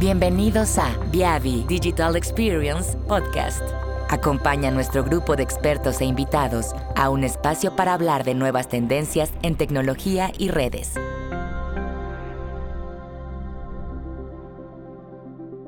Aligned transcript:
Bienvenidos 0.00 0.78
a 0.78 0.96
Viavi 1.12 1.66
Digital 1.68 2.16
Experience 2.16 2.96
Podcast. 3.06 3.60
Acompaña 4.08 4.70
a 4.70 4.70
nuestro 4.70 5.04
grupo 5.04 5.36
de 5.36 5.42
expertos 5.42 6.00
e 6.00 6.06
invitados 6.06 6.74
a 6.96 7.10
un 7.10 7.22
espacio 7.22 7.76
para 7.76 7.92
hablar 7.92 8.24
de 8.24 8.32
nuevas 8.32 8.66
tendencias 8.66 9.30
en 9.42 9.56
tecnología 9.56 10.32
y 10.38 10.48
redes. 10.48 10.94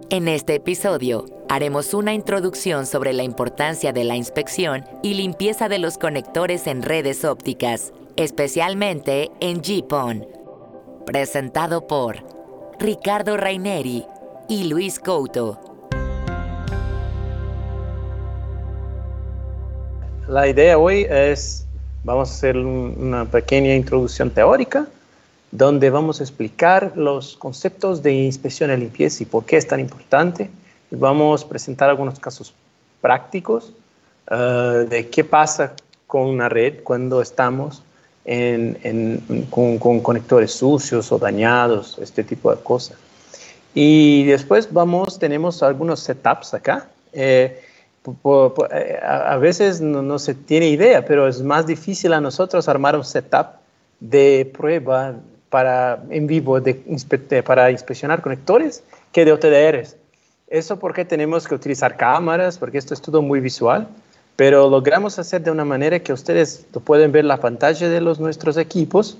En 0.09 0.29
este 0.29 0.55
episodio 0.55 1.27
haremos 1.51 1.93
una 1.93 2.15
introducción 2.15 2.87
sobre 2.87 3.13
la 3.13 3.25
importancia 3.25 3.93
de 3.93 4.05
la 4.05 4.17
inspección 4.17 4.87
y 5.03 5.13
limpieza 5.13 5.69
de 5.69 5.79
los 5.79 5.99
conectores 5.99 6.67
en 6.69 6.81
redes 6.81 7.27
ópticas, 7.27 7.93
especialmente 8.17 9.31
en 9.41 9.61
GPON. 9.61 10.27
Presentado 11.05 11.87
por 11.87 12.25
Ricardo 12.79 13.37
Raineri 13.37 14.07
y 14.53 14.65
Luis 14.65 14.99
Couto. 14.99 15.59
La 20.29 20.47
idea 20.47 20.77
hoy 20.77 21.07
es, 21.09 21.65
vamos 22.05 22.29
a 22.29 22.33
hacer 22.35 22.59
una 22.59 23.25
pequeña 23.25 23.75
introducción 23.75 24.29
teórica, 24.29 24.87
donde 25.51 25.89
vamos 25.89 26.21
a 26.21 26.25
explicar 26.25 26.93
los 26.97 27.35
conceptos 27.39 28.03
de 28.03 28.13
inspección 28.13 28.71
y 28.71 28.77
limpieza 28.77 29.23
y 29.23 29.27
por 29.27 29.47
qué 29.47 29.57
es 29.57 29.67
tan 29.67 29.81
importante. 29.81 30.51
Vamos 30.91 31.45
a 31.45 31.49
presentar 31.49 31.89
algunos 31.89 32.21
casos 32.21 32.53
prácticos 33.01 33.73
eh, 34.31 34.87
de 34.87 35.09
qué 35.09 35.25
pasa 35.25 35.73
con 36.07 36.27
una 36.27 36.51
red 36.51 36.83
cuando 36.83 37.23
estamos 37.23 37.83
con, 39.49 39.79
conectores 39.79 40.53
sucios 40.53 41.11
o 41.11 41.19
dañados, 41.19 41.99
este 42.03 42.23
tipo 42.23 42.55
de 42.55 42.63
cosas. 42.63 42.99
Y 43.75 44.25
después 44.25 44.73
vamos, 44.73 45.19
tenemos 45.19 45.63
algunos 45.63 46.01
setups 46.01 46.55
acá. 46.55 46.89
Eh, 47.13 47.61
eh, 48.05 49.01
a 49.03 49.37
veces 49.37 49.81
no, 49.81 50.19
se 50.19 50.35
tiene 50.35 50.69
idea, 50.69 51.05
pero 51.05 51.29
es 51.29 51.41
más 51.43 51.67
difícil 51.67 52.13
a 52.13 52.21
nosotros 52.21 52.69
armar 52.69 52.97
un 52.97 53.05
setup 53.05 53.47
de 54.01 54.51
prueba 54.53 55.15
para, 55.49 56.03
en 56.11 56.27
vivo 56.27 56.61
de, 56.61 56.75
para 57.45 57.71
inspeccionar 57.71 58.21
conectores 58.21 58.83
que 59.13 59.25
de 59.25 59.33
OTDRs. 59.33 59.97
Eso 60.49 60.79
porque 60.79 61.05
tenemos 61.05 61.47
que 61.47 61.55
utilizar 61.55 61.97
cámaras, 61.97 62.59
porque 62.59 62.79
esto 62.79 62.93
es 62.93 63.01
todo 63.01 63.23
muy 63.23 63.41
visual, 63.41 63.87
pero 64.37 64.69
logramos 64.69 65.19
hacer 65.19 65.43
de 65.43 65.51
una 65.51 65.65
manera 65.65 66.01
que 66.01 66.13
ustedes 66.13 66.67
pueden 66.85 67.13
ver 67.13 67.25
la 67.25 67.39
pantalla 67.39 67.89
de 67.89 68.01
los 68.01 68.19
nuestros 68.19 68.57
equipos 68.57 69.17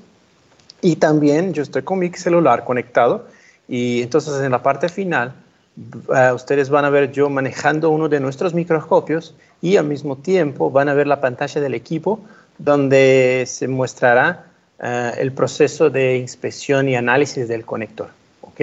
y 0.81 0.97
también 0.97 1.55
yo 1.55 1.63
estoy 1.63 1.83
con 1.83 2.01
mi 2.01 2.11
celular 2.11 2.65
conectado 2.65 3.27
y 3.73 4.03
entonces 4.03 4.43
en 4.43 4.53
la 4.53 4.63
parte 4.63 4.91
final, 4.91 5.33
uh, 5.79 6.35
ustedes 6.35 6.69
van 6.69 6.85
a 6.85 6.91
ver 6.91 7.11
yo 7.11 7.31
manejando 7.31 7.89
uno 7.89 8.07
de 8.07 8.21
nuestros 8.21 8.53
microscopios 8.53 9.35
y 9.63 9.79
al 9.79 9.87
mismo 9.87 10.19
tiempo 10.19 10.71
van 10.71 10.91
a 10.91 10.93
ver 10.93 11.07
la 11.07 11.23
pantalla 11.23 11.59
del 11.59 11.73
equipo 11.73 12.21
donde 12.59 13.45
se 13.47 13.69
mostrará 13.69 14.45
uh, 14.79 15.19
el 15.19 15.33
proceso 15.33 15.89
de 15.89 16.19
inspección 16.19 16.87
y 16.87 16.97
análisis 16.97 17.49
del 17.49 17.65
conector. 17.65 18.11
¿Ok? 18.43 18.61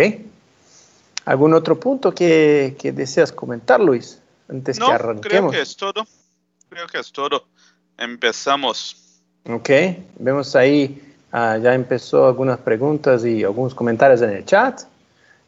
¿Algún 1.26 1.56
otro 1.56 1.80
punto 1.80 2.14
que, 2.14 2.76
que 2.78 2.92
deseas 2.92 3.32
comentar, 3.32 3.80
Luis? 3.80 4.22
Antes 4.48 4.78
que 4.78 4.86
arranquemos. 4.86 5.50
Creo 5.50 5.50
que 5.50 5.62
es 5.62 5.76
todo. 5.76 6.06
Creo 6.70 6.86
que 6.86 7.00
es 7.00 7.12
todo. 7.12 7.46
Empezamos. 7.98 8.96
Ok, 9.48 9.72
vemos 10.20 10.56
ahí 10.56 11.10
Ah, 11.32 11.58
ya 11.62 11.76
empezó 11.76 12.26
algunas 12.28 12.58
preguntas 12.60 13.23
y 13.23 13.44
algunos 13.44 13.76
comentarios 13.76 14.22
en 14.22 14.32
el 14.32 14.46
chat. 14.46 14.82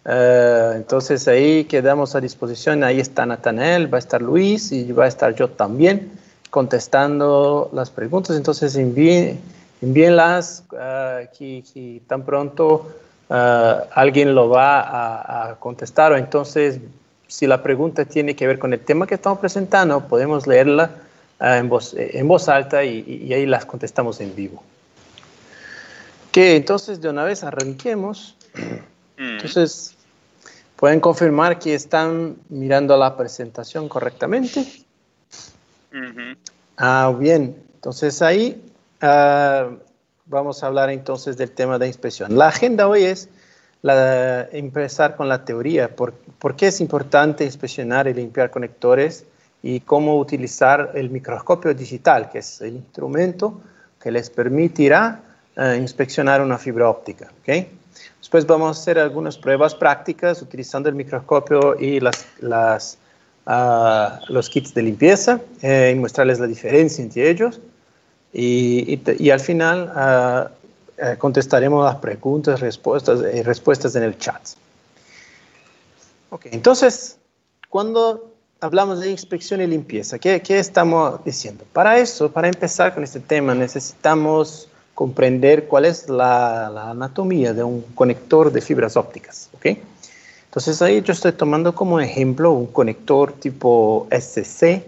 Eh, 0.05 0.73
entonces 0.75 1.27
ahí 1.27 1.65
quedamos 1.65 2.15
a 2.15 2.21
disposición. 2.21 2.83
Ahí 2.83 2.99
está 2.99 3.25
Natanel, 3.25 3.93
va 3.93 3.97
a 3.97 3.99
estar 3.99 4.21
Luis 4.21 4.71
y 4.71 4.91
va 4.91 5.05
a 5.05 5.07
estar 5.07 5.35
yo 5.35 5.49
también 5.49 6.11
contestando 6.49 7.69
las 7.73 7.89
preguntas. 7.89 8.35
Entonces 8.35 8.75
envíen, 8.75 9.39
envíenlas 9.81 10.63
uh, 10.71 12.01
tan 12.07 12.23
pronto 12.23 12.89
ah, 13.29 13.85
alguien 13.93 14.35
lo 14.35 14.49
va 14.49 15.49
a, 15.49 15.55
contestar. 15.55 16.11
O 16.11 16.17
entonces, 16.17 16.79
si 17.27 17.47
la 17.47 17.61
pregunta 17.63 18.05
tiene 18.05 18.35
que 18.35 18.47
ver 18.47 18.59
con 18.59 18.73
el 18.73 18.79
tema 18.79 19.07
que 19.07 19.15
estamos 19.15 19.39
presentando, 19.39 20.07
podemos 20.07 20.47
leerla 20.47 20.91
en, 21.39 21.69
voz, 21.69 21.95
en 21.97 22.27
voz 22.27 22.49
alta 22.49 22.83
y, 22.83 23.23
y 23.25 23.33
ahí 23.33 23.45
las 23.45 23.65
contestamos 23.65 24.19
en 24.19 24.35
vivo. 24.35 24.61
Que 26.31 26.55
entonces 26.55 27.01
de 27.01 27.09
una 27.09 27.23
vez 27.23 27.43
arranquemos. 27.43 28.35
Entonces, 29.43 29.95
¿pueden 30.75 30.99
confirmar 30.99 31.57
que 31.57 31.73
están 31.73 32.37
mirando 32.49 32.95
la 32.95 33.17
presentación 33.17 33.89
correctamente? 33.89 34.65
Ah, 36.77 37.13
bien. 37.17 37.55
Entonces 37.73 38.21
ahí 38.21 38.61
ah, 39.01 39.69
vamos 40.25 40.63
a 40.63 40.67
hablar 40.67 40.91
entonces 40.91 41.37
del 41.37 41.51
tema 41.51 41.79
de 41.79 41.87
inspección. 41.87 42.37
La 42.37 42.49
agenda 42.49 42.87
hoy 42.87 43.03
es 43.03 43.29
la, 43.81 44.43
empezar 44.51 45.15
con 45.15 45.27
la 45.27 45.43
teoría. 45.43 45.95
¿Por, 45.95 46.13
¿Por 46.13 46.55
qué 46.55 46.67
es 46.67 46.79
importante 46.79 47.43
inspeccionar 47.43 48.07
y 48.07 48.13
limpiar 48.13 48.51
conectores? 48.51 49.25
Y 49.63 49.79
cómo 49.79 50.17
utilizar 50.17 50.91
el 50.95 51.09
microscopio 51.09 51.73
digital, 51.73 52.29
que 52.29 52.39
es 52.39 52.61
el 52.61 52.75
instrumento 52.75 53.61
que 53.99 54.11
les 54.11 54.29
permitirá 54.29 55.23
inspeccionar 55.77 56.41
una 56.41 56.57
fibra 56.57 56.89
óptica. 56.89 57.31
¿okay? 57.41 57.80
Después 58.19 58.45
vamos 58.45 58.77
a 58.77 58.81
hacer 58.81 58.99
algunas 58.99 59.37
pruebas 59.37 59.75
prácticas 59.75 60.41
utilizando 60.41 60.87
el 60.87 60.95
microscopio 60.95 61.77
y 61.79 61.99
las, 61.99 62.25
las, 62.39 62.97
ah, 63.45 64.19
los 64.29 64.49
kits 64.49 64.73
de 64.73 64.83
limpieza 64.83 65.41
eh, 65.61 65.91
y 65.95 65.99
mostrarles 65.99 66.39
la 66.39 66.47
diferencia 66.47 67.03
entre 67.03 67.29
ellos. 67.29 67.59
Y, 68.33 69.01
y, 69.19 69.29
al 69.29 69.41
final 69.41 70.49
uh, 71.01 71.17
contestaremos 71.17 71.83
las 71.83 71.97
preguntas 71.97 72.61
respuestas, 72.61 73.19
y 73.33 73.41
respuestas 73.41 73.93
en 73.95 74.03
el 74.03 74.17
chat. 74.17 74.41
Ok, 76.29 76.45
entonces, 76.51 77.17
cuando 77.67 78.31
hablamos 78.61 79.01
de 79.01 79.11
inspección 79.11 79.59
y 79.59 79.67
limpieza, 79.67 80.17
¿qué, 80.17 80.41
¿qué, 80.41 80.59
estamos 80.59 81.21
diciendo? 81.25 81.65
Para 81.73 81.97
eso, 81.97 82.31
para 82.31 82.47
empezar 82.47 82.93
con 82.93 83.03
este 83.03 83.19
tema, 83.19 83.53
necesitamos 83.53 84.69
comprender 85.01 85.65
cuál 85.65 85.85
es 85.85 86.07
la, 86.09 86.91
anatomía 86.91 87.55
de 87.55 87.63
un 87.63 87.81
conector 87.95 88.51
de 88.51 88.61
fibras 88.61 88.95
ópticas. 88.95 89.49
¿okay? 89.55 89.81
Entonces 90.45 90.79
ahí 90.83 91.01
yo 91.01 91.11
estoy 91.11 91.31
tomando 91.31 91.73
como 91.73 91.99
ejemplo 91.99 92.51
un 92.51 92.67
conector 92.67 93.33
tipo 93.33 94.07
SC, 94.11 94.85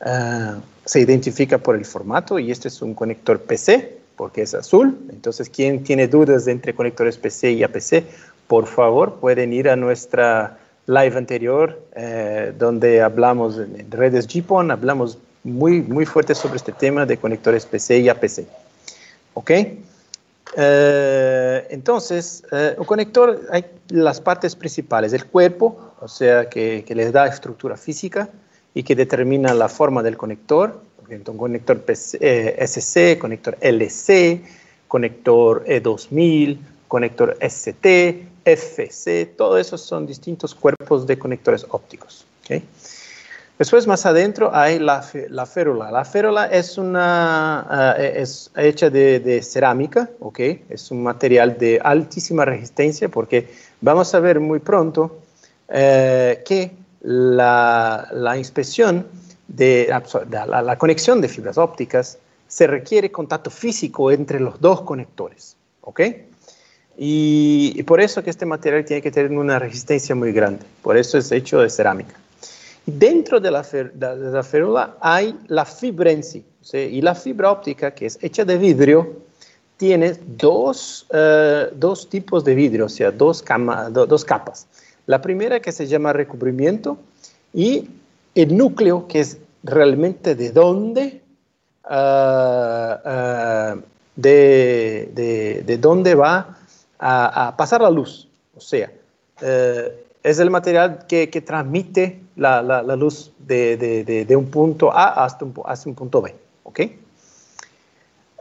ah, 0.00 0.58
se 0.84 1.00
identifica 1.00 1.58
por 1.58 1.74
el 1.74 1.84
formato 1.84 2.38
y 2.38 2.52
este 2.52 2.68
es 2.68 2.80
un 2.82 2.94
conector 2.94 3.40
PC 3.40 3.98
porque 4.14 4.42
es 4.42 4.54
azul. 4.54 4.96
Entonces, 5.10 5.50
quien 5.50 5.82
tiene 5.82 6.06
dudas 6.06 6.46
entre 6.46 6.72
conectores 6.72 7.16
PC 7.16 7.50
y 7.50 7.64
APC, 7.64 8.04
por 8.46 8.68
favor 8.68 9.14
pueden 9.14 9.52
ir 9.52 9.68
a 9.68 9.74
nuestra 9.74 10.56
live 10.86 11.16
anterior 11.18 11.82
eh, 11.96 12.52
donde 12.56 13.02
hablamos 13.02 13.58
en 13.58 13.90
redes 13.90 14.28
GPON, 14.32 14.70
hablamos 14.70 15.18
muy, 15.42 15.82
muy 15.82 16.06
fuerte 16.06 16.36
sobre 16.36 16.58
este 16.58 16.70
tema 16.70 17.06
de 17.06 17.16
conectores 17.16 17.66
PC 17.66 17.98
y 17.98 18.08
APC. 18.08 18.46
¿Ok? 19.34 19.50
Eh, 20.56 21.66
entonces, 21.70 22.42
eh, 22.52 22.74
un 22.78 22.84
conector, 22.84 23.46
hay 23.50 23.64
las 23.88 24.20
partes 24.20 24.56
principales, 24.56 25.12
el 25.12 25.26
cuerpo, 25.26 25.92
o 26.00 26.08
sea, 26.08 26.48
que, 26.48 26.84
que 26.86 26.94
les 26.94 27.12
da 27.12 27.26
estructura 27.26 27.76
física 27.76 28.28
y 28.74 28.82
que 28.82 28.94
determina 28.94 29.54
la 29.54 29.68
forma 29.68 30.02
del 30.02 30.16
conector, 30.16 30.80
un 31.10 31.38
conector 31.38 31.84
eh, 32.20 32.66
SC, 32.66 33.18
conector 33.18 33.56
LC, 33.60 34.42
conector 34.86 35.64
E2000, 35.64 36.58
conector 36.86 37.36
ST, 37.40 38.26
FC, 38.44 39.26
todos 39.36 39.60
esos 39.60 39.80
son 39.80 40.06
distintos 40.06 40.54
cuerpos 40.54 41.06
de 41.06 41.18
conectores 41.18 41.66
ópticos. 41.70 42.24
¿okay? 42.44 42.62
Después, 43.58 43.88
más 43.88 44.06
adentro, 44.06 44.54
hay 44.54 44.78
la, 44.78 45.04
la 45.30 45.44
férula. 45.44 45.90
La 45.90 46.04
férula 46.04 46.46
es, 46.46 46.78
una, 46.78 47.96
uh, 47.98 48.00
es 48.00 48.52
hecha 48.56 48.88
de, 48.88 49.18
de, 49.18 49.42
cerámica, 49.42 50.08
¿ok? 50.20 50.38
Es 50.70 50.92
un 50.92 51.02
material 51.02 51.58
de 51.58 51.80
altísima 51.82 52.44
resistencia 52.44 53.08
porque 53.08 53.48
vamos 53.80 54.14
a 54.14 54.20
ver 54.20 54.38
muy 54.38 54.60
pronto 54.60 55.18
eh, 55.68 56.40
que 56.46 56.70
la, 57.00 58.08
la, 58.12 58.38
inspección 58.38 59.04
de 59.48 59.92
la, 60.30 60.62
la, 60.62 60.78
conexión 60.78 61.20
de 61.20 61.28
fibras 61.28 61.58
ópticas 61.58 62.18
se 62.46 62.68
requiere 62.68 63.10
contacto 63.10 63.50
físico 63.50 64.12
entre 64.12 64.38
los 64.38 64.60
dos 64.60 64.82
conectores, 64.82 65.56
¿ok? 65.80 66.00
Y, 66.96 67.72
y 67.74 67.82
por 67.82 68.00
eso 68.00 68.22
que 68.22 68.30
este 68.30 68.46
material 68.46 68.84
tiene 68.84 69.02
que 69.02 69.10
tener 69.10 69.32
una 69.32 69.58
resistencia 69.58 70.14
muy 70.14 70.30
grande. 70.30 70.64
Por 70.80 70.96
eso 70.96 71.18
es 71.18 71.32
hecho 71.32 71.60
de 71.60 71.70
cerámica. 71.70 72.14
Dentro 72.88 73.38
de 73.38 73.50
la, 73.50 73.62
férula 73.62 74.96
hay 75.02 75.38
la 75.48 75.66
fibra 75.66 76.10
en 76.10 76.22
sí, 76.22 76.42
y 76.72 77.02
la 77.02 77.14
fibra 77.14 77.52
óptica, 77.52 77.90
que 77.90 78.06
es 78.06 78.18
hecha 78.22 78.46
de 78.46 78.56
vidrio, 78.56 79.14
tiene 79.76 80.14
dos, 80.26 81.06
eh, 81.12 81.68
dos 81.74 82.08
tipos 82.08 82.44
de 82.44 82.54
vidrio, 82.54 82.86
o 82.86 82.88
sea, 82.88 83.10
dos, 83.10 83.44
dos 83.92 84.24
capas. 84.24 84.66
La 85.04 85.20
primera 85.20 85.60
que 85.60 85.70
se 85.70 85.86
llama 85.86 86.14
recubrimiento 86.14 86.96
y 87.52 87.90
el 88.34 88.56
núcleo 88.56 89.06
que 89.06 89.20
es 89.20 89.36
realmente 89.64 90.34
de 90.34 90.50
dónde, 90.50 91.20
ah, 91.84 93.00
ah, 93.04 93.76
de, 94.16 95.78
dónde 95.78 96.14
va 96.14 96.56
a, 96.98 97.54
pasar 97.54 97.82
la 97.82 97.90
luz. 97.90 98.28
O 98.56 98.60
sea, 98.62 98.90
eh, 99.42 100.07
es 100.22 100.38
el 100.38 100.50
material 100.50 101.06
que, 101.06 101.26
transmite 101.44 102.20
la, 102.36 102.82
luz 102.96 103.32
de, 103.38 104.26
un 104.36 104.50
punto 104.50 104.92
A 104.92 105.24
hasta 105.24 105.44
un, 105.44 105.94
punto 105.94 106.22
B. 106.22 106.34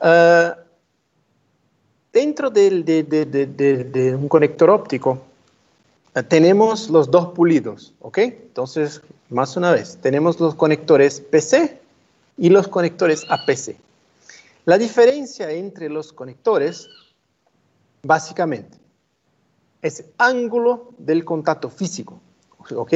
Ah, 0.01 0.57
dentro 2.13 2.49
de, 2.49 4.17
un 4.19 4.27
conector 4.27 4.69
óptico 4.69 5.21
eh, 6.15 6.23
tenemos 6.23 6.89
los 6.89 7.09
dos 7.09 7.33
pulidos, 7.33 7.93
¿ok? 8.01 8.17
Entonces, 8.19 9.01
más 9.29 9.55
una 9.57 9.71
vez, 9.71 9.97
tenemos 10.01 10.39
los 10.39 10.55
conectores 10.55 11.21
PC 11.21 11.79
y 12.37 12.49
los 12.49 12.67
conectores 12.67 13.25
APC. 13.29 13.75
La 14.65 14.77
diferencia 14.77 15.49
entre 15.51 15.89
los 15.89 16.11
conectores, 16.11 16.87
básicamente, 18.03 18.77
es 19.81 20.03
ángulo 20.17 20.89
del 20.97 21.23
contacto 21.23 21.69
físico, 21.69 22.19
¿ok? 22.75 22.93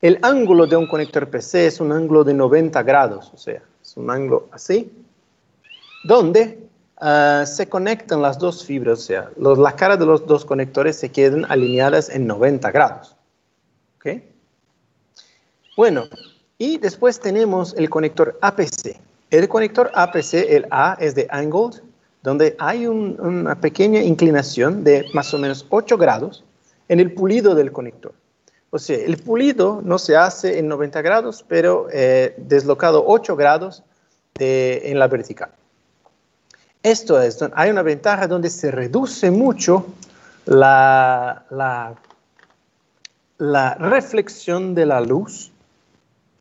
El 0.00 0.18
ángulo 0.22 0.66
de 0.66 0.76
un 0.76 0.86
conector 0.86 1.28
PC 1.28 1.66
es 1.66 1.80
un 1.80 1.92
ángulo 1.92 2.24
de 2.24 2.34
90 2.34 2.82
grados, 2.82 3.32
o 3.34 3.36
sea, 3.36 3.62
es 3.82 3.96
un 3.96 4.10
ángulo 4.10 4.48
así, 4.52 4.92
donde 6.04 6.68
ah, 6.98 7.44
se 7.46 7.68
conectan 7.68 8.22
las 8.22 8.38
dos 8.38 8.64
fibras, 8.64 9.00
o 9.00 9.02
sea, 9.02 9.30
las 9.36 9.74
caras 9.74 9.98
de 9.98 10.06
los 10.06 10.26
dos 10.26 10.44
conectores 10.44 10.96
se 10.96 11.10
quedan 11.10 11.44
alineadas 11.50 12.08
en 12.10 12.26
90 12.26 12.70
grados. 12.70 13.16
¿Ok? 13.96 14.22
Bueno, 15.76 16.04
y 16.58 16.78
después 16.78 17.20
tenemos 17.20 17.74
el 17.74 17.90
conector 17.90 18.38
APC. 18.40 19.00
El 19.30 19.48
conector 19.48 19.90
APC, 19.94 20.34
el 20.48 20.66
A 20.70 20.96
es 21.00 21.14
de 21.14 21.26
angled, 21.30 21.82
donde 22.28 22.54
hay 22.58 22.86
una 22.86 23.58
pequeña 23.58 24.02
inclinación 24.02 24.84
de 24.84 25.06
más 25.14 25.32
o 25.32 25.38
menos 25.38 25.64
8 25.70 25.96
grados 25.96 26.44
en 26.86 27.00
el 27.00 27.14
pulido 27.14 27.54
del 27.54 27.72
conector. 27.72 28.12
O 28.68 28.78
sea, 28.78 28.98
el 28.98 29.16
pulido 29.16 29.80
no 29.82 29.98
se 29.98 30.14
hace 30.14 30.58
en 30.58 30.68
90 30.68 31.00
grados, 31.00 31.42
pero 31.48 31.88
eh, 31.90 32.34
deslocado 32.36 33.02
8 33.06 33.34
grados 33.34 33.82
en 34.38 34.98
la 34.98 35.08
vertical. 35.08 35.48
Esto 36.82 37.20
es, 37.20 37.42
hay 37.54 37.70
una 37.70 37.82
ventaja 37.82 38.28
donde 38.28 38.50
se 38.50 38.70
reduce 38.70 39.30
mucho 39.30 39.86
la, 40.44 41.46
la, 43.38 43.74
reflexión 43.74 44.74
de 44.74 44.84
la 44.84 45.00
luz 45.00 45.50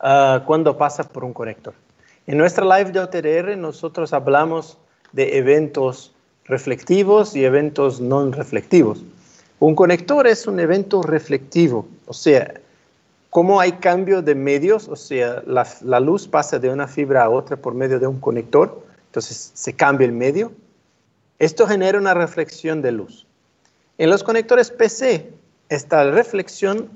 ah, 0.02 0.44
cuando 0.46 0.78
pasa 0.78 1.06
por 1.06 1.24
un 1.24 1.34
conector. 1.34 1.74
En 2.28 2.38
nuestra 2.38 2.66
live 2.66 2.92
de 2.92 3.00
OTR 3.00 3.58
nosotros 3.58 4.12
hablamos 4.12 4.78
de 5.18 5.40
eventos 5.40 6.14
reflectivos 6.46 7.36
y 7.36 7.44
eventos 7.44 8.00
no 8.00 8.30
reflectivos. 8.30 9.04
Un 9.60 9.74
conector 9.74 10.28
es 10.28 10.46
un 10.46 10.60
evento 10.60 11.02
reflectivo, 11.02 11.88
o 12.06 12.14
sea, 12.14 12.54
como 13.32 13.60
hay 13.60 13.72
cambio 13.74 14.22
de 14.22 14.36
medios, 14.36 14.88
o 14.88 14.96
sea, 14.96 15.42
la, 15.48 16.00
luz 16.00 16.28
pasa 16.28 16.60
de 16.60 16.70
una 16.70 16.88
fibra 16.88 17.24
a 17.24 17.30
otra 17.32 17.58
por 17.58 17.74
medio 17.74 18.00
de 18.00 18.06
un 18.06 18.20
conector, 18.20 18.86
entonces 19.08 19.52
se 19.56 19.74
cambia 19.74 20.06
el 20.06 20.12
medio. 20.12 20.52
Esto 21.40 21.66
genera 21.66 21.98
una 21.98 22.14
reflexión 22.14 22.84
de 22.84 22.92
luz. 22.92 23.26
En 23.98 24.12
los 24.12 24.24
conectores 24.24 24.70
PC, 24.70 25.32
esta 25.70 26.12
reflexión 26.12 26.90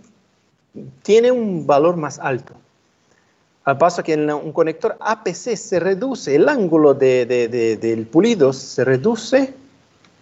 tiene 1.01 1.31
un 1.31 1.65
valor 1.65 1.97
más 1.97 2.19
alto. 2.19 2.53
Al 3.63 3.77
paso 3.77 4.01
que 4.01 4.13
en 4.13 4.31
un 4.31 4.51
conector 4.53 4.97
APC 4.99 5.55
se 5.55 5.79
reduce 5.79 6.35
el 6.35 6.49
ángulo 6.49 6.95
del 6.95 8.07
pulido, 8.11 8.53
se 8.53 8.83
reduce 8.83 9.53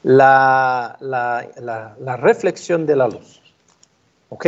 la, 0.04 0.98
reflexión 2.20 2.86
de 2.86 2.96
la 2.98 3.08
luz. 3.08 3.42
¿Ok? 4.30 4.46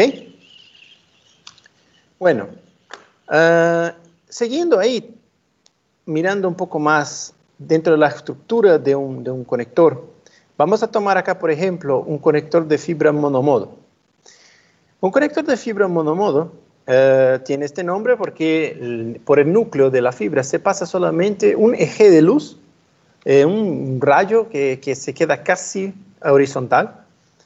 Bueno, 2.20 2.50
ah, 3.30 3.94
siguiendo 4.28 4.78
ahí, 4.78 5.18
mirando 6.06 6.48
un 6.48 6.56
poco 6.56 6.78
más 6.78 7.34
dentro 7.58 7.94
de 7.94 8.00
la 8.00 8.08
estructura 8.08 8.78
de 8.78 8.94
un, 8.94 9.46
conector, 9.46 10.06
vamos 10.58 10.84
a 10.84 10.88
tomar 10.88 11.18
acá, 11.18 11.40
por 11.40 11.50
ejemplo, 11.50 12.02
un 12.02 12.18
conector 12.18 12.68
de 12.68 12.78
fibra 12.78 13.14
monomodo. 13.14 13.78
Un 15.00 15.12
conector 15.12 15.46
de 15.46 15.56
fibra 15.56 15.88
monomodo 15.88 16.52
eh, 16.88 17.40
tiene 17.46 17.66
este 17.66 17.84
nombre 17.84 18.18
porque 18.18 19.20
por 19.24 19.40
el 19.40 19.54
núcleo 19.54 19.90
de 19.90 20.02
la 20.02 20.12
fibra 20.12 20.44
se 20.44 20.60
pasa 20.60 20.86
solamente 20.86 21.56
un 21.56 21.76
eje 21.76 22.10
de 22.10 22.22
luz, 22.22 22.58
eh, 23.26 23.46
un 23.46 24.00
rayo 24.02 24.50
que, 24.50 24.80
que, 24.82 24.96
se 24.96 25.14
queda 25.14 25.44
casi 25.44 25.94
horizontal, 26.22 27.02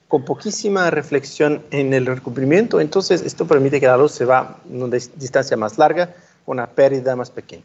con 0.07 0.23
poquísima 0.23 0.89
reflexión 0.91 1.61
en 1.71 1.93
el 1.93 2.05
recubrimiento, 2.05 2.79
entonces 2.79 3.21
esto 3.21 3.47
permite 3.47 3.79
que 3.79 3.87
la 3.87 3.97
luz 3.97 4.11
se 4.11 4.25
va 4.25 4.39
a 4.39 4.57
una 4.69 4.97
distancia 5.15 5.57
más 5.57 5.77
larga, 5.77 6.13
una 6.45 6.67
pérdida 6.67 7.15
más 7.15 7.31
pequeña. 7.31 7.63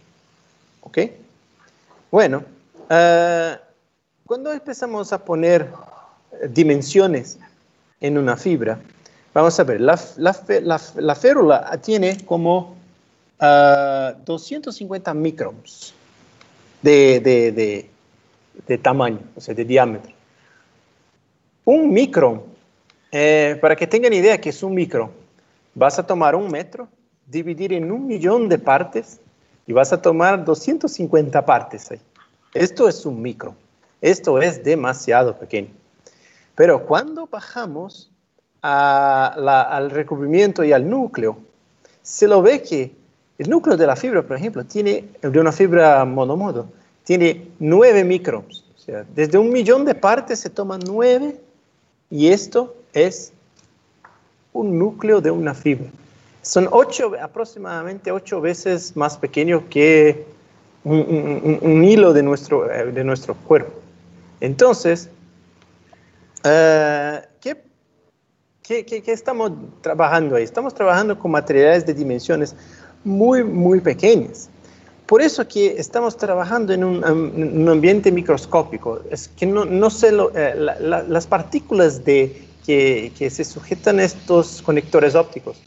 ¿Ok? 0.81 0.99
Bueno, 2.11 2.43
uh, 2.89 3.57
cuando 4.27 4.53
empezamos 4.53 5.13
a 5.13 5.25
poner 5.25 5.69
dimensiones 6.49 7.39
en 8.01 8.17
una 8.17 8.37
fibra, 8.37 8.81
vamos 9.35 9.59
a 9.59 9.65
ver, 9.65 9.81
la, 9.81 9.99
la, 10.17 11.15
férula 11.15 11.79
tiene 11.83 12.25
como 12.25 12.77
250 13.39 15.11
ah, 15.11 15.15
microns 15.15 15.95
de, 16.83 17.89
tamaño, 18.83 19.21
o 19.37 19.41
sea, 19.41 19.55
de 19.55 19.65
diámetro. 19.65 20.13
Un 21.65 21.93
micron, 21.93 22.43
eh, 23.13 23.59
para 23.61 23.77
que 23.77 23.87
tengan 23.87 24.13
idea 24.13 24.41
que 24.41 24.51
es 24.51 24.63
un 24.63 24.75
micron, 24.75 25.11
vas 25.75 25.99
a 25.99 26.07
tomar 26.07 26.35
un 26.35 26.51
metro, 26.51 26.89
dividir 27.27 27.73
en 27.73 27.91
un 27.93 28.07
millón 28.07 28.49
de 28.49 28.59
partes 28.59 29.21
y 29.67 29.73
vas 29.73 29.93
a 29.93 30.03
tomar 30.03 30.45
250 30.45 31.45
partes 31.47 31.91
ahí. 31.91 32.01
Esto 32.55 32.89
es 32.89 33.07
un 33.07 33.23
micro. 33.23 33.55
Esto 34.01 34.41
es 34.41 34.65
demasiado 34.65 35.39
pequeño. 35.39 35.69
Pero 36.55 36.85
cuando 36.85 37.27
bajamos 37.27 38.10
al 38.63 39.91
recubrimiento 39.91 40.65
y 40.65 40.73
al 40.73 40.89
núcleo, 40.89 41.39
se 42.03 42.29
lo 42.29 42.43
ve 42.43 42.63
que 42.63 42.93
el 43.39 43.49
núcleo 43.49 43.77
de 43.77 43.87
la 43.87 43.97
fibra, 43.97 44.23
por 44.23 44.37
ejemplo, 44.37 44.65
tiene, 44.65 45.05
de 45.23 45.41
una 45.41 45.53
fibra 45.53 46.05
monomodo, 46.05 46.67
tiene 47.05 47.49
9 47.59 48.05
microns. 48.05 48.65
O 48.77 48.79
sea, 48.79 49.05
desde 49.15 49.39
un 49.39 49.51
millón 49.51 49.85
de 49.85 49.95
partes 49.95 50.41
se 50.41 50.51
toman 50.51 50.81
9 50.87 51.41
y 52.11 52.29
esto 52.29 52.75
es 52.93 53.33
un 54.53 54.79
núcleo 54.79 55.21
de 55.21 55.31
una 55.31 55.55
fibra 55.55 55.91
son 56.43 56.69
ocho, 56.71 57.13
aproximadamente 57.21 58.11
ocho 58.11 58.41
veces 58.41 58.97
más 58.97 59.17
pequeño 59.19 59.69
que 59.69 60.27
un, 60.85 61.85
hilo 61.85 62.13
de 62.13 62.23
nuestro, 62.23 62.71
eh, 62.73 62.91
de 62.91 63.05
nuestro 63.05 63.35
cuerpo. 63.35 63.79
Entonces, 64.41 65.11
eh, 66.45 67.21
¿qué, 68.63 68.85
qué, 68.85 69.03
estamos 69.13 69.53
trabajando 69.81 70.37
ahí? 70.37 70.45
Estamos 70.45 70.75
trabajando 70.75 71.19
con 71.19 71.31
materiales 71.31 71.87
de 71.87 71.95
dimensiones 71.95 72.55
muy, 73.05 73.45
muy 73.45 73.81
pequeñas. 73.81 74.49
Por 75.07 75.23
eso 75.23 75.47
que 75.49 75.75
estamos 75.79 76.17
trabajando 76.17 76.73
en 76.73 76.85
un, 76.85 77.69
ambiente 77.69 78.13
microscópico. 78.13 79.01
Es 79.11 79.29
que 79.29 79.47
no, 79.47 79.65
no 79.65 79.91
sé, 79.91 80.13
eh, 80.35 80.55
las 80.57 81.27
partículas 81.27 82.05
de, 82.05 82.45
que, 82.65 83.13
que 83.19 83.29
se 83.31 83.45
sujetan 83.45 83.99
a 83.99 84.05
estos 84.05 84.63
conectores 84.63 85.15
ópticos 85.15 85.61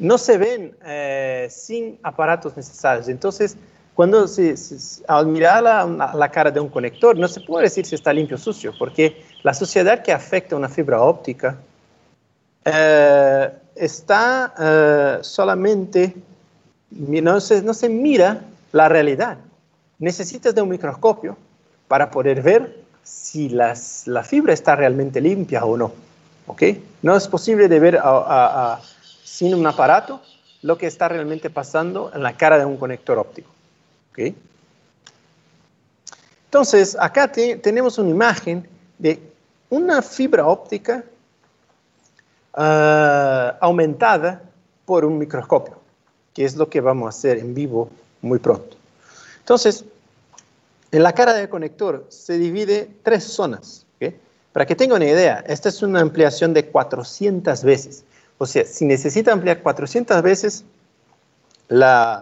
no 0.00 0.16
se 0.16 0.38
ven 0.38 0.74
eh, 0.84 1.46
sin 1.50 1.98
aparatos 2.02 2.56
necesarios. 2.56 3.06
Entonces, 3.08 3.56
cuando 3.94 4.26
se, 4.26 4.54
al 5.06 5.26
mirar 5.26 5.62
la, 5.62 6.30
cara 6.30 6.50
de 6.50 6.58
un 6.58 6.70
conector, 6.70 7.16
no 7.18 7.28
se 7.28 7.42
puede 7.42 7.64
decir 7.64 7.84
si 7.84 7.94
está 7.94 8.12
limpio 8.12 8.36
o 8.36 8.40
sucio, 8.40 8.72
porque 8.78 9.22
la 9.42 9.52
suciedad 9.52 10.02
que 10.02 10.10
afecta 10.10 10.56
una 10.56 10.70
fibra 10.70 11.02
óptica 11.02 11.58
eh, 12.64 13.50
está 13.74 14.54
eh, 14.58 15.18
solamente, 15.22 16.14
no 16.90 17.40
se, 17.40 17.62
no 17.62 17.74
se 17.74 17.88
mira 17.88 18.42
la 18.72 18.88
realidad. 18.88 19.38
Necesitas 19.98 20.54
de 20.54 20.62
un 20.62 20.68
microscopio 20.68 21.36
para 21.88 22.10
poder 22.10 22.42
ver 22.42 22.80
si 23.02 23.48
las, 23.48 24.06
la 24.06 24.22
fibra 24.22 24.52
está 24.52 24.76
realmente 24.76 25.20
limpia 25.20 25.64
o 25.64 25.76
no. 25.76 25.92
¿ok? 26.46 26.62
No 27.02 27.16
es 27.16 27.28
posible 27.28 27.68
de 27.68 27.80
ver 27.80 28.00
sin 29.24 29.54
un 29.54 29.66
aparato 29.66 30.20
lo 30.62 30.76
que 30.76 30.86
está 30.86 31.08
realmente 31.08 31.48
pasando 31.48 32.10
en 32.14 32.22
la 32.22 32.36
cara 32.36 32.58
de 32.58 32.64
un 32.64 32.76
conector 32.76 33.18
óptico. 33.18 33.50
Entonces, 36.44 36.96
acá 37.00 37.30
tenemos 37.30 37.96
una 37.96 38.10
imagen 38.10 38.68
de 38.98 39.18
una 39.70 40.02
fibra 40.02 40.46
óptica 40.46 41.04
ah, 42.54 43.56
aumentada 43.60 44.42
por 44.84 45.04
un 45.04 45.18
microscopio, 45.18 45.78
que 46.34 46.44
es 46.44 46.56
lo 46.56 46.68
que 46.68 46.80
vamos 46.80 47.06
a 47.06 47.10
hacer 47.10 47.38
en 47.38 47.54
vivo 47.54 47.90
muy 48.22 48.38
pronto. 48.38 48.76
Entonces, 49.38 49.84
en 50.92 51.02
la 51.02 51.12
cara 51.12 51.32
del 51.34 51.48
conector 51.48 52.06
se 52.08 52.38
divide 52.38 52.90
tres 53.02 53.24
zonas. 53.24 53.86
Para 54.52 54.66
que 54.66 54.74
tengan 54.74 54.96
una 54.96 55.08
idea, 55.08 55.44
esta 55.46 55.68
es 55.68 55.80
una 55.80 56.00
ampliación 56.00 56.52
de 56.52 56.66
400 56.66 57.62
veces. 57.62 58.02
O 58.36 58.46
sea, 58.46 58.64
si 58.64 58.84
necesita 58.84 59.32
ampliar 59.32 59.62
400 59.62 60.20
veces 60.22 60.64
la, 61.68 62.20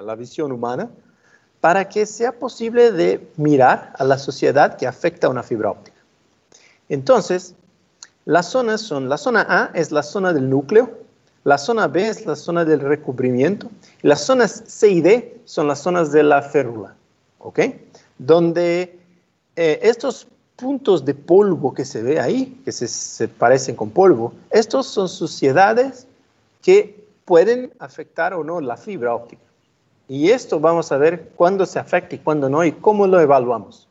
la 0.00 0.14
visión 0.14 0.52
humana, 0.52 0.88
para 1.60 1.88
que 1.88 2.06
sea 2.06 2.30
posible 2.30 2.92
de 2.92 3.28
mirar 3.36 3.92
a 3.98 4.04
la 4.04 4.18
sociedad 4.18 4.76
que 4.76 4.86
afecta 4.86 5.26
a 5.26 5.30
una 5.30 5.42
fibra 5.42 5.70
óptica. 5.70 5.96
Entonces, 6.88 7.56
las 8.26 8.50
zonas 8.50 8.80
son, 8.80 9.08
la 9.08 9.16
zona 9.16 9.46
A 9.48 9.70
es 9.72 9.92
la 9.92 10.02
zona 10.02 10.32
del 10.32 10.50
núcleo, 10.50 10.90
la 11.44 11.58
zona 11.58 11.86
B 11.86 12.08
es 12.08 12.26
la 12.26 12.34
zona 12.34 12.64
del 12.64 12.80
recubrimiento, 12.80 13.70
y 14.02 14.08
las 14.08 14.20
zonas 14.20 14.64
C 14.66 14.88
y 14.88 15.00
D 15.00 15.40
son 15.44 15.68
las 15.68 15.78
zonas 15.78 16.10
de 16.10 16.24
la 16.24 16.42
férula, 16.42 16.94
¿ok? 17.38 17.60
Donde 18.18 18.98
eh, 19.54 19.78
estos 19.80 20.26
puntos 20.56 21.04
de 21.04 21.14
polvo 21.14 21.72
que 21.72 21.84
se 21.84 22.02
ve 22.02 22.18
ahí, 22.18 22.60
que 22.64 22.72
se, 22.72 22.88
se 22.88 23.28
parecen 23.28 23.76
con 23.76 23.90
polvo, 23.90 24.32
estos 24.50 24.88
son 24.88 25.08
suciedades 25.08 26.08
que 26.62 27.06
pueden 27.24 27.72
afectar 27.78 28.34
o 28.34 28.42
no 28.42 28.60
la 28.60 28.76
fibra 28.76 29.14
óptica. 29.14 29.42
Y 30.08 30.30
esto 30.30 30.58
vamos 30.58 30.90
a 30.90 30.96
ver 30.96 31.30
cuándo 31.36 31.64
se 31.64 31.78
afecta 31.78 32.16
y 32.16 32.18
cuándo 32.18 32.48
no 32.48 32.64
y 32.64 32.72
cómo 32.72 33.06
lo 33.06 33.20
evaluamos. 33.20 33.86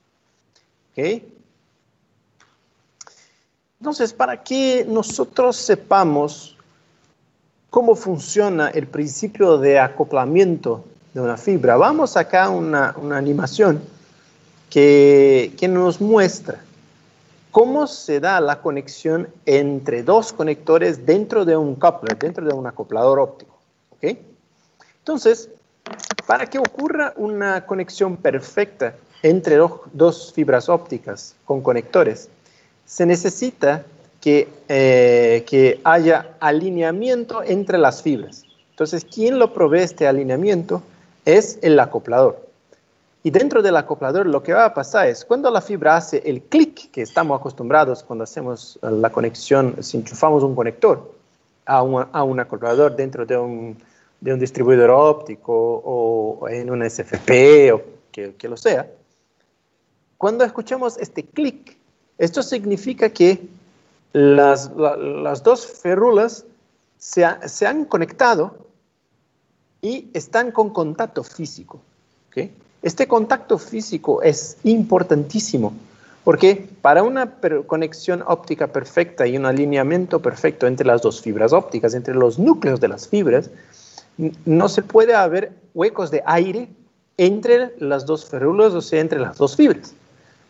Entonces, 3.79 4.13
para 4.13 4.43
que 4.43 4.85
nosotros 4.87 5.55
sepamos 5.55 6.57
cómo 7.69 7.95
funciona 7.95 8.69
el 8.69 8.87
principio 8.87 9.57
de 9.57 9.79
acoplamiento 9.79 10.85
de 11.13 11.21
una 11.21 11.37
fibra, 11.37 11.77
vamos 11.77 12.17
acá 12.17 12.45
a 12.45 12.49
una, 12.49 12.95
animación 13.11 13.81
que, 14.69 15.53
que 15.57 15.67
nos 15.67 16.01
muestra 16.01 16.61
cómo 17.51 17.87
se 17.87 18.19
da 18.19 18.41
la 18.41 18.61
conexión 18.61 19.29
entre 19.45 20.03
dos 20.03 20.33
conectores 20.33 21.05
dentro 21.05 21.45
de 21.45 21.55
un 21.55 21.75
coupler, 21.75 22.17
dentro 22.17 22.45
de 22.45 22.53
un 22.53 22.67
acoplador 22.67 23.19
óptico. 23.19 23.55
Entonces, 24.01 25.49
para 26.25 26.47
que 26.47 26.57
ocurra 26.57 27.13
una 27.15 27.65
conexión 27.65 28.17
perfecta 28.17 28.95
entre 29.21 29.57
dos 29.93 30.33
fibras 30.33 30.67
ópticas 30.67 31.35
con 31.45 31.61
conectores, 31.61 32.27
se 32.85 33.05
necesita 33.05 33.83
que, 34.21 34.47
eh, 34.69 35.43
que 35.47 35.79
haya 35.83 36.35
alineamiento 36.39 37.43
entre 37.43 37.77
las 37.77 38.01
fibras. 38.01 38.43
Entonces, 38.71 39.05
quien 39.05 39.39
lo 39.39 39.53
provee 39.53 39.81
este 39.81 40.07
alineamiento 40.07 40.81
es 41.25 41.59
el 41.61 41.79
acoplador. 41.79 42.45
Y 43.23 43.31
dentro 43.31 43.63
del 43.63 43.75
acoplador 43.75 44.27
lo 44.27 44.43
que 44.43 44.53
va 44.53 44.65
a 44.65 44.73
pasar 44.73 45.07
es 45.07 45.25
cuando 45.25 45.49
la 45.49 45.61
fibra 45.61 45.97
hace 45.97 46.21
el 46.25 46.43
clic 46.43 46.91
que 46.91 47.01
estamos 47.01 47.39
acostumbrados 47.39 48.03
cuando 48.03 48.23
hacemos 48.23 48.77
la 48.83 49.11
conexión, 49.11 49.77
si 49.81 49.97
enchufamos 49.97 50.43
un 50.43 50.53
conector 50.53 51.11
a 51.65 51.81
un 51.81 52.39
acoplador 52.39 52.95
dentro 52.95 53.25
de 53.25 53.35
un, 53.35 53.77
de 54.21 54.33
un 54.33 54.39
distribuidor 54.39 54.91
óptico 54.91 55.53
o 55.53 56.47
en 56.47 56.69
un 56.69 56.87
SFP 56.87 57.73
o 57.73 57.81
que, 58.11 58.35
que 58.35 58.47
lo 58.47 58.57
sea, 58.57 58.87
cuando 60.17 60.43
escuchamos 60.43 60.97
este 60.97 61.23
clic, 61.23 61.77
esto 62.17 62.43
significa 62.43 63.09
que 63.09 63.47
las, 64.13 64.71
las 64.75 65.43
dos 65.43 65.65
férulas 65.65 66.45
se, 66.97 67.25
se, 67.45 67.67
han 67.67 67.85
conectado 67.85 68.57
y 69.81 70.09
están 70.13 70.51
con 70.51 70.69
contacto 70.69 71.23
físico. 71.23 71.81
¿okay? 72.29 72.53
Este 72.81 73.07
contacto 73.07 73.57
físico 73.57 74.21
es 74.21 74.57
importantísimo 74.63 75.73
porque 76.25 76.67
para 76.81 77.03
una 77.03 77.35
conexión 77.67 78.23
óptica 78.25 78.67
perfecta 78.67 79.27
y 79.27 79.37
un 79.37 79.45
alineamiento 79.45 80.19
perfecto 80.23 80.65
entre 80.65 80.87
las 80.87 81.03
dos 81.03 81.21
fibras 81.21 81.53
ópticas, 81.53 81.93
entre 81.93 82.15
los 82.15 82.39
núcleos 82.39 82.79
de 82.79 82.87
las 82.87 83.07
fibras, 83.07 83.51
no 84.43 84.67
se 84.67 84.81
puede 84.81 85.13
haber 85.13 85.51
huecos 85.75 86.09
de 86.09 86.23
aire 86.25 86.67
entre 87.17 87.75
las 87.77 88.07
dos 88.07 88.25
férulas, 88.25 88.73
o 88.73 88.81
sea, 88.81 89.01
entre 89.01 89.19
las 89.19 89.37
dos 89.37 89.55
fibras. 89.55 89.93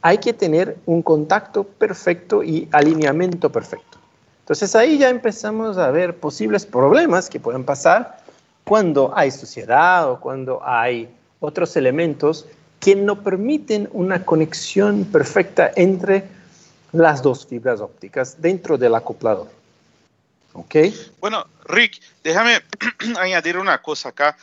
Hay 0.05 0.19
que 0.19 0.33
tener 0.33 0.77
un 0.85 1.01
contacto 1.01 1.63
perfecto 1.63 2.43
y 2.43 2.67
alineamiento 2.71 3.51
perfecto. 3.51 3.97
Entonces 4.41 4.75
ahí 4.75 4.99
ya 4.99 5.09
empezamos 5.09 5.79
a 5.79 5.89
ver 5.89 6.17
posibles 6.17 6.67
problemas 6.67 7.27
que 7.27 7.39
pueden 7.39 7.63
pasar 7.63 8.19
cuando 8.63 9.11
hay 9.17 9.31
suciedad 9.31 10.11
o 10.11 10.19
cuando 10.19 10.63
hay 10.63 11.09
otros 11.39 11.75
elementos 11.75 12.45
que 12.79 12.95
no 12.95 13.23
permiten 13.23 13.89
una 13.93 14.23
conexión 14.23 15.05
perfecta 15.05 15.71
entre 15.75 16.25
las 16.91 17.23
dos 17.23 17.47
fibras 17.47 17.81
ópticas 17.81 18.39
dentro 18.39 18.77
del 18.77 18.93
acoplador. 18.93 19.47
¿Ok? 20.53 20.75
Bueno, 21.19 21.47
Rick, 21.67 21.99
déjame 22.23 22.61
añadir 23.19 23.57
una 23.57 23.81
cosa 23.81 24.09
acá. 24.09 24.37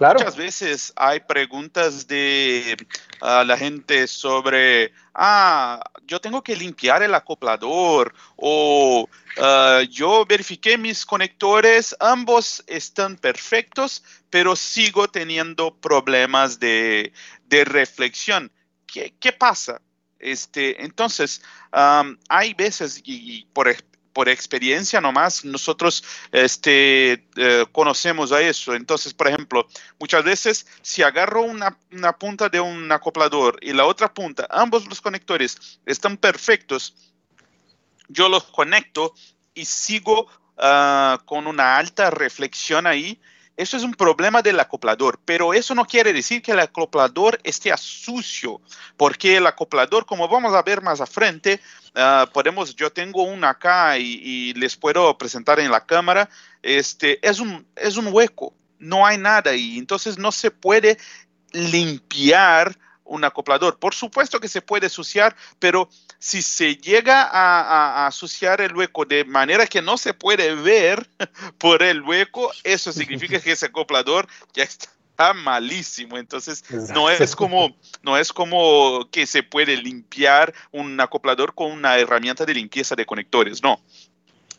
Muchas 0.00 0.36
veces 0.36 0.92
hay 0.96 1.20
preguntas 1.20 2.06
de 2.08 2.76
ah, 3.20 3.44
la 3.46 3.58
gente 3.58 4.06
sobre, 4.06 4.92
ah, 5.14 5.82
yo 6.06 6.18
tengo 6.18 6.42
que 6.42 6.56
limpiar 6.56 7.02
el 7.02 7.14
acoplador 7.14 8.14
o 8.36 9.06
ah, 9.38 9.82
yo 9.90 10.24
verifiqué 10.24 10.78
mis 10.78 11.04
conectores, 11.04 11.94
ambos 12.00 12.64
están 12.66 13.16
perfectos, 13.16 14.02
pero 14.30 14.56
sigo 14.56 15.08
teniendo 15.08 15.74
problemas 15.76 16.58
de, 16.58 17.12
de 17.44 17.64
reflexión. 17.66 18.50
¿Qué, 18.86 19.14
¿Qué, 19.20 19.32
pasa? 19.32 19.82
Este, 20.18 20.82
entonces, 20.82 21.42
hay 21.70 22.54
veces, 22.54 23.02
y, 23.04 23.40
y 23.40 23.44
por, 23.52 23.68
por 24.12 24.28
experiencia 24.28 25.00
nomás, 25.00 25.44
nosotros 25.44 26.04
este, 26.30 27.24
eh, 27.36 27.66
conocemos 27.72 28.32
a 28.32 28.40
eso. 28.40 28.74
Entonces, 28.74 29.14
por 29.14 29.28
ejemplo, 29.28 29.66
muchas 29.98 30.24
veces 30.24 30.66
si 30.82 31.02
agarro 31.02 31.42
una, 31.42 31.76
punta 32.18 32.48
de 32.48 32.60
un 32.60 32.90
acoplador 32.92 33.58
y 33.62 33.72
la 33.72 33.84
otra 33.86 34.12
punta, 34.12 34.46
ambos 34.50 34.86
los 34.86 35.00
conectores 35.00 35.80
están 35.86 36.16
perfectos, 36.16 36.94
yo 38.08 38.28
los 38.28 38.44
conecto 38.44 39.14
y 39.54 39.64
sigo 39.64 40.28
ah, 40.58 41.20
con 41.24 41.46
una 41.46 41.76
alta 41.76 42.10
reflexión 42.10 42.86
ahí 42.86 43.20
eso 43.56 43.76
es 43.76 43.82
un 43.82 43.92
problema 43.92 44.42
del 44.42 44.58
acoplador, 44.60 45.20
pero 45.24 45.52
eso 45.52 45.74
no 45.74 45.84
quiere 45.84 46.12
decir 46.12 46.42
que 46.42 46.52
el 46.52 46.60
acoplador 46.60 47.38
esté 47.44 47.72
sucio, 47.76 48.60
porque 48.96 49.36
el 49.36 49.46
acoplador, 49.46 50.06
como 50.06 50.28
vamos 50.28 50.54
a 50.54 50.62
ver 50.62 50.80
más 50.80 51.00
a 51.00 51.06
frente, 51.06 51.60
ah, 51.94 52.28
podemos, 52.32 52.74
yo 52.74 52.90
tengo 52.90 53.22
una 53.22 53.50
acá 53.50 53.98
y, 53.98 54.54
les 54.54 54.76
puedo 54.76 55.16
presentar 55.18 55.60
en 55.60 55.70
la 55.70 55.84
cámara, 55.84 56.28
este, 56.62 57.26
es 57.26 57.40
un, 57.40 57.66
es 57.76 57.96
un 57.96 58.08
hueco, 58.12 58.54
no 58.78 59.06
hay 59.06 59.18
nada 59.18 59.54
y 59.54 59.78
entonces 59.78 60.18
no 60.18 60.32
se 60.32 60.50
puede 60.50 60.98
limpiar 61.52 62.76
un 63.04 63.24
acoplador. 63.24 63.78
Por 63.78 63.94
supuesto 63.94 64.40
que 64.40 64.48
se 64.48 64.62
puede 64.62 64.88
suciar, 64.88 65.36
pero 65.58 65.88
si 66.18 66.42
se 66.42 66.76
llega 66.76 67.22
a, 67.22 67.60
a, 67.60 68.06
asociar 68.06 68.60
el 68.60 68.74
hueco 68.76 69.04
de 69.04 69.24
manera 69.24 69.66
que 69.66 69.82
no 69.82 69.96
se 69.98 70.14
puede 70.14 70.54
ver 70.54 71.08
por 71.58 71.82
el 71.82 72.02
hueco, 72.02 72.50
eso 72.64 72.92
significa 72.92 73.40
que 73.40 73.52
ese 73.52 73.66
acoplador 73.66 74.26
ya 74.52 74.64
está 74.64 74.88
malísimo. 75.34 76.18
Entonces, 76.18 76.64
no 76.94 77.10
es 77.10 77.36
como 77.36 77.76
no 78.02 78.16
es 78.16 78.32
como 78.32 79.08
que 79.10 79.26
se 79.26 79.42
puede 79.42 79.76
limpiar 79.76 80.52
un 80.72 81.00
acoplador 81.00 81.54
con 81.54 81.70
una 81.70 81.98
herramienta 81.98 82.44
de 82.44 82.54
limpieza 82.54 82.96
de 82.96 83.06
conectores, 83.06 83.62
no. 83.62 83.80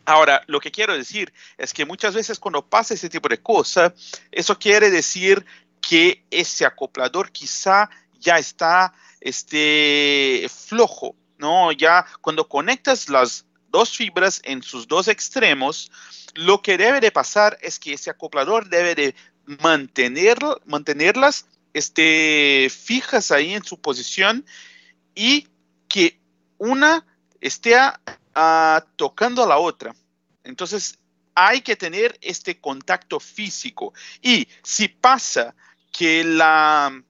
Ahora, 0.05 0.43
lo 0.47 0.59
que 0.59 0.71
quiero 0.71 0.95
decir 0.95 1.33
es 1.57 1.73
que 1.73 1.85
muchas 1.85 2.13
veces 2.13 2.37
cuando 2.37 2.65
pasa 2.65 2.93
ese 2.93 3.09
tipo 3.09 3.29
de 3.29 3.41
cosa, 3.41 3.93
eso 4.31 4.59
quiere 4.59 4.89
decir 4.89 5.45
que 5.79 6.23
ese 6.29 6.65
acoplador 6.65 7.31
quizá 7.31 7.89
ya 8.23 8.37
está 8.37 8.93
este, 9.21 10.47
flojo, 10.49 11.15
¿no? 11.37 11.71
Ya 11.71 12.05
cuando 12.21 12.47
conectas 12.47 13.09
las 13.09 13.45
dos 13.69 13.95
fibras 13.95 14.41
en 14.43 14.63
sus 14.63 14.87
dos 14.87 15.07
extremos, 15.07 15.91
lo 16.35 16.61
que 16.61 16.77
debe 16.77 16.99
de 16.99 17.11
pasar 17.11 17.57
es 17.61 17.79
que 17.79 17.93
ese 17.93 18.09
acoplador 18.09 18.69
debe 18.69 18.95
de 18.95 19.15
mantener, 19.45 20.37
mantenerlas 20.65 21.45
este, 21.73 22.69
fijas 22.69 23.31
ahí 23.31 23.53
en 23.53 23.63
su 23.63 23.79
posición 23.79 24.45
y 25.15 25.47
que 25.87 26.19
una 26.57 27.05
esté 27.41 27.75
tocando 28.95 29.43
a 29.43 29.47
la 29.47 29.57
otra. 29.57 29.93
Entonces, 30.43 30.97
hay 31.35 31.61
que 31.61 31.75
tener 31.75 32.17
este 32.21 32.59
contacto 32.59 33.19
físico. 33.19 33.93
Y 34.21 34.47
si 34.63 34.87
pasa 34.87 35.55
que 35.91 36.23
la, 36.23 37.03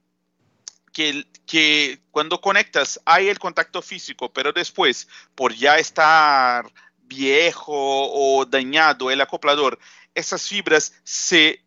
que, 0.94 2.00
cuando 2.12 2.40
conectas 2.40 3.00
hay 3.06 3.28
el 3.28 3.40
contacto 3.40 3.82
físico, 3.82 4.32
pero 4.32 4.54
después, 4.54 5.08
por 5.36 5.54
ya 5.54 5.78
estar 5.78 6.72
viejo 7.02 7.74
o 7.74 8.46
dañado 8.46 9.12
el 9.12 9.22
acoplador, 9.22 9.80
esas 10.14 10.48
fibras 10.48 10.94
se, 11.04 11.64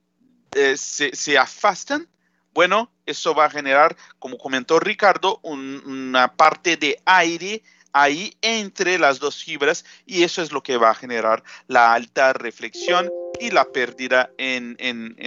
eh, 0.55 0.77
se, 0.77 1.39
afastan, 1.39 2.09
bueno, 2.55 2.91
eso 3.05 3.35
va 3.35 3.47
a 3.47 3.51
generar, 3.51 3.97
como 4.19 4.39
comentó 4.39 4.79
Ricardo, 4.79 5.41
una 5.43 6.35
parte 6.37 6.77
de 6.77 7.03
aire 7.05 7.63
ahí 7.93 8.37
entre 8.43 8.99
las 8.99 9.19
dos 9.19 9.43
fibras 9.43 9.85
y 10.05 10.23
eso 10.23 10.43
es 10.43 10.53
lo 10.53 10.63
que 10.63 10.77
va 10.77 10.91
a 10.91 10.95
generar 10.95 11.43
la 11.67 11.93
alta 11.95 12.33
reflexión 12.33 13.13
y 13.39 13.51
la 13.51 13.73
pérdida 13.73 14.31
en, 14.39 14.77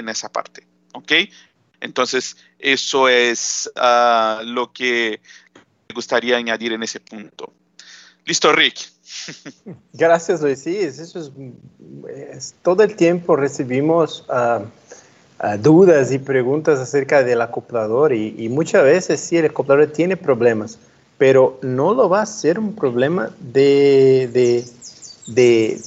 esa 0.08 0.32
parte. 0.32 0.68
¿Ok? 0.94 1.12
Entonces, 1.82 2.38
eso 2.60 3.08
es 3.08 3.72
ah, 3.76 4.42
lo 4.44 4.72
que 4.72 5.20
me 5.88 5.96
gustaría 5.96 6.38
añadir 6.38 6.74
en 6.74 6.84
ese 6.84 7.00
punto. 7.00 7.54
Listo, 8.26 8.52
Rick. 8.52 8.78
Gracias, 9.94 10.42
Luis. 10.42 10.60
Sí, 10.60 10.78
eso 10.78 11.20
es, 12.10 12.56
todo 12.62 12.84
el 12.84 12.96
tiempo 12.96 13.36
recibimos 13.36 14.26
ah, 14.30 14.62
ah, 15.40 15.58
dudas 15.58 16.12
y 16.12 16.20
preguntas 16.20 16.80
acerca 16.80 17.24
del 17.24 17.42
acoplador 17.42 18.14
y, 18.14 18.50
muchas 18.50 18.84
veces 18.84 19.20
sí, 19.20 19.38
el 19.38 19.46
acoplador 19.46 19.88
tiene 19.88 20.18
problemas, 20.18 20.78
pero 21.18 21.60
no 21.62 21.94
lo 21.94 22.10
va 22.10 22.22
a 22.22 22.26
ser 22.26 22.60
un 22.60 22.76
problema 22.76 23.32
de, 23.40 24.30
de, 24.32 24.66
de, 25.28 25.80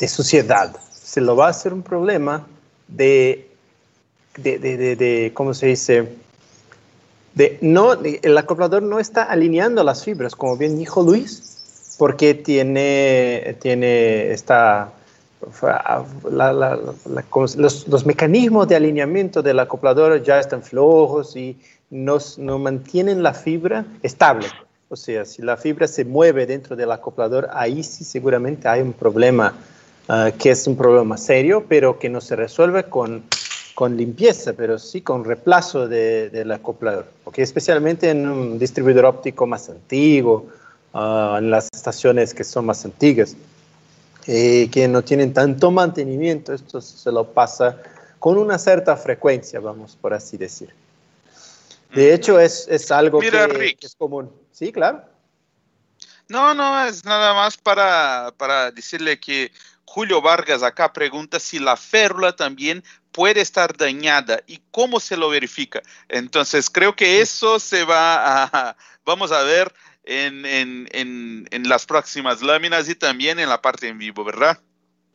de 0.00 0.08
se 0.08 1.20
lo 1.20 1.36
va 1.36 1.46
a 1.46 1.50
hacer 1.50 1.72
un 1.72 1.82
problema 1.82 2.46
de, 2.88 3.47
de, 4.42 5.30
¿cómo 5.34 5.54
se 5.54 5.66
dice? 5.66 6.08
De 7.34 7.58
no, 7.60 7.92
el 8.02 8.38
acoplador 8.38 8.82
no 8.82 8.98
está 8.98 9.22
alineando 9.24 9.84
las 9.84 10.04
fibras, 10.04 10.34
como 10.34 10.56
bien 10.56 10.78
dijo 10.78 11.02
Luis, 11.02 11.96
porque 11.98 12.34
tiene, 12.34 13.56
tiene 13.60 14.32
esta, 14.32 14.92
los, 17.56 18.06
mecanismos 18.06 18.68
de 18.68 18.76
alineamiento 18.76 19.42
del 19.42 19.60
acoplador 19.60 20.22
ya 20.22 20.40
están 20.40 20.62
flojos 20.62 21.36
y 21.36 21.56
no 21.90 22.18
mantienen 22.58 23.22
la 23.22 23.34
fibra 23.34 23.84
estable. 24.02 24.48
O 24.90 24.96
sea, 24.96 25.26
si 25.26 25.42
la 25.42 25.58
fibra 25.58 25.86
se 25.86 26.04
mueve 26.06 26.46
dentro 26.46 26.74
del 26.74 26.90
acoplador, 26.90 27.50
ahí 27.52 27.82
sí 27.82 28.04
seguramente 28.04 28.68
hay 28.68 28.80
un 28.80 28.94
problema, 28.94 29.52
ah, 30.08 30.30
que 30.38 30.50
es 30.50 30.66
un 30.66 30.76
problema 30.76 31.18
serio, 31.18 31.66
pero 31.68 31.98
que 31.98 32.08
no 32.08 32.22
se 32.22 32.36
resuelve 32.36 32.84
con, 32.84 33.22
con 33.78 33.96
limpieza, 33.96 34.54
pero 34.54 34.76
sí 34.76 35.02
con 35.02 35.24
reemplazo 35.24 35.86
del 35.86 36.50
acoplador. 36.50 37.06
Porque 37.22 37.42
especialmente 37.42 38.10
en 38.10 38.28
un 38.28 38.58
distribuidor 38.58 39.04
óptico 39.04 39.46
más 39.46 39.68
antiguo, 39.68 40.48
Ah, 41.00 41.36
en 41.38 41.50
las 41.50 41.68
estaciones 41.72 42.32
que 42.32 42.44
son 42.44 42.64
más 42.64 42.84
antiguas, 42.84 43.36
eh, 44.26 44.68
que 44.72 44.88
no 44.88 45.02
tienen 45.02 45.32
tanto 45.34 45.70
mantenimiento, 45.70 46.54
esto 46.54 46.80
se 46.80 47.12
lo 47.12 47.32
pasa 47.32 47.76
con 48.18 48.38
una 48.38 48.58
cierta 48.58 48.96
frecuencia, 48.96 49.60
vamos 49.60 49.96
por 50.00 50.14
así 50.14 50.36
decir. 50.36 50.74
De 51.94 52.12
hecho, 52.12 52.40
es, 52.40 52.66
es 52.68 52.90
algo 52.90 53.20
que, 53.20 53.76
es 53.80 53.94
común. 53.96 54.30
Sí, 54.50 54.72
claro. 54.72 55.02
No, 56.28 56.52
no, 56.54 56.84
es 56.84 57.04
nada 57.04 57.32
más 57.34 57.56
para, 57.56 58.32
para 58.36 58.70
decirle 58.70 59.20
que 59.20 59.52
Julio 59.88 60.20
Vargas 60.20 60.62
acá 60.62 60.92
pregunta 60.92 61.40
si 61.40 61.58
la 61.58 61.74
férula 61.74 62.36
también 62.36 62.84
puede 63.10 63.40
estar 63.40 63.74
dañada 63.74 64.40
y 64.46 64.60
cómo 64.70 65.00
se 65.00 65.16
lo 65.16 65.30
verifica. 65.30 65.80
Entonces, 66.10 66.68
creo 66.68 66.94
que 66.94 67.22
eso 67.22 67.58
se 67.58 67.84
va 67.84 68.44
a, 68.44 68.76
vamos 69.06 69.32
a 69.32 69.42
ver 69.42 69.72
en, 70.04 71.48
las 71.64 71.86
próximas 71.86 72.42
láminas 72.42 72.88
y 72.90 72.94
también 72.94 73.38
en 73.38 73.48
la 73.48 73.62
parte 73.62 73.88
en 73.88 73.96
vivo, 73.96 74.24
¿verdad? 74.24 74.58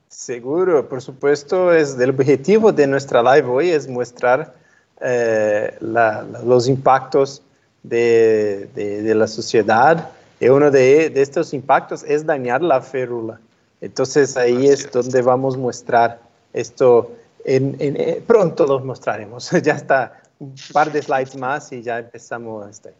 Seguro, 0.09 0.89
por 0.89 1.01
supuesto, 1.01 1.71
es 1.71 1.97
el 1.99 2.09
objetivo 2.09 2.71
de 2.71 2.87
nuestra 2.87 3.21
live 3.21 3.47
hoy 3.47 3.69
es 3.69 3.87
mostrar 3.87 4.55
eh, 5.01 5.77
los 5.81 6.67
impactos 6.67 7.43
de, 7.83 9.13
la 9.15 9.27
sociedad 9.27 10.09
y 10.39 10.49
uno 10.49 10.71
de, 10.71 11.13
estos 11.15 11.53
impactos 11.53 12.03
es 12.03 12.25
dañar 12.25 12.63
la 12.63 12.81
férula. 12.81 13.39
Entonces 13.83 14.37
ahí 14.37 14.67
es, 14.67 14.89
donde 14.89 15.21
vamos 15.21 15.55
a 15.55 15.57
mostrar 15.57 16.21
esto. 16.53 17.11
En, 17.43 17.75
eh, 17.79 18.23
pronto 18.25 18.65
lo 18.65 18.79
mostraremos. 18.79 19.51
ya 19.61 19.73
está 19.73 20.21
un 20.39 20.55
par 20.71 20.89
de 20.89 21.01
slides 21.01 21.35
más 21.35 21.69
y 21.73 21.81
ya 21.81 21.99
empezamos. 21.99 22.69
Este. 22.69 22.93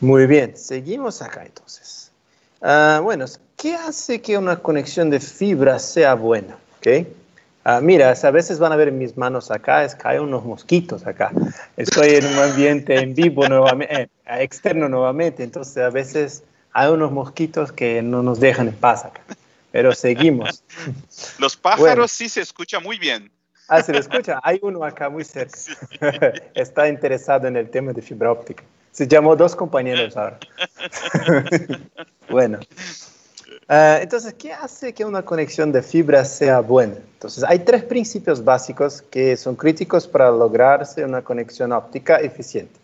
Muy 0.00 0.26
bien, 0.26 0.56
seguimos 0.56 1.20
acá 1.20 1.44
entonces. 1.44 2.10
Ah, 2.62 3.00
bueno, 3.02 3.26
¿qué 3.58 3.74
hace 3.74 4.22
que 4.22 4.38
una 4.38 4.56
conexión 4.56 5.10
de 5.10 5.20
fibra 5.20 5.78
sea 5.78 6.14
buena? 6.14 6.56
¿Okay? 6.78 7.06
Ah, 7.62 7.82
mira, 7.82 8.10
a 8.10 8.30
veces 8.30 8.58
van 8.58 8.72
a 8.72 8.76
ver 8.76 8.88
en 8.88 8.96
mis 8.96 9.18
manos 9.18 9.50
acá, 9.50 9.84
es 9.84 9.94
que 9.94 10.08
hay 10.08 10.18
unos 10.18 10.46
mosquitos 10.46 11.06
acá. 11.06 11.30
Estoy 11.76 12.14
en 12.14 12.26
un 12.26 12.38
ambiente 12.38 12.98
en 12.98 13.14
vivo 13.14 13.46
nuevamente, 13.48 14.02
eh, 14.02 14.08
externo 14.40 14.88
nuevamente, 14.88 15.44
entonces 15.44 15.76
a 15.76 15.90
veces 15.90 16.42
hay 16.74 16.90
unos 16.90 17.12
mosquitos 17.12 17.72
que 17.72 18.02
no 18.02 18.22
nos 18.22 18.40
dejan 18.40 18.68
en 18.68 18.74
paz 18.74 19.04
acá. 19.04 19.22
Pero 19.70 19.94
seguimos. 19.94 20.64
Los 21.38 21.56
pájaros 21.56 22.10
sí 22.10 22.28
se 22.28 22.40
escucha 22.40 22.80
muy 22.80 22.98
bien. 22.98 23.30
Ah, 23.68 23.80
se 23.80 23.92
le 23.92 24.00
escucha. 24.00 24.40
Hay 24.42 24.58
uno 24.60 24.84
acá 24.84 25.08
muy 25.08 25.24
cerca. 25.24 25.56
Está 26.54 26.88
interesado 26.88 27.46
en 27.46 27.56
el 27.56 27.70
tema 27.70 27.92
de 27.92 28.02
fibra 28.02 28.30
óptica. 28.30 28.64
Se 28.90 29.06
llamó 29.06 29.34
dos 29.34 29.56
compañeros 29.56 30.16
ahora. 30.16 30.38
bueno. 32.28 32.58
Ah, 33.68 33.98
entonces, 34.02 34.34
¿qué 34.34 34.52
hace 34.52 34.92
que 34.92 35.04
una 35.04 35.22
conexión 35.22 35.72
de 35.72 35.82
fibra 35.82 36.24
sea 36.24 36.60
buena? 36.60 36.96
Entonces, 36.96 37.44
hay 37.44 37.60
tres 37.60 37.84
principios 37.84 38.44
básicos 38.44 39.00
que 39.00 39.36
son 39.36 39.56
críticos 39.56 40.06
para 40.06 40.30
lograrse 40.30 41.04
una 41.04 41.22
conexión 41.22 41.72
óptica 41.72 42.16
eficiente. 42.16 42.83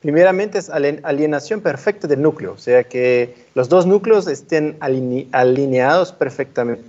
Primeramente 0.00 0.58
es 0.58 0.70
alienación 0.70 1.60
perfecta 1.60 2.06
del 2.06 2.22
núcleo, 2.22 2.52
o 2.52 2.58
sea 2.58 2.84
que 2.84 3.34
los 3.54 3.68
dos 3.68 3.84
núcleos 3.84 4.28
estén 4.28 4.76
alineados 4.80 6.12
perfectamente. 6.12 6.84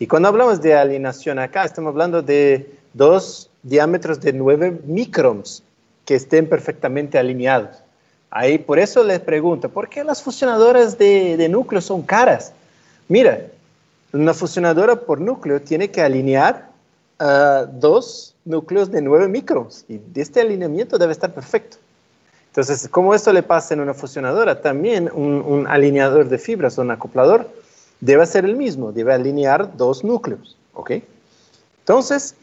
Y 0.00 0.08
cuando 0.08 0.28
hablamos 0.28 0.60
de 0.60 0.74
alienación 0.74 1.38
acá, 1.38 1.64
estamos 1.64 1.90
hablando 1.90 2.20
de 2.20 2.68
dos 2.94 3.48
diámetros 3.62 4.20
de 4.20 4.32
9 4.32 4.80
microns 4.86 5.62
que 6.04 6.16
estén 6.16 6.48
perfectamente 6.48 7.16
alineados. 7.16 7.78
Ahí 8.30 8.58
por 8.58 8.78
eso 8.78 9.04
les 9.04 9.20
pregunto, 9.20 9.68
¿por 9.68 9.88
qué 9.88 10.02
las 10.02 10.22
fusionadoras 10.22 10.98
de, 10.98 11.48
núcleo 11.48 11.80
son 11.80 12.02
caras? 12.02 12.52
Mira, 13.08 13.46
una 14.12 14.34
fusionadora 14.34 14.96
por 14.96 15.20
núcleo 15.20 15.60
tiene 15.60 15.90
que 15.90 16.02
alinear 16.02 16.70
ah, 17.20 17.66
dos 17.72 18.34
núcleos 18.44 18.90
de 18.90 19.00
9 19.00 19.28
microns 19.28 19.84
y 19.88 20.00
este 20.16 20.40
alineamiento 20.40 20.98
debe 20.98 21.12
estar 21.12 21.32
perfecto. 21.32 21.78
Entonces, 22.58 22.88
como 22.88 23.14
esto 23.14 23.32
le 23.32 23.44
pasa 23.44 23.74
en 23.74 23.78
una 23.78 23.94
fusionadora, 23.94 24.60
también 24.60 25.08
un, 25.14 25.44
un 25.46 25.68
alineador 25.68 26.28
de 26.28 26.38
fibras 26.38 26.76
o 26.76 26.82
un 26.82 26.90
acoplador 26.90 27.48
debe 28.00 28.26
ser 28.26 28.44
el 28.44 28.56
mismo, 28.56 28.90
debe 28.90 29.14
alinear 29.14 29.76
dos 29.76 30.02
núcleos. 30.02 30.56
¿ok? 30.74 30.90
Entonces, 31.78 32.34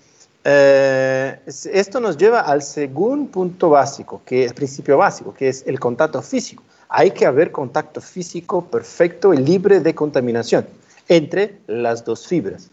eh, 0.45 1.38
esto 1.45 1.99
nos 1.99 2.15
lleva 2.15 2.39
al 2.39 2.63
segundo 2.63 3.30
punto 3.30 3.71
básico, 3.71 4.21
que 4.25 4.45
es 4.45 4.54
principio 4.54 4.97
básico, 4.97 5.34
que 5.34 5.49
es 5.49 5.67
el 5.67 5.82
contacto 5.82 6.21
físico. 6.21 6.63
Hay 6.88 7.12
que 7.12 7.25
haber 7.25 7.51
contacto 7.51 7.99
físico 7.99 8.63
perfecto 8.63 9.34
y 9.34 9.38
libre 9.39 9.82
de 9.82 9.93
contaminación 9.93 10.65
entre 11.10 11.58
las 11.67 12.06
dos 12.06 12.25
fibras, 12.25 12.69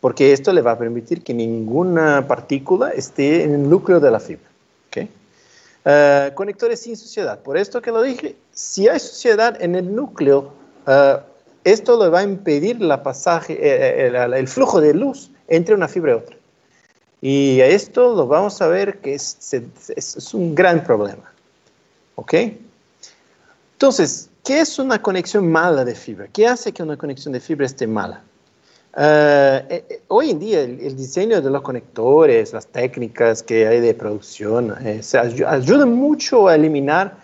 porque 0.00 0.32
esto 0.32 0.50
le 0.50 0.62
va 0.62 0.70
a 0.70 0.78
permitir 0.78 1.22
que 1.22 1.34
ninguna 1.34 2.26
partícula 2.26 2.88
esté 2.88 3.44
en 3.44 3.52
el 3.52 3.68
núcleo 3.68 4.00
de 4.00 4.10
la 4.10 4.18
fibra. 4.18 4.45
Eh, 5.88 6.32
conectores 6.34 6.80
sin 6.80 6.96
suciedad. 6.96 7.38
Por 7.38 7.56
esto 7.56 7.80
que 7.80 7.92
lo 7.92 8.02
dije, 8.02 8.34
si 8.50 8.88
hay 8.88 8.98
suciedad 8.98 9.56
en 9.62 9.76
el 9.76 9.94
núcleo, 9.94 10.52
eh, 10.84 11.16
esto 11.62 12.02
le 12.02 12.10
va 12.10 12.20
a 12.20 12.22
impedir 12.24 12.80
la 12.80 13.04
pasaje, 13.04 13.56
el 14.06 14.48
flujo 14.48 14.80
de 14.80 14.94
luz 14.94 15.30
entre 15.46 15.76
una 15.76 15.86
fibra 15.86 16.12
y 16.12 16.14
otra. 16.14 16.36
Y 17.20 17.60
esto 17.60 18.14
lo 18.16 18.26
vamos 18.26 18.60
a 18.60 18.66
ver 18.66 18.98
que 18.98 19.14
es, 19.14 19.54
es, 19.96 20.34
un 20.34 20.54
gran 20.56 20.82
problema. 20.82 21.32
¿Ok? 22.16 22.34
Entonces, 23.72 24.28
¿qué 24.44 24.60
es 24.60 24.78
una 24.80 25.00
conexión 25.00 25.50
mala 25.50 25.84
de 25.84 25.94
fibra? 25.94 26.26
¿Qué 26.32 26.46
hace 26.48 26.72
que 26.72 26.82
una 26.82 26.96
conexión 26.96 27.32
de 27.32 27.40
fibra 27.40 27.66
esté 27.66 27.86
mala? 27.86 28.22
Eh, 28.98 29.66
eh, 29.68 29.84
eh, 29.90 30.00
hoy 30.08 30.30
en 30.30 30.38
día 30.38 30.62
el, 30.62 30.96
diseño 30.96 31.42
de 31.42 31.50
los 31.50 31.60
conectores, 31.60 32.54
las 32.54 32.66
técnicas 32.66 33.42
que 33.42 33.66
hay 33.66 33.80
de 33.80 33.92
producción, 33.92 34.74
se 35.02 35.18
ayudan 35.18 35.92
mucho 35.92 36.48
a 36.48 36.54
eliminar 36.54 37.18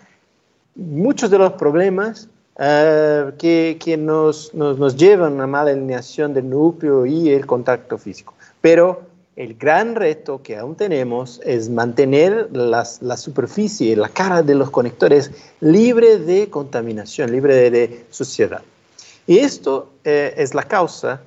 muchos 0.75 1.31
de 1.31 1.39
los 1.39 1.53
problemas 1.53 2.29
que, 2.55 3.77
que 3.83 3.97
nos, 3.97 4.53
nos, 4.53 4.77
nos, 4.77 4.95
llevan 4.95 5.31
a 5.31 5.35
una 5.35 5.47
mala 5.47 5.71
alineación 5.71 6.35
del 6.35 6.47
núcleo 6.47 7.07
y 7.07 7.29
el 7.29 7.47
contacto 7.47 7.97
físico. 7.97 8.35
Pero 8.61 9.01
el 9.35 9.55
gran 9.55 9.95
reto 9.95 10.43
que 10.43 10.57
aún 10.57 10.75
tenemos 10.75 11.41
es 11.43 11.67
mantener 11.69 12.49
la 12.51 12.85
superficie, 13.17 13.95
la 13.95 14.09
cara 14.09 14.43
de 14.43 14.53
los 14.53 14.69
conectores 14.69 15.31
libre 15.59 16.19
de 16.19 16.51
contaminación, 16.51 17.31
libre 17.31 17.71
de, 17.71 18.05
suciedad. 18.11 18.61
Y 19.25 19.39
esto 19.39 19.89
eh, 20.03 20.35
es 20.37 20.53
la 20.53 20.63
causa 20.63 21.21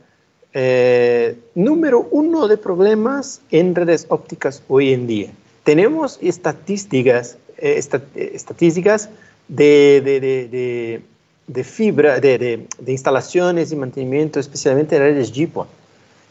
eh, 0.59 1.37
número 1.55 2.09
uno 2.13 2.49
de 2.49 2.57
problemas 2.57 3.43
en 3.51 3.75
redes 3.75 4.07
ópticas 4.09 4.63
hoy 4.69 4.95
en 4.95 5.07
día. 5.07 5.31
Tenemos 5.65 6.19
estadísticas, 6.23 7.37
eh, 7.59 7.79
estadísticas 8.15 9.11
de, 9.49 11.03
de, 11.47 11.65
fibra, 11.65 12.21
de, 12.21 12.67
instalaciones 12.87 13.71
y 13.71 13.77
mantenimiento, 13.77 14.41
especialmente 14.41 14.97
en 14.97 15.03
redes 15.03 15.31
GPON, 15.31 15.67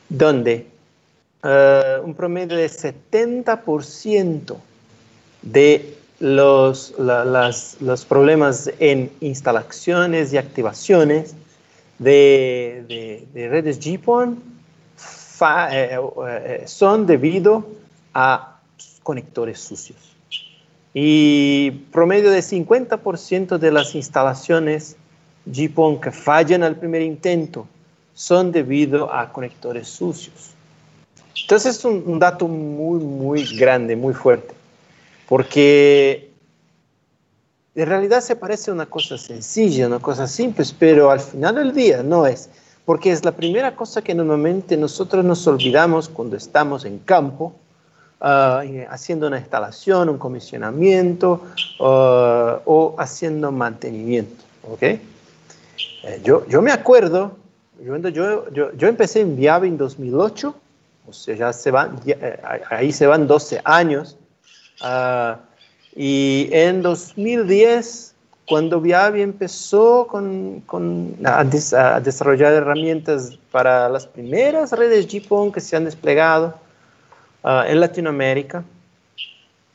donde 0.09 0.65
un 2.03 2.15
promedio 2.15 2.57
de 2.57 2.67
70% 2.67 4.55
de 5.43 5.93
los, 6.19 6.95
los 6.97 8.05
problemas 8.05 8.71
en 8.79 9.11
instalaciones 9.21 10.33
y 10.33 10.37
activaciones 10.39 11.35
de, 11.99 13.27
redes 13.33 13.79
GPON 13.79 14.41
eh, 15.71 15.99
eh, 16.27 16.63
son 16.65 17.05
debido 17.05 17.67
a 18.13 18.59
conectores 19.03 19.59
sucios. 19.59 19.97
Y 20.93 21.71
promedio 21.91 22.31
de 22.31 22.39
50% 22.39 23.57
de 23.57 23.71
las 23.71 23.95
instalaciones 23.95 24.95
GPON 25.45 25.99
que 25.99 26.11
fallan 26.11 26.63
al 26.63 26.77
primer 26.77 27.01
intento 27.01 27.67
son 28.13 28.51
debido 28.51 29.13
a 29.13 29.31
conectores 29.31 29.89
sucios. 29.89 30.51
Entonces 31.41 31.77
es 31.77 31.85
un 31.85 32.17
dato 32.17 32.47
muy, 32.47 32.99
muy 32.99 33.57
grande, 33.57 33.95
muy 33.95 34.13
fuerte 34.13 34.55
porque 35.27 36.24
en 37.75 37.87
realidad 37.87 38.21
se 38.21 38.35
parece 38.35 38.71
una 38.71 38.85
cosa 38.85 39.17
sencilla, 39.17 39.87
una 39.87 39.99
cosa 39.99 40.27
simple, 40.27 40.65
pero 40.79 41.11
al 41.11 41.19
final 41.19 41.55
del 41.55 41.73
día 41.73 42.03
no 42.03 42.25
es, 42.25 42.49
porque 42.85 43.11
es 43.11 43.25
la 43.25 43.33
primera 43.33 43.75
cosa 43.75 44.01
que 44.01 44.15
normalmente 44.15 44.77
nosotros 44.77 45.25
nos 45.25 45.45
olvidamos 45.47 46.07
cuando 46.07 46.37
estamos 46.37 46.85
en 46.85 46.99
campo, 46.99 47.53
ah, 48.21 48.63
haciendo 48.89 49.27
una 49.27 49.39
instalación, 49.39 50.09
un 50.09 50.17
comisionamiento 50.17 51.41
ah, 51.81 52.59
o 52.65 52.95
haciendo 52.97 53.51
mantenimiento. 53.51 54.43
¿okay? 54.71 55.01
Eh, 56.03 56.21
yo, 56.23 56.47
yo 56.47 56.61
me 56.61 56.71
acuerdo, 56.71 57.35
yo, 57.83 57.97
yo, 58.51 58.71
yo, 58.73 58.87
empecé 58.87 59.19
en 59.19 59.35
Viave 59.35 59.67
en 59.67 59.77
2008, 59.77 60.55
o 61.07 61.13
sea, 61.13 61.35
ya 61.35 61.53
se 61.53 61.71
van, 61.71 61.99
eh, 62.05 62.39
ahí 62.69 62.91
se 62.91 63.05
van 63.05 63.27
12 63.27 63.61
años, 63.63 64.17
Ah, 64.81 65.37
y 65.95 66.49
en 66.51 66.81
2010, 66.81 68.13
cuando 68.47 68.81
Viavi 68.81 69.21
empezó 69.21 70.05
con, 70.07 70.61
con 70.65 71.15
a, 71.23 71.43
desarrollar 72.01 72.53
herramientas 72.53 73.39
para 73.49 73.87
las 73.87 74.05
primeras 74.05 74.73
redes 74.73 75.07
GPON 75.07 75.51
que 75.51 75.61
se 75.61 75.75
han 75.77 75.85
desplegado 75.85 76.53
ah, 77.43 77.63
en 77.67 77.79
Latinoamérica, 77.79 78.63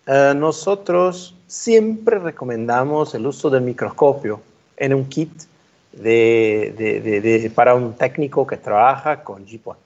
ah, 0.07 0.35
nosotros 0.37 1.35
siempre 1.47 2.19
recomendamos 2.19 3.15
el 3.15 3.27
uso 3.27 3.49
del 3.49 3.63
microscopio 3.63 4.43
en 4.77 4.95
un 4.95 5.07
kit 5.07 5.33
de, 5.93 6.75
de, 6.77 7.21
de, 7.21 7.51
para 7.51 7.75
un 7.75 7.95
técnico 7.95 8.47
que 8.47 8.57
trabaja 8.59 9.25
con 9.25 9.45
GPON. 9.45 9.77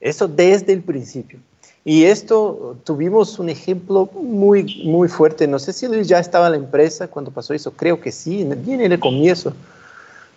Eso 0.00 0.28
desde 0.28 0.74
el 0.74 0.82
principio. 0.82 1.40
Y 1.88 2.06
esto 2.06 2.76
tuvimos 2.82 3.38
un 3.38 3.48
ejemplo 3.48 4.10
muy, 4.12 4.82
muy 4.84 5.06
fuerte. 5.06 5.46
No 5.46 5.60
sé 5.60 5.72
si 5.72 5.86
Luis 5.86 6.08
ya 6.08 6.18
estaba 6.18 6.46
en 6.46 6.52
la 6.54 6.58
empresa 6.58 7.06
cuando 7.06 7.30
pasó 7.30 7.54
eso. 7.54 7.70
Creo 7.74 8.00
que 8.00 8.10
sí, 8.10 8.42
bien 8.42 8.80
en 8.80 8.90
el 8.90 8.98
comienzo, 8.98 9.52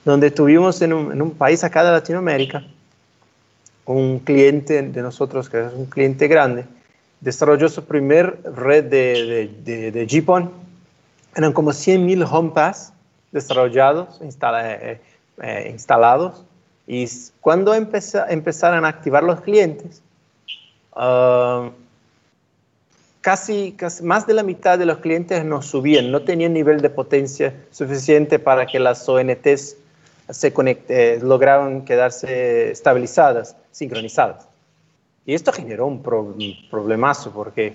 donde 0.05 0.29
tuvimos 0.29 0.79
en 0.83 0.93
un, 0.93 1.31
país 1.31 1.63
acá 1.63 1.83
de 1.83 1.89
Latinoamérica 1.89 2.63
un 3.85 4.19
cliente 4.19 4.83
de 4.83 5.01
nosotros, 5.01 5.49
que 5.49 5.65
es 5.65 5.73
un 5.73 5.87
cliente 5.87 6.27
grande, 6.27 6.65
desarrolló 7.19 7.67
su 7.67 7.83
primer 7.83 8.39
red 8.55 8.83
de, 8.83 9.49
de, 9.63 9.89
de, 9.89 10.05
GPON. 10.05 10.51
Eran 11.35 11.51
como 11.51 11.71
100.000 11.71 12.27
HomePass 12.31 12.93
desarrollados, 13.31 14.21
eh, 14.21 15.01
eh, 15.41 15.67
instalados. 15.71 16.45
Y 16.85 17.07
cuando 17.41 17.73
empezaron 17.73 18.85
a 18.85 18.87
activar 18.87 19.23
los 19.23 19.41
clientes, 19.41 20.03
Ah, 20.93 21.69
casi, 23.21 23.73
casi, 23.73 24.03
más 24.03 24.25
de 24.27 24.33
la 24.33 24.43
mitad 24.43 24.79
de 24.79 24.85
los 24.85 24.99
clientes 24.99 25.43
no 25.45 25.61
subían, 25.61 26.11
no 26.11 26.21
tenían 26.21 26.53
nivel 26.53 26.81
de 26.81 26.89
potencia 26.89 27.53
suficiente 27.71 28.39
para 28.39 28.65
que 28.65 28.79
las 28.79 29.07
ONTs 29.07 29.75
se 30.29 30.53
conecte, 30.53 31.15
eh, 31.15 31.19
lograran 31.21 31.83
quedarse 31.85 32.71
estabilizadas, 32.71 33.55
sincronizadas. 33.71 34.47
Y 35.25 35.33
esto 35.33 35.51
generó 35.51 35.87
un, 35.87 36.01
problemazo 36.01 37.31
porque 37.31 37.73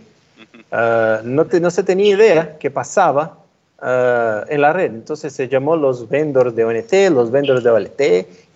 ah, 0.72 1.20
no, 1.24 1.44
no, 1.44 1.70
se 1.70 1.82
tenía 1.82 2.14
idea 2.14 2.58
qué 2.58 2.70
pasaba 2.70 3.38
ah, 3.80 4.44
en 4.48 4.60
la 4.60 4.72
red. 4.72 4.92
Entonces 4.92 5.32
se 5.32 5.48
llamó 5.48 5.76
los 5.76 6.08
vendors 6.08 6.54
de 6.54 6.64
ONT, 6.64 6.92
los 7.10 7.30
vendors 7.30 7.62
de 7.62 7.70
OLT, 7.70 8.00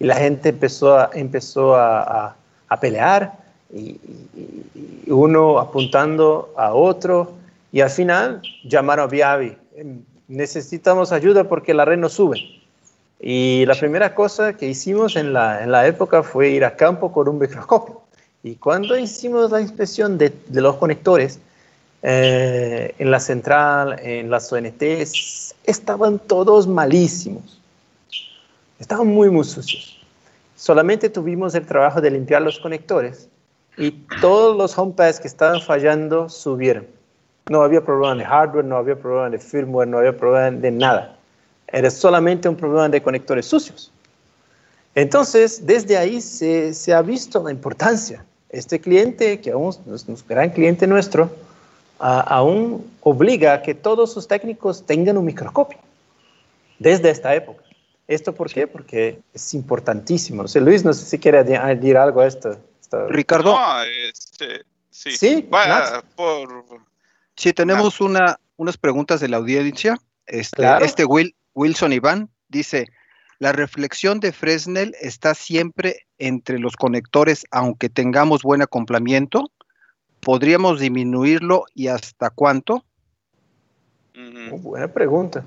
y 0.00 0.04
la 0.04 0.16
gente 0.16 0.50
empezó 0.50 0.96
a, 0.96 1.10
empezó 1.14 1.76
a, 1.76 2.36
a 2.68 2.80
pelear 2.80 3.47
y, 3.72 3.98
uno 5.06 5.58
apuntando 5.58 6.52
a 6.56 6.74
otro 6.74 7.32
y 7.72 7.80
al 7.80 7.90
final 7.90 8.42
llamaron 8.64 9.04
a 9.04 9.08
Viavi. 9.08 9.56
Necesitamos 10.28 11.12
ayuda 11.12 11.44
porque 11.44 11.74
la 11.74 11.84
red 11.84 11.98
no 11.98 12.08
sube. 12.08 12.38
Y 13.20 13.64
la 13.66 13.74
primera 13.74 14.14
cosa 14.14 14.56
que 14.56 14.68
hicimos 14.68 15.16
en 15.16 15.32
la, 15.32 15.62
en 15.62 15.72
la 15.72 15.86
época 15.86 16.22
fue 16.22 16.50
ir 16.50 16.64
a 16.64 16.76
campo 16.76 17.10
con 17.10 17.28
un 17.28 17.38
microscopio. 17.38 18.02
Y 18.42 18.54
cuando 18.56 18.96
hicimos 18.96 19.50
la 19.50 19.60
inspección 19.60 20.18
de, 20.18 20.32
de 20.46 20.60
los 20.60 20.76
conectores 20.76 21.40
eh, 22.02 22.94
en 22.98 23.10
la 23.10 23.18
central, 23.18 23.98
en 24.00 24.30
las 24.30 24.52
ONTs, 24.52 25.54
estaban 25.64 26.18
todos 26.20 26.66
malísimos. 26.68 27.60
Estaban 28.78 29.08
muy, 29.08 29.30
muy 29.30 29.44
sucios. 29.44 29.98
Solamente 30.54 31.10
tuvimos 31.10 31.54
el 31.54 31.66
trabajo 31.66 32.00
de 32.00 32.10
limpiar 32.12 32.42
los 32.42 32.58
conectores 32.60 33.28
y 33.78 33.92
todos 34.20 34.56
los 34.56 34.76
HomePads 34.76 35.20
que 35.20 35.28
estaban 35.28 35.60
fallando 35.62 36.28
subieron. 36.28 36.86
No 37.48 37.62
había 37.62 37.80
problema 37.80 38.16
de 38.16 38.24
hardware, 38.24 38.64
no 38.64 38.76
había 38.76 38.96
problema 38.96 39.30
de 39.30 39.38
firmware, 39.38 39.88
no 39.88 39.98
había 39.98 40.16
problema 40.16 40.50
de 40.50 40.70
nada. 40.70 41.16
Era 41.68 41.90
solamente 41.90 42.48
un 42.48 42.56
problema 42.56 42.88
de 42.88 43.00
conectores 43.00 43.46
sucios. 43.46 43.92
Entonces, 44.94 45.64
desde 45.64 45.96
ahí 45.96 46.20
se, 46.20 46.74
se 46.74 46.92
ha 46.92 47.00
visto 47.02 47.42
la 47.42 47.52
importancia. 47.52 48.24
Este 48.50 48.80
cliente, 48.80 49.40
que 49.40 49.52
aún 49.52 49.74
es 49.94 50.08
un 50.08 50.16
gran 50.28 50.50
cliente 50.50 50.86
nuestro, 50.86 51.30
aún 51.98 52.90
obliga 53.02 53.54
a 53.54 53.62
que 53.62 53.74
todos 53.74 54.12
sus 54.12 54.26
técnicos 54.26 54.84
tengan 54.84 55.16
un 55.16 55.24
microscopio 55.24 55.78
desde 56.78 57.10
esta 57.10 57.34
época. 57.34 57.62
¿Esto 58.08 58.34
por 58.34 58.50
qué? 58.50 58.66
Porque 58.66 59.20
es 59.34 59.54
importantísimo. 59.54 60.42
No 60.42 60.48
sé, 60.48 60.60
Luis, 60.60 60.84
no 60.84 60.92
sé 60.92 61.04
si 61.04 61.18
quiere 61.18 61.38
añadir 61.38 61.96
algo 61.96 62.20
a 62.20 62.26
esto. 62.26 62.56
Ricardo. 63.08 63.56
Este, 64.08 64.64
sí, 64.90 65.16
sí, 65.16 65.48
sí 67.36 67.52
tenemos 67.52 68.00
una, 68.00 68.38
unas 68.56 68.76
preguntas 68.76 69.20
de 69.20 69.28
la 69.28 69.38
audiencia. 69.38 69.98
Este, 70.26 70.64
este 70.82 71.04
Will, 71.04 71.34
Wilson 71.54 71.92
Iván 71.92 72.30
dice, 72.48 72.86
la 73.38 73.52
reflexión 73.52 74.20
de 74.20 74.32
Fresnel 74.32 74.94
está 75.00 75.34
siempre 75.34 76.06
entre 76.18 76.58
los 76.58 76.76
conectores, 76.76 77.46
aunque 77.50 77.88
tengamos 77.88 78.42
buen 78.42 78.62
acoplamiento. 78.62 79.50
¿Podríamos 80.20 80.80
disminuirlo 80.80 81.64
y 81.74 81.88
hasta 81.88 82.30
cuánto? 82.30 82.84
buena 84.60 84.88
pregunta. 84.88 85.44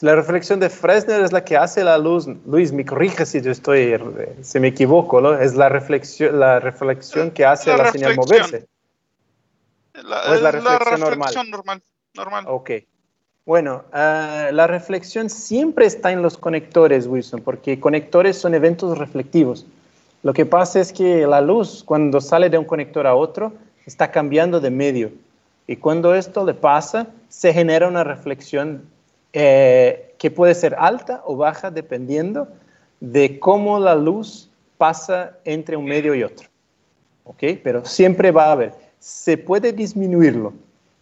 La 0.00 0.16
reflexión 0.16 0.58
de 0.58 0.70
Fresnel 0.70 1.22
es 1.22 1.32
la 1.32 1.44
que 1.44 1.56
hace 1.56 1.84
la 1.84 1.98
luz. 1.98 2.26
Luis, 2.46 2.72
me 2.72 2.84
corrige 2.84 3.26
si 3.26 3.40
yo 3.40 3.50
estoy, 3.50 3.94
si 4.40 4.58
me 4.58 4.68
equivoco, 4.68 5.20
¿no? 5.20 5.34
Es 5.34 5.54
la 5.54 5.68
reflexión, 5.68 6.40
la 6.40 6.60
reflexión 6.60 7.30
que 7.30 7.44
hace 7.44 7.76
la, 7.76 7.92
señal 7.92 8.16
moverse. 8.16 8.66
La, 10.02 10.34
es 10.34 10.40
la 10.40 10.50
reflexión, 10.50 11.50
normal? 11.50 11.82
normal? 12.14 12.44
Ok. 12.48 12.70
Bueno, 13.44 13.84
ah, 13.92 14.48
la 14.52 14.66
reflexión 14.66 15.28
siempre 15.28 15.86
está 15.86 16.10
en 16.10 16.22
los 16.22 16.38
conectores, 16.38 17.06
Wilson, 17.06 17.42
porque 17.42 17.78
conectores 17.78 18.38
son 18.38 18.54
eventos 18.54 18.96
reflectivos. 18.96 19.66
Lo 20.22 20.32
que 20.32 20.46
pasa 20.46 20.80
es 20.80 20.92
que 20.92 21.26
la 21.26 21.40
luz, 21.40 21.82
cuando 21.84 22.20
sale 22.20 22.48
de 22.48 22.58
un 22.58 22.64
conector 22.64 23.06
a 23.06 23.14
otro, 23.14 23.52
está 23.84 24.10
cambiando 24.10 24.60
de 24.60 24.70
medio. 24.70 25.10
Y 25.66 25.76
cuando 25.76 26.14
esto 26.14 26.44
le 26.44 26.54
pasa, 26.54 27.08
se 27.28 27.52
genera 27.52 27.88
una 27.88 28.04
reflexión 28.04 28.82
eh, 29.32 30.14
que 30.18 30.30
puede 30.30 30.54
ser 30.54 30.76
alta 30.78 31.22
o 31.24 31.36
baja 31.36 31.70
dependiendo 31.70 32.48
de 33.00 33.40
cómo 33.40 33.78
la 33.78 33.94
luz 33.94 34.48
pasa 34.78 35.36
entre 35.44 35.76
un 35.76 35.84
medio 35.84 36.14
y 36.14 36.22
otro. 36.22 36.48
¿Ok? 37.24 37.42
Pero 37.62 37.84
siempre 37.84 38.30
va 38.30 38.46
a 38.46 38.52
haber. 38.52 38.72
Se 38.98 39.36
puede 39.36 39.72
disminuirlo. 39.72 40.52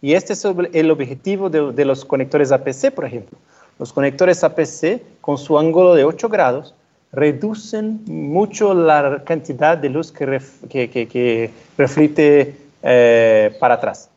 Y 0.01 0.13
este 0.13 0.33
es 0.33 0.43
el 0.45 0.89
objetivo 0.89 1.49
de, 1.49 1.85
los 1.85 2.03
conectores 2.05 2.51
APC, 2.51 2.91
por 2.91 3.05
ejemplo. 3.05 3.37
Los 3.77 3.93
conectores 3.93 4.43
APC, 4.43 5.01
con 5.21 5.37
su 5.37 5.59
ángulo 5.59 5.93
de 5.93 6.03
8 6.03 6.27
grados, 6.29 6.73
reducen 7.11 8.01
mucho 8.05 8.73
la 8.73 9.23
cantidad 9.23 9.77
de 9.77 9.89
luz 9.89 10.11
que, 10.11 10.41
que, 10.69 11.51
reflite 11.77 12.55
eh, 12.81 13.55
para 13.59 13.75
atrás. 13.75 14.09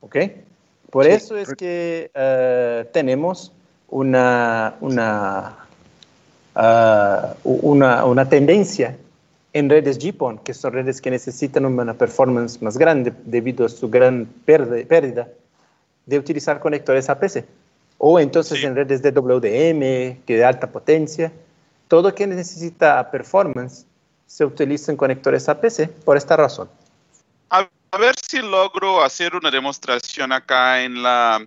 ¿Ok? 0.00 0.16
Por 0.92 1.06
eso 1.06 1.38
es 1.38 1.48
que 1.54 2.10
eh, 2.12 2.84
tenemos 2.92 3.50
una, 3.88 4.74
una, 4.82 5.56
ah, 6.54 7.34
una, 7.44 8.04
una, 8.04 8.28
tendencia 8.28 8.98
en 9.54 9.70
redes 9.70 9.98
GPON, 9.98 10.40
que 10.40 10.52
son 10.52 10.74
redes 10.74 11.00
que 11.00 11.10
necesitan 11.10 11.64
una 11.64 11.94
performance 11.94 12.60
más 12.60 12.76
grande 12.76 13.10
debido 13.24 13.64
a 13.64 13.70
su 13.70 13.88
gran 13.88 14.26
pérdida, 14.44 15.28
de 16.04 16.18
utilizar 16.18 16.60
conectores 16.60 17.08
APC. 17.08 17.46
O 17.96 18.20
entonces 18.20 18.62
en 18.62 18.76
redes 18.76 19.00
de 19.00 19.12
WDM, 19.12 20.22
que 20.26 20.36
de 20.36 20.44
alta 20.44 20.70
potencia, 20.70 21.32
todo 21.88 22.14
que 22.14 22.26
necesita 22.26 23.10
performance 23.10 23.86
se 24.26 24.44
utilizan 24.44 24.96
conectores 24.96 25.48
APC 25.48 25.88
por 26.04 26.18
esta 26.18 26.36
razón. 26.36 26.68
A, 27.92 27.98
ver 27.98 28.14
si 28.18 28.38
logro 28.38 29.04
hacer 29.04 29.36
una 29.36 29.50
demostración 29.50 30.32
acá 30.32 30.82
en 30.82 31.02
la, 31.02 31.46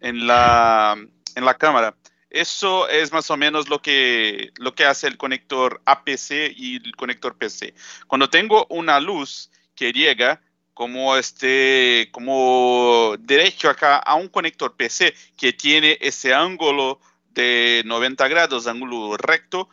en 0.00 0.26
la, 0.26 0.96
en 1.34 1.44
la 1.44 1.54
cámara. 1.54 1.96
Eso 2.30 2.86
es 2.88 3.10
más 3.10 3.30
o 3.30 3.36
menos 3.38 3.70
lo 3.70 3.80
que, 3.80 4.52
lo 4.58 4.74
que 4.74 4.84
hace 4.84 5.06
el 5.06 5.16
conector 5.16 5.80
APC 5.86 6.52
y 6.54 6.76
el 6.76 6.94
conector 6.94 7.38
PC. 7.38 7.74
Cuando 8.06 8.28
tengo 8.28 8.66
una 8.68 9.00
luz 9.00 9.50
que 9.74 9.92
llega 9.92 10.42
como 10.74 11.16
este, 11.16 12.10
como 12.12 13.16
derecho 13.18 13.70
acá 13.70 13.96
a 13.96 14.14
un 14.14 14.28
conector 14.28 14.76
PC 14.76 15.14
que 15.36 15.52
tiene 15.54 15.96
ese 16.02 16.34
ángulo 16.34 17.00
de 17.30 17.82
90 17.86 18.28
grados, 18.28 18.66
ángulo 18.66 19.16
recto, 19.16 19.70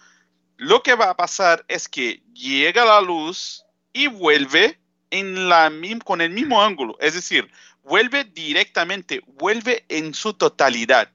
lo 0.57 0.81
que 0.81 0.95
va 0.95 1.09
a 1.09 1.17
pasar 1.17 1.65
es 1.67 1.89
que 1.89 2.23
llega 2.33 2.85
la 2.85 3.01
luz 3.01 3.65
y 3.91 4.07
vuelve 4.07 4.79
en 5.19 5.47
la, 5.47 5.71
con 6.03 6.21
el 6.21 6.31
mismo 6.31 6.61
ángulo, 6.61 6.97
es 6.99 7.13
decir, 7.13 7.49
vuelve 7.83 8.25
directamente, 8.25 9.21
vuelve 9.25 9.85
en 9.87 10.13
su 10.13 10.33
totalidad. 10.33 11.09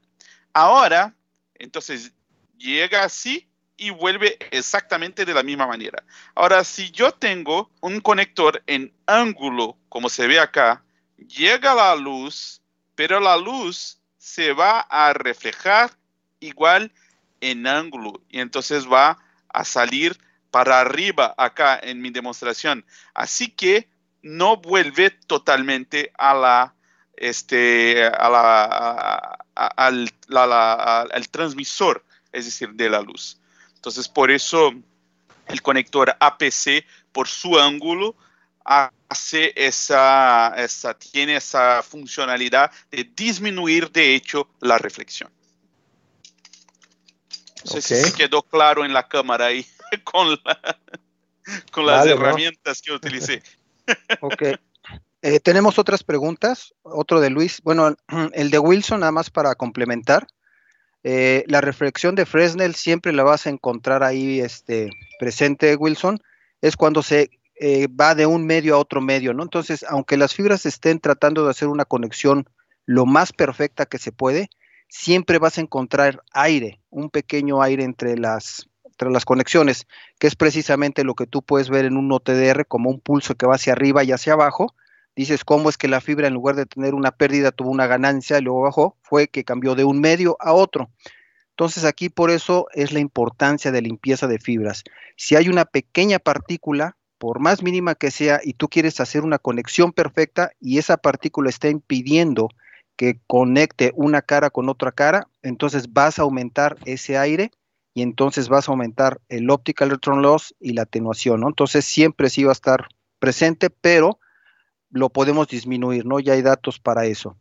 Ahora, 0.52 1.14
entonces, 1.54 2.12
llega 2.56 3.04
así 3.04 3.46
y 3.76 3.90
vuelve 3.90 4.38
exactamente 4.50 5.24
de 5.24 5.34
la 5.34 5.42
misma 5.42 5.66
manera. 5.66 6.02
Ahora, 6.34 6.64
si 6.64 6.90
yo 6.90 7.12
tengo 7.12 7.70
un 7.80 8.00
conector 8.00 8.62
en 8.66 8.92
ángulo, 9.06 9.76
como 9.88 10.08
se 10.08 10.26
ve 10.26 10.38
acá, 10.38 10.82
llega 11.16 11.74
la 11.74 11.94
luz, 11.96 12.62
pero 12.94 13.20
la 13.20 13.36
luz 13.36 13.98
se 14.16 14.52
va 14.52 14.80
a 14.80 15.12
reflejar 15.12 15.90
igual 16.40 16.92
en 17.40 17.66
ángulo 17.66 18.20
y 18.28 18.40
entonces 18.40 18.86
va 18.86 19.18
a 19.48 19.64
salir 19.64 20.18
para 20.50 20.80
arriba 20.80 21.34
acá 21.36 21.78
en 21.82 22.00
mi 22.00 22.10
demostración. 22.10 22.84
Así 23.14 23.48
que 23.48 23.88
no 24.22 24.56
vuelve 24.56 25.10
totalmente 25.10 26.12
a 26.18 26.34
la 26.34 26.74
este 27.16 28.04
a 28.06 29.38
al, 29.54 30.10
al 30.30 31.28
transmisor, 31.28 32.04
es 32.32 32.46
decir, 32.46 32.70
de 32.70 32.88
la 32.88 33.00
luz. 33.02 33.38
Entonces, 33.74 34.08
por 34.08 34.30
eso 34.30 34.72
el 35.48 35.62
conector 35.62 36.16
APC, 36.18 36.84
por 37.12 37.28
su 37.28 37.58
ángulo, 37.58 38.16
hace 38.64 39.52
esa, 39.56 40.54
esa, 40.56 40.94
tiene 40.94 41.36
esa 41.36 41.82
funcionalidad 41.82 42.70
de 42.90 43.04
disminuir, 43.16 43.90
de 43.90 44.14
hecho, 44.14 44.48
la 44.60 44.78
reflexión. 44.78 45.30
No 47.64 47.80
sé 47.80 48.04
si 48.04 48.12
quedó 48.12 48.42
claro 48.42 48.84
en 48.84 48.94
la 48.94 49.06
cámara 49.06 49.46
ahí 49.46 49.66
con, 50.04 50.38
con 51.72 51.86
las 51.86 52.06
herramientas 52.06 52.82
que 52.82 52.92
utilicé. 52.92 53.42
ok. 54.20 54.42
Eh, 55.22 55.40
tenemos 55.40 55.78
otras 55.78 56.02
preguntas. 56.02 56.74
Otro 56.82 57.20
de 57.20 57.30
Luis. 57.30 57.60
Bueno, 57.62 57.96
el 58.32 58.50
de 58.50 58.58
Wilson, 58.58 59.00
nada 59.00 59.12
más 59.12 59.30
para 59.30 59.54
complementar. 59.54 60.26
Eh, 61.02 61.44
la 61.46 61.60
reflexión 61.60 62.14
de 62.14 62.26
Fresnel 62.26 62.74
siempre 62.74 63.12
la 63.12 63.22
vas 63.22 63.46
a 63.46 63.50
encontrar 63.50 64.02
ahí 64.02 64.40
este, 64.40 64.90
presente, 65.18 65.76
Wilson. 65.76 66.20
Es 66.60 66.76
cuando 66.76 67.02
se 67.02 67.30
eh, 67.58 67.88
va 67.88 68.14
de 68.14 68.26
un 68.26 68.46
medio 68.46 68.74
a 68.74 68.78
otro 68.78 69.00
medio, 69.00 69.34
¿no? 69.34 69.42
Entonces, 69.42 69.84
aunque 69.88 70.16
las 70.16 70.34
fibras 70.34 70.66
estén 70.66 71.00
tratando 71.00 71.44
de 71.44 71.50
hacer 71.50 71.68
una 71.68 71.84
conexión 71.84 72.48
lo 72.86 73.06
más 73.06 73.32
perfecta 73.32 73.86
que 73.86 73.98
se 73.98 74.12
puede, 74.12 74.48
siempre 74.88 75.38
vas 75.38 75.58
a 75.58 75.60
encontrar 75.60 76.22
aire, 76.32 76.80
un 76.90 77.10
pequeño 77.10 77.62
aire 77.62 77.84
entre 77.84 78.16
las, 78.16 78.69
las 79.08 79.24
conexiones, 79.24 79.86
que 80.18 80.26
es 80.26 80.36
precisamente 80.36 81.04
lo 81.04 81.14
que 81.14 81.26
tú 81.26 81.40
puedes 81.40 81.70
ver 81.70 81.86
en 81.86 81.96
un 81.96 82.12
OTDR 82.12 82.66
como 82.66 82.90
un 82.90 83.00
pulso 83.00 83.34
que 83.36 83.46
va 83.46 83.54
hacia 83.54 83.72
arriba 83.72 84.04
y 84.04 84.12
hacia 84.12 84.34
abajo. 84.34 84.74
Dices, 85.16 85.44
¿cómo 85.44 85.70
es 85.70 85.78
que 85.78 85.88
la 85.88 86.02
fibra 86.02 86.28
en 86.28 86.34
lugar 86.34 86.56
de 86.56 86.66
tener 86.66 86.94
una 86.94 87.12
pérdida 87.12 87.50
tuvo 87.50 87.70
una 87.70 87.86
ganancia 87.86 88.38
y 88.38 88.42
luego 88.42 88.60
bajó? 88.60 88.96
Fue 89.02 89.28
que 89.28 89.44
cambió 89.44 89.74
de 89.74 89.84
un 89.84 90.00
medio 90.00 90.36
a 90.40 90.52
otro. 90.52 90.90
Entonces 91.50 91.84
aquí 91.84 92.08
por 92.08 92.30
eso 92.30 92.66
es 92.74 92.92
la 92.92 93.00
importancia 93.00 93.72
de 93.72 93.82
limpieza 93.82 94.26
de 94.26 94.38
fibras. 94.38 94.84
Si 95.16 95.36
hay 95.36 95.48
una 95.48 95.64
pequeña 95.64 96.18
partícula 96.18 96.96
por 97.18 97.38
más 97.38 97.62
mínima 97.62 97.94
que 97.94 98.10
sea, 98.10 98.40
y 98.42 98.54
tú 98.54 98.68
quieres 98.68 98.98
hacer 98.98 99.24
una 99.24 99.38
conexión 99.38 99.92
perfecta 99.92 100.52
y 100.58 100.78
esa 100.78 100.96
partícula 100.96 101.50
está 101.50 101.68
impidiendo 101.68 102.48
que 102.96 103.20
conecte 103.26 103.92
una 103.94 104.22
cara 104.22 104.48
con 104.48 104.70
otra 104.70 104.90
cara, 104.90 105.28
entonces 105.42 105.92
vas 105.92 106.18
a 106.18 106.22
aumentar 106.22 106.78
ese 106.86 107.18
aire 107.18 107.50
y 107.94 108.02
entonces 108.02 108.48
vas 108.48 108.68
a 108.68 108.72
aumentar 108.72 109.20
el 109.28 109.50
optical 109.50 109.88
electron 109.88 110.22
loss 110.22 110.54
y 110.60 110.72
la 110.72 110.82
atenuación, 110.82 111.40
¿no? 111.40 111.48
Entonces 111.48 111.84
siempre 111.84 112.30
sí 112.30 112.44
va 112.44 112.50
a 112.50 112.52
estar 112.52 112.88
presente, 113.18 113.70
pero 113.70 114.18
lo 114.90 115.10
podemos 115.10 115.48
disminuir, 115.48 116.06
¿no? 116.06 116.20
Ya 116.20 116.34
hay 116.34 116.42
datos 116.42 116.78
para 116.78 117.06
eso. 117.06 117.36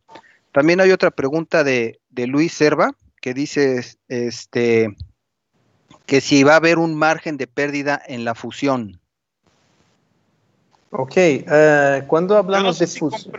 También 0.52 0.80
hay 0.80 0.90
otra 0.90 1.10
pregunta 1.10 1.62
de, 1.64 2.00
de 2.08 2.26
Luis 2.26 2.52
Serva 2.52 2.94
que 3.20 3.34
dice 3.34 3.84
este, 4.08 4.96
que 6.06 6.20
si 6.20 6.42
va 6.42 6.54
a 6.54 6.56
haber 6.56 6.78
un 6.78 6.94
margen 6.94 7.36
de 7.36 7.46
pérdida 7.46 8.00
en 8.06 8.24
la 8.24 8.34
fusión. 8.34 9.00
Ok, 10.92 11.16
uh, 11.16 12.06
cuando 12.08 12.36
hablamos 12.36 12.80
de 12.80 12.88
fusión. 12.88 13.32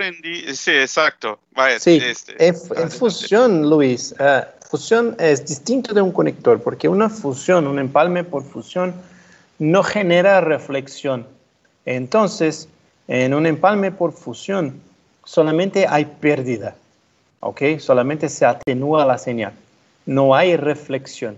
sí, 0.54 0.72
exacto. 0.72 1.42
sí, 1.80 2.00
este, 2.02 2.48
en, 2.48 2.56
fusión, 2.90 3.70
Luis, 3.70 4.16
uh, 4.20 4.46
fusión 4.72 5.18
es 5.20 5.46
distinto 5.46 5.94
de 5.94 6.02
un 6.02 6.14
conector, 6.14 6.62
porque 6.62 6.88
una 6.88 7.10
fusión, 7.10 7.68
un 7.68 7.78
empalme 7.78 8.24
por 8.24 8.42
fusión, 8.42 8.94
no 9.60 9.84
genera 9.84 10.40
reflexión. 10.40 11.28
Entonces, 11.86 12.70
en 13.10 13.34
un 13.34 13.46
empalme 13.46 13.92
por 13.92 14.14
fusión, 14.14 14.80
solamente 15.26 15.86
hay 15.90 16.06
pérdida, 16.06 16.74
¿ok? 17.42 17.80
Solamente 17.80 18.30
se 18.30 18.46
atenúa 18.46 19.06
la 19.06 19.18
señal, 19.18 19.52
no 20.06 20.34
hay 20.34 20.56
reflexión. 20.56 21.36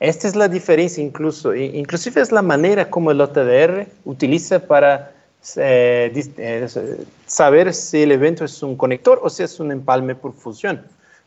Esta 0.00 0.26
es 0.26 0.34
la 0.34 0.48
diferencia 0.48 1.04
incluso, 1.04 1.54
inclusive 1.54 2.20
es 2.20 2.32
la 2.32 2.42
manera 2.42 2.90
como 2.90 3.12
el 3.12 3.20
OTDR 3.20 3.86
utiliza 4.04 4.58
para 4.58 5.12
eh, 5.56 6.12
eh, 6.36 6.66
saber 7.26 7.72
si 7.74 8.02
el 8.02 8.10
evento 8.10 8.44
es 8.44 8.60
un 8.60 8.76
conector 8.76 9.20
o 9.22 9.30
si 9.30 9.44
es 9.44 9.60
un 9.60 9.70
empalme 9.70 10.16
por 10.16 10.32
fusión, 10.32 10.82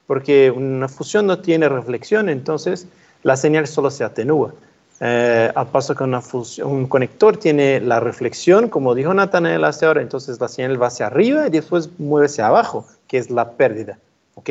porque 0.08 0.52
una 0.52 0.88
fusión 0.88 1.28
no 1.28 1.40
tiene 1.40 1.70
reflexión, 1.70 2.30
entonces 2.30 2.88
la 3.24 3.38
señal 3.38 3.68
solo 3.68 3.90
se 3.92 4.04
atenúa. 4.04 4.54
Eh, 5.02 5.52
al 5.54 5.68
paso 5.68 5.94
que 5.94 6.04
una 6.04 6.22
fusión, 6.22 6.70
un 6.72 6.88
conector 6.88 7.38
tiene 7.38 7.82
la 7.82 8.00
reflexión, 8.00 8.70
como 8.70 8.96
dijo 8.96 9.14
Nathanael 9.14 9.64
hace 9.66 9.86
ahora, 9.86 10.02
entonces 10.02 10.40
la 10.40 10.48
señal 10.48 10.82
va 10.82 10.88
hacia 10.88 11.08
arriba 11.08 11.48
y 11.48 11.50
después 11.50 11.90
mueve 11.98 12.28
hacia 12.28 12.48
abajo, 12.48 12.88
que 13.08 13.18
es 13.18 13.30
la 13.30 13.52
pérdida. 13.52 14.00
¿ok? 14.36 14.50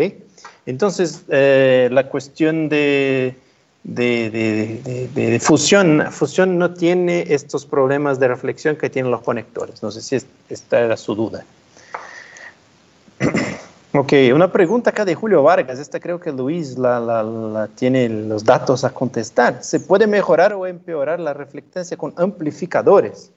Entonces, 0.66 1.24
la 1.28 2.08
cuestión 2.08 2.68
de 2.68 3.36
de, 3.84 5.38
fusión. 5.40 6.04
Fusión 6.10 6.58
no 6.58 6.72
tiene 6.72 7.26
estos 7.28 7.66
problemas 7.66 8.18
de 8.18 8.28
reflexión 8.28 8.76
que 8.76 8.90
tienen 8.90 9.12
los 9.12 9.22
conectores. 9.22 9.82
No 9.82 9.90
sé 9.90 10.00
si 10.00 10.26
esta 10.48 10.80
era 10.80 10.96
su 10.96 11.14
duda. 11.14 11.44
Ok, 13.96 14.12
una 14.34 14.50
pregunta 14.50 14.90
acá 14.90 15.04
de 15.04 15.14
Julio 15.14 15.44
Vargas. 15.44 15.78
Esta 15.78 16.00
creo 16.00 16.18
que 16.18 16.32
Luis 16.32 16.76
la, 16.76 17.68
tiene 17.76 18.08
los 18.08 18.42
datos 18.42 18.82
a 18.82 18.92
contestar. 18.92 19.62
¿Se 19.62 19.78
puede 19.78 20.08
mejorar 20.08 20.52
o 20.52 20.66
empeorar 20.66 21.20
la 21.20 21.32
reflectancia 21.32 21.96
con 21.96 22.12
amplificadores? 22.16 23.30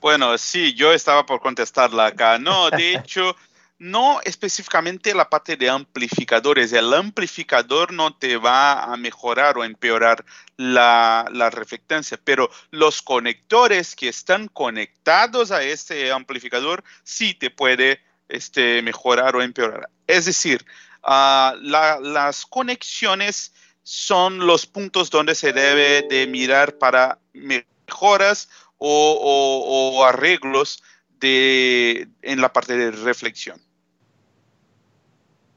Bueno, 0.00 0.38
sí, 0.38 0.72
yo 0.72 0.94
estaba 0.94 1.26
por 1.26 1.40
contestarla 1.40 2.06
acá. 2.06 2.38
No, 2.38 2.70
de 2.70 2.94
hecho, 2.94 3.36
no 3.78 4.22
específicamente 4.24 5.14
la 5.14 5.28
parte 5.28 5.58
de 5.58 5.68
amplificadores. 5.68 6.72
El 6.72 6.94
amplificador 6.94 7.92
no 7.92 8.16
te 8.16 8.38
va 8.38 8.84
a 8.84 8.96
mejorar 8.96 9.58
o 9.58 9.64
empeorar 9.64 10.24
la, 10.56 11.26
la, 11.30 11.50
reflectancia, 11.50 12.18
pero 12.24 12.48
los 12.70 13.02
conectores 13.02 13.94
que 13.94 14.08
están 14.08 14.48
conectados 14.48 15.50
a 15.50 15.62
este 15.62 16.10
amplificador 16.10 16.82
sí 17.02 17.34
te 17.34 17.50
puede 17.50 18.07
este, 18.28 18.82
mejorar 18.82 19.34
o 19.36 19.42
empeorar. 19.42 19.88
Es 20.06 20.26
decir, 20.26 20.64
ah, 21.02 21.54
las 21.60 22.46
conexiones 22.46 23.52
son 23.82 24.46
los 24.46 24.66
puntos 24.66 25.10
donde 25.10 25.34
se 25.34 25.52
debe 25.52 26.06
de 26.08 26.26
mirar 26.26 26.76
para 26.76 27.18
mejoras 27.32 28.48
o, 28.76 30.04
arreglos 30.06 30.82
de, 31.20 32.08
en 32.22 32.40
la 32.40 32.52
parte 32.52 32.76
de 32.76 32.90
reflexión. 32.90 33.60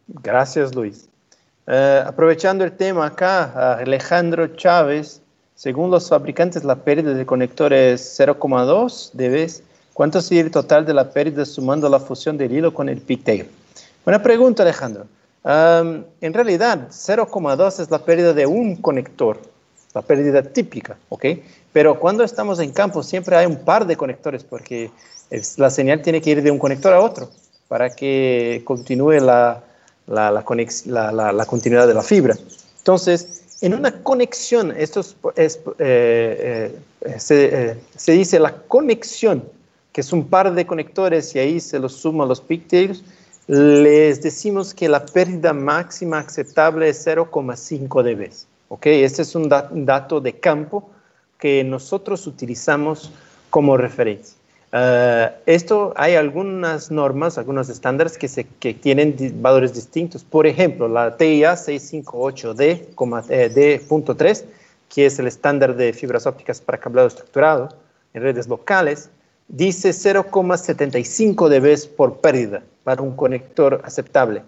Gracias, 0.08 0.74
Luis. 0.74 1.10
Eh, 1.68 2.04
aprovechando 2.06 2.64
el 2.64 2.76
tema 2.76 3.06
acá, 3.06 3.78
Alejandro 3.78 4.56
Chávez, 4.56 5.22
según 5.56 5.92
los 5.92 6.10
fabricantes, 6.10 6.64
la 6.64 6.76
pérdida 6.76 7.14
de 7.14 7.26
conector 7.26 7.72
es 7.72 8.20
0,2 8.20 9.12
dB. 9.14 9.71
¿Cuánto 10.02 10.20
sería 10.20 10.42
el 10.42 10.50
total 10.50 10.84
de 10.84 10.96
la 10.96 11.12
pérdida 11.12 11.46
sumando 11.46 11.88
la 11.88 12.00
fusión 12.00 12.36
del 12.36 12.52
hilo 12.52 12.74
con 12.74 12.90
el 12.90 13.02
pigtail? 13.02 13.48
Buena 14.04 14.24
pregunta, 14.24 14.64
Alejandro. 14.64 15.06
en 15.46 16.34
realidad, 16.34 16.88
0,2 16.90 17.80
es 17.80 17.92
la 17.92 18.00
pérdida 18.00 18.34
de 18.34 18.48
un 18.48 18.78
conector, 18.78 19.40
la 19.94 20.02
pérdida 20.02 20.42
típica, 20.42 20.98
¿ok? 21.10 21.26
Pero 21.72 22.00
cuando 22.00 22.24
estamos 22.24 22.60
en 22.60 22.72
campo 22.72 23.04
siempre 23.04 23.36
hay 23.36 23.46
un 23.46 23.58
par 23.58 23.86
de 23.86 23.96
conectores 23.96 24.44
porque 24.44 24.90
la 25.58 25.70
señal 25.70 26.02
tiene 26.02 26.20
que 26.20 26.32
ir 26.32 26.42
de 26.42 26.50
un 26.50 26.58
conector 26.58 26.94
a 26.94 27.00
otro 27.00 27.30
para 27.68 27.92
que 27.92 28.64
continúe 28.66 29.20
la, 29.20 29.62
la, 30.08 30.32
la, 30.32 31.46
continuidad 31.46 31.86
de 31.86 31.94
la 31.94 32.02
fibra. 32.02 32.36
Entonces, 32.80 33.44
en 33.62 33.76
una 33.76 34.02
conexión, 34.02 34.74
esto 34.76 35.02
es, 35.36 35.60
eh, 35.78 36.76
eh, 37.06 37.20
se, 37.20 37.46
eh, 37.46 37.78
se, 37.96 38.14
dice 38.14 38.40
la 38.40 38.52
conexión, 38.68 39.44
que 39.92 40.02
es 40.02 40.14
un 40.14 40.28
par 40.28 40.54
de 40.54 40.66
conectores 40.66 41.36
y 41.36 41.40
ahí 41.40 41.60
se 41.60 41.80
los 41.80 41.94
suman 41.94 42.28
los 42.28 42.42
pigtails, 42.42 43.04
les 43.48 44.22
decimos 44.22 44.72
que 44.74 44.88
la 44.88 45.06
pérdida 45.06 45.54
máxima 45.54 46.20
aceptable 46.20 46.88
es 46.90 47.06
0,5 47.06 48.04
dB. 48.04 48.32
¿ok? 48.70 48.86
Este 48.86 49.24
es 49.24 49.36
un, 49.36 49.50
dato 49.50 50.22
de 50.22 50.40
campo 50.40 50.90
que 51.38 51.62
nosotros 51.64 52.26
utilizamos 52.28 53.12
como 53.50 53.76
referencia. 53.76 54.38
Uh, 54.74 55.28
esto 55.46 55.94
hay 55.98 56.16
algunas 56.16 56.92
normas, 56.92 57.38
algunos 57.38 57.68
estándares 57.68 58.18
que, 58.18 58.30
se, 58.30 58.46
que 58.46 58.74
tienen 58.74 59.18
valores 59.42 59.74
distintos. 59.74 60.24
Por 60.24 60.48
ejemplo, 60.48 60.88
la 60.88 61.18
TIA 61.18 61.56
658D.3, 61.56 64.46
que 64.88 65.06
es 65.06 65.20
el 65.20 65.28
estándar 65.28 65.76
de 65.76 65.92
fibras 65.92 66.26
ópticas 66.26 66.62
para 66.62 66.78
cableado 66.78 67.10
estructurado 67.10 67.68
en 68.14 68.24
redes 68.24 68.48
locales, 68.48 69.10
dice 69.52 69.90
0,75 69.90 71.50
dB 71.50 71.96
por 71.96 72.18
pérdida 72.18 72.64
para 72.84 73.02
un 73.02 73.16
conector 73.16 73.82
aceptable. 73.84 74.42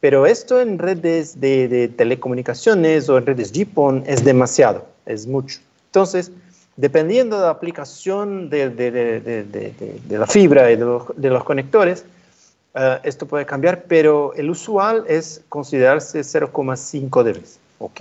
Pero 0.00 0.26
esto 0.26 0.60
en 0.60 0.78
redes 0.78 1.40
de, 1.40 1.68
de 1.68 1.88
telecomunicaciones 1.88 3.08
o 3.08 3.18
en 3.18 3.26
redes 3.26 3.52
GPON 3.52 4.04
es 4.06 4.24
demasiado, 4.24 4.86
es 5.06 5.26
mucho. 5.26 5.58
Entonces, 5.86 6.30
dependiendo 6.76 7.36
de 7.36 7.42
la 7.42 7.50
aplicación 7.50 8.48
de, 8.48 8.70
de, 8.70 8.90
de 8.90 10.18
la 10.18 10.26
fibra 10.26 10.70
y 10.70 10.76
de 10.76 11.30
los, 11.30 11.44
conectores, 11.44 12.04
uh, 12.74 13.00
esto 13.02 13.26
puede 13.26 13.44
cambiar, 13.44 13.84
pero 13.84 14.32
el 14.34 14.48
usual 14.48 15.04
es 15.06 15.42
considerarse 15.48 16.20
0,5 16.20 17.22
dB. 17.22 17.42
¿Ok? 17.78 18.00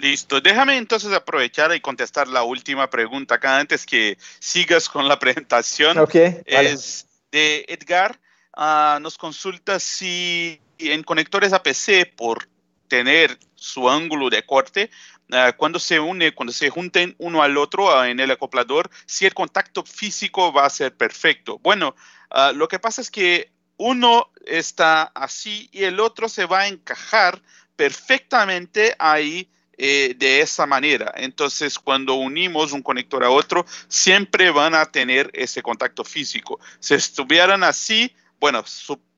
Listo. 0.00 0.40
Déjame 0.40 0.76
entonces 0.76 1.12
aprovechar 1.12 1.74
y 1.74 1.80
contestar 1.80 2.28
la 2.28 2.42
última 2.42 2.88
pregunta 2.90 3.36
acá 3.36 3.58
antes 3.58 3.86
que 3.86 4.18
sigas 4.38 4.88
con 4.88 5.08
la 5.08 5.18
presentación. 5.20 5.98
Ok. 5.98 6.14
Es 6.46 7.06
de 7.30 7.64
Edgar. 7.68 8.18
Uh, 8.56 9.00
nos 9.00 9.16
consulta 9.16 9.78
si 9.78 10.60
en 10.78 11.02
conectores 11.02 11.52
APC, 11.52 12.14
por 12.16 12.48
tener 12.88 13.38
su 13.54 13.88
ángulo 13.88 14.28
de 14.28 14.44
corte, 14.44 14.90
Ah, 15.32 15.52
cuando 15.56 15.78
se 15.78 16.00
une, 16.00 16.34
cuando 16.34 16.52
se 16.52 16.70
junten 16.70 17.14
uno 17.18 17.42
al 17.42 17.56
otro 17.56 17.96
ah, 17.96 18.10
en 18.10 18.18
el 18.18 18.30
acoplador, 18.30 18.90
si 19.06 19.26
el 19.26 19.34
contacto 19.34 19.84
físico 19.84 20.52
va 20.52 20.66
a 20.66 20.70
ser 20.70 20.96
perfecto. 20.96 21.58
Bueno, 21.58 21.94
ah, 22.30 22.52
lo 22.52 22.66
que 22.66 22.78
pasa 22.78 23.00
es 23.00 23.10
que 23.10 23.52
uno 23.76 24.30
está 24.44 25.04
así 25.14 25.68
y 25.72 25.84
el 25.84 26.00
otro 26.00 26.28
se 26.28 26.46
va 26.46 26.60
a 26.60 26.68
encajar 26.68 27.40
perfectamente 27.76 28.94
ahí 28.98 29.48
eh, 29.82 30.14
de 30.14 30.42
esa 30.42 30.66
manera. 30.66 31.10
Entonces, 31.16 31.78
cuando 31.78 32.12
unimos 32.12 32.72
un 32.72 32.82
conector 32.82 33.24
a 33.24 33.30
otro, 33.30 33.64
siempre 33.88 34.50
van 34.50 34.74
a 34.74 34.84
tener 34.84 35.30
ese 35.32 35.62
contacto 35.62 36.04
físico. 36.04 36.60
Si 36.80 36.92
estuvieran 36.92 37.64
así, 37.64 38.14
bueno, 38.38 38.62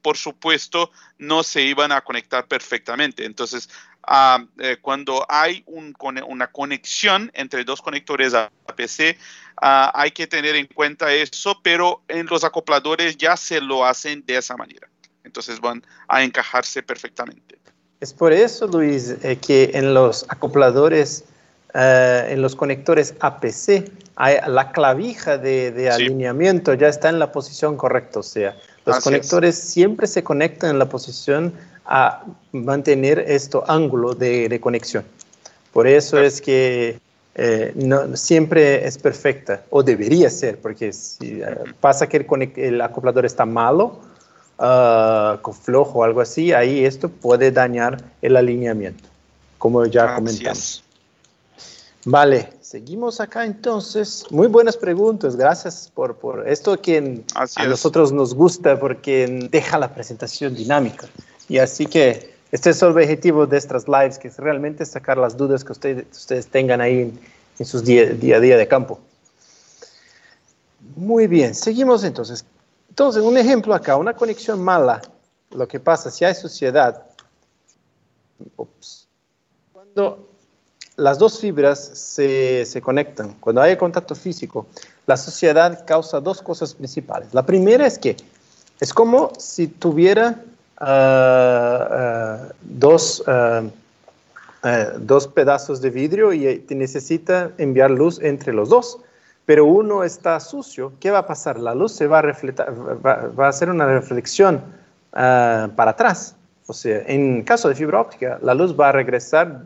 por 0.03 0.17
supuesto, 0.17 0.93
no 1.19 1.43
se 1.43 1.63
iban 1.63 1.91
a 1.91 2.01
conectar 2.03 2.47
perfectamente. 2.47 3.25
Entonces, 3.25 3.69
eh, 4.61 4.77
cuando 4.81 5.27
hay 5.29 5.65
una 5.67 6.47
conexión 6.47 7.33
entre 7.35 7.65
dos 7.65 7.83
conectores 7.83 8.33
APC, 8.33 9.19
uh, 9.61 9.91
hay 9.95 10.13
que 10.13 10.29
tener 10.29 10.55
en 10.55 10.67
cuenta 10.67 11.13
eso, 11.13 11.61
pero 11.61 12.05
en 12.07 12.27
los 12.27 12.45
acopladores 12.45 13.17
ya 13.17 13.37
se 13.37 13.61
lo 13.61 13.85
hacen 13.85 14.25
de 14.25 14.37
esa 14.37 14.57
manera. 14.57 14.89
Entonces 15.25 15.59
van 15.59 15.85
a 16.07 16.23
encajarse 16.23 16.85
perfectamente. 16.85 17.62
Es 18.03 18.13
por 18.13 18.33
eso, 18.33 18.67
Luis, 18.67 19.15
eh, 19.23 19.37
que 19.37 19.71
en 19.75 19.95
los 19.95 20.25
acopladores, 20.29 21.23
eh, 21.73 22.31
en 22.31 22.43
los 22.43 22.57
conectores 22.57 23.15
APC, 23.21 23.93
hay 24.17 24.39
la 24.49 24.73
clavija 24.73 25.39
de, 25.39 25.89
alineamiento 25.89 26.75
ya 26.75 26.89
está 26.89 27.11
en 27.11 27.21
la 27.21 27.31
posición 27.31 27.77
correcta. 27.77 28.19
O 28.19 28.25
sea, 28.25 28.57
los 28.87 28.99
conectores 29.05 29.57
siempre 29.57 30.09
se 30.09 30.25
conectan 30.25 30.71
en 30.71 30.81
la 30.81 30.89
posición 30.89 31.53
a 31.87 32.25
mantener 32.51 33.21
este 33.21 33.59
ángulo 33.69 34.15
de, 34.15 34.59
conexión. 34.61 35.05
Por 35.73 35.87
eso 35.87 36.19
es 36.19 36.41
que 36.41 36.99
eh, 37.37 37.71
no, 37.77 38.17
siempre 38.17 38.85
es 38.85 38.99
perfecta, 38.99 39.63
o 39.71 39.85
debería 39.85 40.29
ser, 40.29 40.59
porque 40.59 40.93
si 40.93 41.41
eh, 41.41 41.57
pasa 41.81 42.09
que 42.09 42.27
el, 42.57 42.81
acoplador 42.81 43.27
está 43.27 43.47
malo, 43.47 44.01
uh, 44.63 45.41
con 45.43 45.55
flojo 45.55 45.99
o 45.99 46.05
algo 46.05 46.21
así, 46.21 46.53
ahí 46.53 46.85
esto 46.85 47.09
puede 47.09 47.51
dañar 47.51 48.03
el 48.23 48.37
alineamiento, 48.37 49.05
como 49.59 49.85
ya 49.85 50.15
comentamos. 50.15 50.85
Vale, 52.05 52.53
seguimos 52.61 53.21
acá 53.21 53.45
entonces. 53.45 54.25
Muy 54.31 54.49
buenas 54.49 54.77
preguntas, 54.77 55.37
gracias 55.37 55.91
por, 55.95 56.17
por 56.17 56.49
esto 56.49 56.81
que 56.81 57.23
a 57.35 57.67
nosotros 57.67 58.13
nos 58.13 58.35
gusta 58.35 58.79
porque 58.79 59.49
deja 59.51 59.79
la 59.79 59.95
presentación 59.95 60.55
dinámica. 60.55 61.07
Y 61.49 61.59
así 61.59 61.87
que 61.87 62.33
este 62.51 62.71
es 62.71 62.83
el 62.83 62.89
objetivo 62.89 63.47
de 63.47 63.57
estas 63.57 63.87
lives, 63.87 64.19
que 64.19 64.29
es 64.29 64.37
realmente 64.37 64.85
sacar 64.85 65.17
las 65.17 65.37
dudas 65.37 65.65
que 65.65 65.73
ustedes, 65.73 66.07
ustedes 66.13 66.47
tengan 66.49 66.81
ahí 66.81 67.13
en, 67.59 67.67
sus 67.67 67.85
día, 67.85 68.07
día 68.07 68.37
a 68.37 68.41
día 68.41 68.57
de 68.57 68.67
campo. 68.67 68.99
Muy 70.97 71.29
bien, 71.29 71.55
seguimos 71.55 72.03
entonces. 72.03 72.45
Entonces, 72.93 73.23
un 73.23 73.39
ejemplo 73.39 73.73
acá, 73.73 73.97
una 73.97 74.13
conexión 74.13 74.63
mala. 74.63 75.01
Lo 75.51 75.67
que 75.67 75.81
pasa, 75.81 76.11
si 76.11 76.27
hay 76.27 76.35
suciedad, 76.35 77.07
cuando 79.73 80.29
las 80.97 81.19
dos 81.19 81.41
fibras 81.41 81.79
se, 81.79 82.67
se, 82.67 82.83
conectan, 82.83 83.33
cuando 83.41 83.63
hay 83.63 83.79
contacto 83.79 84.15
físico, 84.15 84.67
la 85.07 85.17
suciedad 85.17 85.87
causa 85.87 86.21
dos 86.21 86.43
cosas 86.43 86.75
principales. 86.75 87.33
La 87.33 87.47
primera 87.47 87.87
es 87.87 87.99
que 87.99 88.15
es 88.79 88.93
como 88.93 89.33
si 89.39 89.69
tuviera 89.69 90.45
dos, 92.61 93.25
dos 94.99 95.29
pedazos 95.29 95.81
de 95.81 95.89
vidrio 95.89 96.35
y 96.35 96.63
necesita 96.69 97.53
enviar 97.57 97.91
luz 97.91 98.21
entre 98.21 98.53
los 98.53 98.69
dos. 98.69 98.99
Pero 99.45 99.67
uno 99.67 100.05
está 100.05 100.39
sucio, 100.41 100.93
¿qué 101.01 101.11
va 101.11 101.19
a 101.19 101.27
pasar? 101.27 101.59
La 101.59 101.75
luz 101.75 101.93
se 101.93 102.07
va 102.07 102.21
a, 102.21 102.23
va, 102.23 103.47
a 103.47 103.49
hacer 103.49 103.69
una 103.71 103.87
reflexión 103.87 104.63
ah, 105.13 105.69
para 105.75 105.93
atrás. 105.93 106.37
O 106.67 106.73
sea, 106.73 107.03
en 107.07 107.43
caso 107.43 107.69
de 107.69 107.75
fibra 107.75 108.01
óptica, 108.01 108.39
la 108.43 108.55
luz 108.55 108.79
va 108.79 108.91
a 108.91 108.93
regresar 108.93 109.63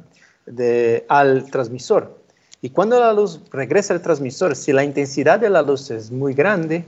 al 1.09 1.51
transmisor. 1.51 2.17
Y 2.63 2.71
cuando 2.71 2.99
la 2.99 3.13
luz 3.13 3.41
regresa 3.53 3.95
al 3.95 4.01
transmisor, 4.01 4.57
si 4.57 4.73
la 4.73 4.83
intensidad 4.83 5.39
de 5.39 5.51
la 5.51 5.63
luz 5.63 5.91
es 5.91 6.11
muy 6.11 6.35
grande, 6.35 6.85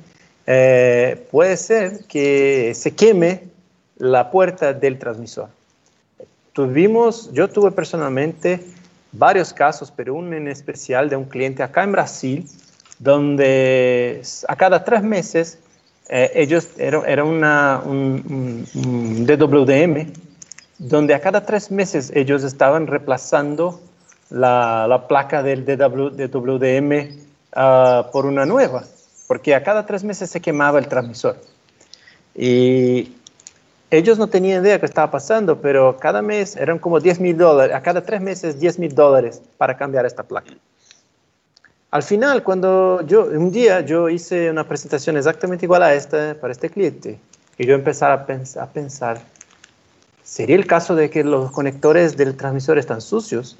eh, 0.47 1.27
puede 1.31 1.57
ser 1.57 2.05
que 2.09 2.73
se 2.75 2.93
queme 2.93 3.45
la 3.99 4.31
puerta 4.31 4.73
del 4.73 4.99
transmisor. 4.99 5.49
Tuvimos, 6.53 7.31
yo 7.33 7.49
tuve 7.49 7.71
personalmente 7.71 8.65
varios 9.13 9.53
casos, 9.53 9.93
pero 9.95 10.15
uno 10.15 10.35
en 10.35 10.49
especial 10.49 11.09
de 11.11 11.17
un 11.17 11.25
cliente 11.25 11.63
acá 11.63 11.85
en 11.85 11.93
Brasil, 11.93 12.49
donde 12.99 14.23
a 14.47 14.57
cada 14.57 14.85
tres 14.85 15.03
meses 15.03 15.59
eh, 16.09 16.31
ellos 16.35 16.69
era, 16.79 17.03
era 17.07 17.25
una, 17.25 17.83
un, 17.85 18.67
DWDM, 19.27 20.13
donde 20.79 21.15
a 21.15 21.21
cada 21.21 21.45
tres 21.45 21.71
meses 21.71 22.11
ellos 22.15 22.45
estaban 22.45 22.87
reemplazando 22.87 23.81
la, 24.31 24.87
la 24.89 25.07
placa 25.07 25.43
del 25.43 25.65
DWDM 25.65 27.21
ah, 27.53 28.09
por 28.13 28.27
una 28.27 28.47
nueva, 28.47 28.85
porque 29.27 29.55
a 29.55 29.63
cada 29.63 29.85
tres 29.85 30.03
meses 30.03 30.31
se 30.31 30.41
quemaba 30.41 30.79
el 30.79 30.89
transmisor. 30.89 31.37
Y 32.35 33.15
ellos 33.91 34.19
no 34.19 34.29
tenían 34.29 34.63
idea 34.63 34.75
de 34.75 34.81
qué 34.81 34.87
estaba 34.87 35.11
pasando, 35.11 35.61
pero 35.61 35.97
cada 35.99 36.23
mes 36.23 36.57
eran 36.57 36.79
como 36.79 37.01
10 37.01 37.21
mil 37.21 37.37
dólares, 37.37 37.75
a 37.75 37.83
cada 37.83 38.03
tres 38.03 38.21
meses 38.21 38.61
10 38.61 38.79
mil 38.79 38.95
dólares 38.95 39.43
para 39.57 39.77
cambiar 39.77 40.07
esta 40.07 40.23
placa. 40.23 40.53
Al 41.91 42.03
final, 42.03 42.43
cuando 42.43 43.01
yo, 43.07 43.25
un 43.25 43.51
día 43.51 43.81
yo 43.81 44.09
hice 44.09 44.51
una 44.51 44.69
presentación 44.69 45.17
exactamente 45.17 45.65
igual 45.65 45.83
a 45.83 45.95
esta 45.95 46.37
para 46.39 46.53
este 46.53 46.69
cliente, 46.69 47.19
y 47.57 47.67
yo 47.67 47.75
empecé 47.75 48.05
a 48.05 48.27
pensar, 48.27 49.21
¿sería 50.23 50.57
el 50.57 50.67
caso 50.67 50.95
de 50.95 51.09
que 51.11 51.25
los 51.25 51.51
conectores 51.51 52.17
del 52.17 52.37
transmisor 52.37 52.79
están 52.79 53.01
sucios? 53.01 53.57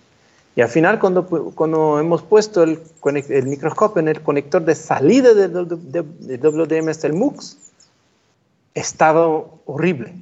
Y 0.59 0.61
al 0.61 0.69
final, 0.69 0.99
cuando, 0.99 1.25
cuando 1.55 2.01
hemos 2.01 2.23
puesto 2.23 2.65
el, 2.65 2.81
microscopio 3.45 4.01
en 4.01 4.09
el 4.09 4.21
conector 4.23 4.65
de 4.65 4.75
salida 4.75 5.33
del 5.33 5.53
WDM 5.53 6.89
hasta 6.89 7.07
el 7.07 7.13
MUX, 7.13 7.57
estaba 8.75 9.45
horrible. 9.67 10.15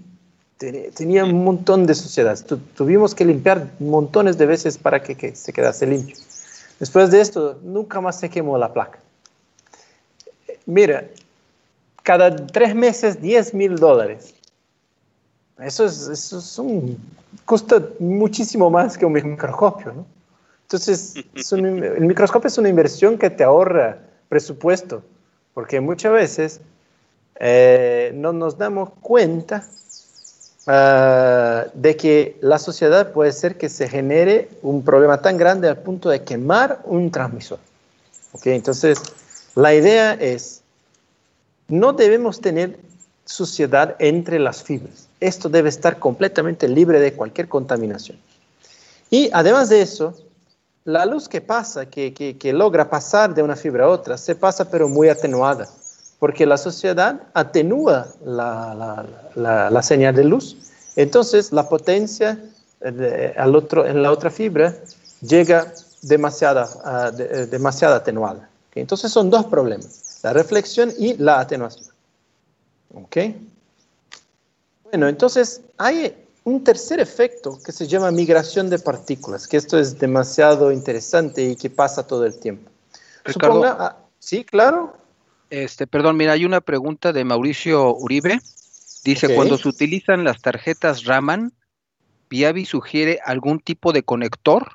Tenía 0.59 1.25
un 1.25 1.43
montón 1.43 1.87
de 1.87 1.95
suciedad. 1.95 2.39
tuvimos 2.75 3.15
que 3.15 3.25
limpiar 3.25 3.71
montones 3.79 4.37
de 4.37 4.45
veces 4.45 4.77
para 4.77 5.03
que, 5.03 5.35
se 5.35 5.53
quedase 5.55 5.87
limpio. 5.87 6.17
Después 6.79 7.11
de 7.11 7.21
esto, 7.21 7.59
nunca 7.63 8.01
más 8.01 8.21
se 8.21 8.29
quemó 8.29 8.59
la 8.59 8.73
placa. 8.73 8.99
Mira, 10.67 11.09
cada 12.03 12.35
tres 12.35 12.75
meses 12.75 13.21
10 13.21 13.55
mil 13.55 13.77
dólares. 13.77 14.35
Eso, 15.59 15.87
es, 15.87 16.09
eso 16.09 16.63
un, 16.63 16.99
cuesta 17.45 17.83
muchísimo 17.99 18.71
más 18.71 18.99
que 18.99 19.07
un 19.07 19.13
microscopio, 19.13 19.93
¿no? 19.93 20.07
Entonces, 20.63 21.15
el 21.53 22.07
microscopio 22.07 22.49
es 22.49 22.59
una 22.59 22.69
inversión 22.69 23.17
que 23.17 23.31
te 23.31 23.45
ahorra 23.45 23.99
presupuesto, 24.29 25.03
porque 25.55 25.81
muchas 25.81 26.13
veces 26.13 26.61
eh, 27.39 28.11
no 28.17 28.33
nos 28.33 28.59
damos 28.59 28.91
cuenta 29.01 29.65
ah, 30.67 31.67
de 31.75 31.97
que 31.97 32.37
la 32.41 32.59
sociedad 32.59 33.13
puede 33.13 33.33
ser 33.33 33.57
que 33.57 33.69
se 33.69 33.89
genere 33.89 34.49
un 34.63 34.85
problema 34.85 35.21
tan 35.23 35.37
grande 35.37 35.69
al 35.69 35.79
punto 35.79 36.09
de 36.09 36.23
quemar 36.23 36.81
un 36.85 37.11
transmisor. 37.11 37.59
¿Okay? 38.33 38.55
Entonces, 38.55 38.99
la 39.55 39.75
idea 39.75 40.13
es, 40.15 40.63
no 41.69 41.93
debemos 41.93 42.41
tener 42.41 42.79
suciedad 43.25 43.97
entre 43.99 44.39
las 44.39 44.63
fibras. 44.63 45.09
Esto 45.21 45.49
debe 45.49 45.69
estar 45.69 45.99
completamente 45.99 46.69
libre 46.69 47.01
de 47.01 47.15
cualquier 47.15 47.49
contaminación. 47.49 48.19
Y 49.11 49.31
además 49.33 49.69
de 49.69 49.83
eso, 49.83 50.15
la 50.85 51.07
luz 51.07 51.29
que 51.29 51.41
pasa, 51.41 51.87
que, 51.87 52.13
que 52.13 52.53
logra 52.53 52.91
pasar 52.91 53.35
de 53.35 53.43
una 53.43 53.57
fibra 53.57 53.87
a 53.87 53.89
otra, 53.89 54.19
se 54.19 54.35
pasa 54.35 54.71
pero 54.71 54.89
muy 54.89 55.09
atenuada 55.09 55.69
porque 56.19 56.47
la 56.47 56.57
sociedad 56.57 57.21
atenúa 57.35 58.09
la, 58.25 59.83
señal 59.83 60.15
de 60.15 60.25
luz. 60.25 60.57
Entonces, 60.97 61.53
la 61.53 61.69
potencia 61.69 62.39
al 63.37 63.57
otro, 63.57 63.87
en 63.87 64.03
la 64.03 64.11
otra 64.11 64.31
fibra 64.31 64.75
llega 65.21 65.73
demasiada, 66.03 66.69
ah, 66.85 67.13
eh, 67.19 67.47
demasiado 67.51 67.95
atenuada. 67.95 68.49
Entonces, 68.75 69.11
son 69.11 69.31
dos 69.31 69.47
problemas, 69.47 70.21
la 70.23 70.33
reflexión 70.33 70.93
y 70.99 71.15
la 71.15 71.41
atenuación. 71.41 71.89
¿Ok? 72.95 73.17
Bueno, 74.85 75.09
entonces 75.09 75.63
hay 75.79 76.15
un 76.45 76.63
tercer 76.63 77.01
efecto 77.01 77.59
que 77.65 77.73
se 77.73 77.87
llama 77.87 78.11
migración 78.11 78.71
de 78.71 78.79
partículas, 78.79 79.49
que 79.49 79.57
esto 79.57 79.79
es 79.79 79.99
demasiado 79.99 80.71
interesante 80.71 81.43
y 81.43 81.57
que 81.57 81.69
pasa 81.69 82.07
todo 82.07 82.25
el 82.25 82.39
tiempo. 82.39 82.71
Suponga, 83.27 83.77
ah, 83.81 83.97
sí, 84.19 84.45
claro. 84.45 84.95
Este, 85.51 85.87
perdón, 85.87 86.17
mira, 86.17 86.33
hay 86.33 86.45
una 86.45 86.61
pregunta 86.61 87.13
de 87.13 87.25
Mauricio 87.25 87.95
Uribe. 87.95 88.41
Dice, 89.05 89.35
cuando 89.35 89.57
se 89.57 89.69
utilizan 89.69 90.25
las 90.25 90.43
tarjetas 90.43 91.05
Raman, 91.05 91.53
¿Viavi 92.29 92.65
sugiere 92.65 93.21
algún 93.25 93.61
tipo 93.61 93.93
de 93.93 94.03
conector? 94.03 94.67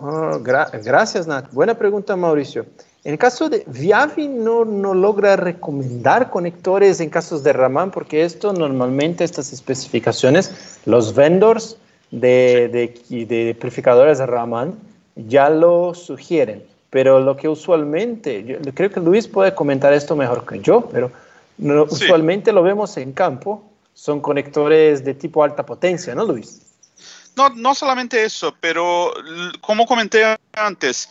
Oh, 0.00 0.38
gracias, 0.40 1.26
Nat. 1.26 1.50
Buena 1.52 1.74
pregunta, 1.78 2.14
Mauricio. 2.14 2.66
En 3.04 3.12
el 3.12 3.18
caso 3.18 3.48
de 3.48 3.64
Viavi 3.66 4.28
no, 4.28 4.66
no 4.66 4.92
logra 4.92 5.36
recomendar 5.36 6.30
conectores 6.30 7.00
en 7.00 7.08
casos 7.08 7.42
de 7.42 7.54
Raman 7.54 7.90
porque 7.90 8.24
esto 8.24 8.52
normalmente, 8.52 9.24
estas 9.24 9.52
especificaciones, 9.52 10.80
los 10.84 11.14
vendors 11.14 11.78
de, 12.10 12.68
de, 13.08 13.24
de 13.24 13.50
amplificadores 13.52 14.18
de 14.18 14.26
Raman 14.26 14.74
ya 15.16 15.48
lo 15.48 15.94
sugieren 15.94 16.73
pero 16.94 17.18
lo 17.18 17.36
que 17.36 17.48
usualmente, 17.48 18.44
yo 18.44 18.72
creo 18.72 18.88
que 18.88 19.00
Luis 19.00 19.26
puede 19.26 19.52
comentar 19.52 19.92
esto 19.92 20.14
mejor 20.14 20.46
que 20.46 20.60
yo, 20.60 20.88
pero 20.92 21.10
usualmente 21.90 22.52
lo 22.52 22.62
vemos 22.62 22.96
en 22.98 23.12
campo, 23.12 23.68
son 23.92 24.20
conectores 24.20 25.04
de 25.04 25.14
tipo 25.14 25.42
alta 25.42 25.66
potencia, 25.66 26.14
¿no, 26.14 26.24
Luis? 26.24 26.60
No, 27.34 27.48
no 27.48 27.74
solamente 27.74 28.22
eso, 28.22 28.54
pero 28.60 29.12
como 29.60 29.86
comenté 29.86 30.36
antes, 30.52 31.08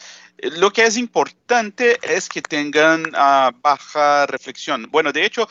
lo 0.57 0.71
que 0.71 0.85
es 0.85 0.95
importante 0.95 1.99
es 2.01 2.29
que 2.29 2.41
tengan 2.41 3.03
ah, 3.13 3.51
baja 3.61 4.25
reflexión. 4.27 4.87
Bueno, 4.89 5.11
de 5.11 5.25
hecho, 5.25 5.49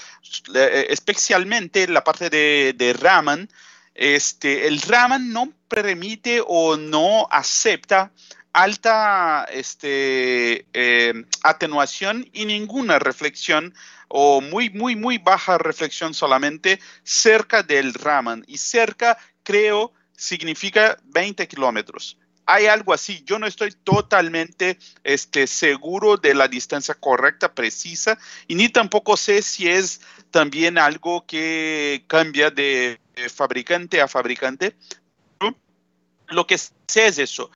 eh, 0.54 0.86
especialmente 0.88 1.86
la 1.88 2.02
parte 2.02 2.30
de, 2.30 2.74
de 2.74 2.94
Raman, 2.94 3.50
este, 3.94 4.66
el 4.66 4.80
Raman 4.80 5.30
no 5.30 5.52
permite 5.68 6.42
o 6.46 6.78
no 6.78 7.28
acepta 7.30 8.10
alta 8.52 9.46
este, 9.50 10.66
eh, 10.72 11.24
atenuación 11.42 12.28
y 12.32 12.44
ninguna 12.44 12.98
reflexión 12.98 13.74
o 14.08 14.40
muy, 14.40 14.70
muy, 14.70 14.94
muy 14.94 15.18
baja 15.18 15.58
reflexión 15.58 16.12
solamente 16.12 16.78
cerca 17.02 17.62
del 17.62 17.94
Raman. 17.94 18.44
Y 18.46 18.58
cerca, 18.58 19.16
creo, 19.42 19.92
significa 20.16 20.98
20 21.04 21.48
kilómetros. 21.48 22.18
Hay 22.44 22.66
algo 22.66 22.92
así. 22.92 23.22
Yo 23.24 23.38
no 23.38 23.46
estoy 23.46 23.70
totalmente 23.70 24.78
este, 25.04 25.46
seguro 25.46 26.16
de 26.16 26.34
la 26.34 26.48
distancia 26.48 26.94
correcta, 26.94 27.54
precisa, 27.54 28.18
y 28.48 28.54
ni 28.54 28.68
tampoco 28.68 29.16
sé 29.16 29.40
si 29.40 29.68
es 29.68 30.00
también 30.30 30.76
algo 30.76 31.24
que 31.24 32.04
cambia 32.06 32.50
de 32.50 32.98
fabricante 33.34 34.00
a 34.00 34.08
fabricante. 34.08 34.74
Lo 36.28 36.46
que 36.46 36.58
sé 36.58 37.06
es 37.06 37.18
eso 37.18 37.50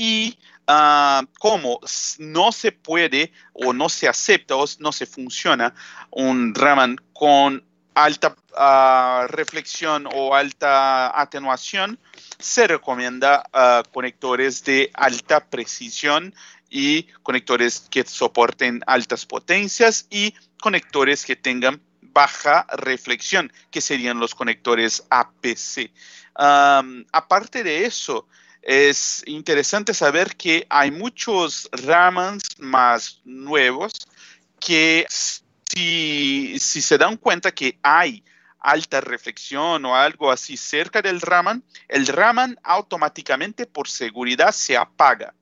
y 0.00 0.38
uh, 0.66 1.26
como 1.38 1.78
no 2.18 2.52
se 2.52 2.72
puede 2.72 3.34
o 3.52 3.74
no 3.74 3.90
se 3.90 4.08
acepta 4.08 4.56
o 4.56 4.64
no 4.78 4.92
se 4.92 5.04
funciona 5.04 5.74
un 6.10 6.54
Raman 6.54 6.96
con 7.12 7.62
alta 7.92 8.34
uh, 8.56 9.26
reflexión 9.28 10.08
o 10.10 10.34
alta 10.34 11.20
atenuación, 11.20 11.98
se 12.38 12.66
recomienda 12.66 13.44
uh, 13.52 13.86
conectores 13.92 14.64
de 14.64 14.90
alta 14.94 15.44
precisión 15.44 16.34
y 16.70 17.02
conectores 17.22 17.86
que 17.90 18.02
soporten 18.06 18.80
altas 18.86 19.26
potencias 19.26 20.06
y 20.08 20.34
conectores 20.62 21.26
que 21.26 21.36
tengan 21.36 21.78
baja 22.00 22.66
reflexión, 22.72 23.52
que 23.70 23.82
serían 23.82 24.18
los 24.18 24.34
conectores 24.34 25.04
APC. 25.10 25.92
Aparte 27.12 27.62
de 27.62 27.84
eso, 27.84 28.26
es 28.62 29.22
interesante 29.26 29.94
saber 29.94 30.36
que 30.36 30.66
hay 30.68 30.90
muchos 30.90 31.68
Ramans 31.72 32.42
más 32.58 33.20
nuevos 33.24 33.92
que 34.58 35.06
si, 35.08 36.58
se 36.58 36.98
dan 36.98 37.16
cuenta 37.16 37.52
que 37.52 37.78
hay 37.82 38.22
alta 38.58 39.00
reflexión 39.00 39.84
o 39.86 39.96
algo 39.96 40.30
así 40.30 40.56
cerca 40.56 41.00
del 41.00 41.20
Raman, 41.20 41.64
el 41.88 42.06
Raman 42.06 42.58
automáticamente 42.62 43.66
por 43.66 43.88
seguridad 43.88 44.52
se 44.52 44.76
apaga. 44.76 45.34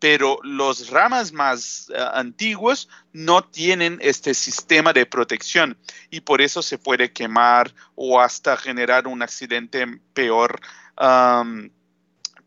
Pero 0.00 0.38
los 0.42 0.90
ramas 0.90 1.32
más 1.32 1.90
eh, 1.94 1.96
antiguos 2.14 2.88
no 3.12 3.42
tienen 3.42 3.98
este 4.02 4.34
sistema 4.34 4.92
de 4.92 5.06
protección 5.06 5.78
y 6.10 6.20
por 6.20 6.42
eso 6.42 6.62
se 6.62 6.78
puede 6.78 7.12
quemar 7.12 7.72
o 7.94 8.20
hasta 8.20 8.56
generar 8.56 9.06
un 9.06 9.22
accidente 9.22 9.86
peor 10.12 10.60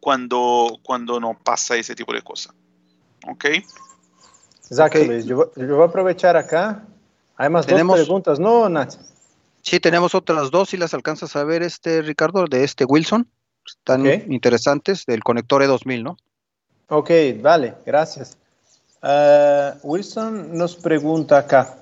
cuando, 0.08 0.80
cuando 0.84 1.20
no 1.20 1.38
pasa 1.38 1.76
ese 1.76 1.94
tipo 1.94 2.14
de 2.14 2.22
cosas. 2.22 2.56
¿Ok? 3.30 3.44
Exacto, 4.70 5.00
Yo, 5.04 5.52
voy 5.54 5.82
a 5.82 5.84
aprovechar 5.84 6.38
acá. 6.38 6.86
Hay 7.36 7.50
más 7.50 7.66
¿Tenemos, 7.66 7.98
dos 7.98 8.06
preguntas, 8.06 8.40
¿no, 8.40 8.70
Nat? 8.70 8.94
Sí, 9.64 9.82
tenemos 9.82 10.16
otras 10.16 10.50
dos, 10.50 10.70
si 10.70 10.78
las 10.78 10.94
alcanzas 10.94 11.36
a 11.36 11.44
ver, 11.44 11.62
este 11.62 12.02
Ricardo, 12.02 12.46
de 12.46 12.64
este 12.64 12.86
Wilson. 12.86 13.28
Están 13.66 14.06
interesantes, 14.32 15.06
del 15.06 15.26
conector 15.26 15.62
E2000, 15.62 16.04
¿no? 16.04 16.18
Ok, 16.88 17.12
vale, 17.42 17.74
gracias. 17.86 18.38
Uh, 19.04 19.78
Wilson 19.84 20.58
nos 20.58 20.78
pregunta 20.78 21.40
acá, 21.40 21.80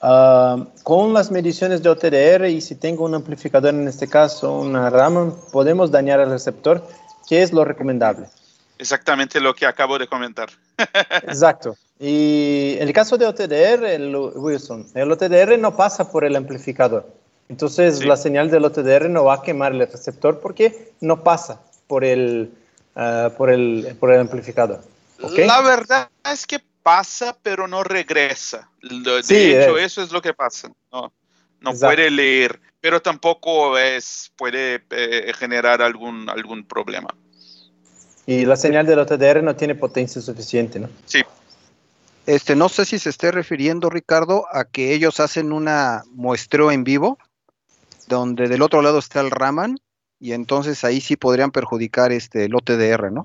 uh, 0.00 0.64
con 0.82 1.12
las 1.12 1.30
mediciones 1.30 1.82
de 1.82 1.90
OTDR 1.90 2.48
y 2.48 2.62
si 2.62 2.76
tengo 2.76 3.04
un 3.04 3.14
amplificador, 3.14 3.74
en 3.74 3.86
este 3.86 4.08
caso 4.08 4.60
una 4.60 4.88
Raman, 4.88 5.34
¿podemos 5.52 5.90
dañar 5.90 6.20
el 6.20 6.30
receptor? 6.30 6.82
¿Qué 7.26 7.42
es 7.42 7.52
lo 7.52 7.64
recomendable? 7.64 8.28
Exactamente 8.78 9.40
lo 9.40 9.54
que 9.54 9.66
acabo 9.66 9.98
de 9.98 10.06
comentar. 10.06 10.50
Exacto. 11.22 11.76
Y 11.98 12.76
el 12.78 12.92
caso 12.92 13.16
de 13.16 13.26
OTDR, 13.26 14.36
Wilson, 14.36 14.86
el 14.94 15.10
OTDR 15.10 15.58
no 15.58 15.74
pasa 15.76 16.10
por 16.10 16.24
el 16.24 16.36
amplificador. 16.36 17.10
Entonces 17.48 18.04
la 18.04 18.16
señal 18.16 18.50
del 18.50 18.64
OTDR 18.64 19.08
no 19.08 19.24
va 19.24 19.34
a 19.34 19.42
quemar 19.42 19.72
el 19.72 19.80
receptor 19.80 20.40
porque 20.40 20.92
no 21.00 21.22
pasa 21.22 21.62
por 21.86 22.04
el, 22.04 22.52
ah, 22.96 23.30
por 23.36 23.50
el, 23.50 23.96
por 23.98 24.12
el 24.12 24.20
amplificador. 24.20 24.82
La 25.18 25.62
verdad 25.62 26.10
es 26.30 26.46
que 26.46 26.60
pasa, 26.82 27.36
pero 27.42 27.66
no 27.66 27.82
regresa. 27.82 28.68
De 28.82 29.64
hecho, 29.64 29.78
eso 29.78 30.02
es 30.02 30.12
lo 30.12 30.20
que 30.20 30.34
pasa. 30.34 30.70
No, 30.92 31.12
no 31.60 31.72
puede 31.72 32.10
leer, 32.10 32.60
pero 32.86 33.02
tampoco 33.02 33.76
es, 33.76 34.30
puede 34.36 34.84
eh, 34.90 35.32
generar 35.36 35.82
algún, 35.82 36.30
algún 36.30 36.64
problema. 36.64 37.08
Y 38.26 38.44
la 38.44 38.54
señal 38.54 38.86
del 38.86 39.00
OTDR 39.00 39.42
no 39.42 39.56
tiene 39.56 39.74
potencia 39.74 40.22
suficiente, 40.22 40.78
¿no? 40.78 40.88
Sí. 41.04 41.22
Este, 42.26 42.54
no 42.54 42.68
sé 42.68 42.84
si 42.84 43.00
se 43.00 43.10
esté 43.10 43.32
refiriendo, 43.32 43.90
Ricardo, 43.90 44.46
a 44.52 44.66
que 44.66 44.94
ellos 44.94 45.18
hacen 45.18 45.50
una 45.50 46.04
muestreo 46.12 46.70
en 46.70 46.84
vivo, 46.84 47.18
donde 48.06 48.46
del 48.46 48.62
otro 48.62 48.82
lado 48.82 49.00
está 49.00 49.20
el 49.20 49.32
Raman, 49.32 49.80
y 50.20 50.30
entonces 50.30 50.84
ahí 50.84 51.00
sí 51.00 51.16
podrían 51.16 51.50
perjudicar 51.50 52.12
este, 52.12 52.44
el 52.44 52.54
OTDR, 52.54 53.10
¿no? 53.10 53.24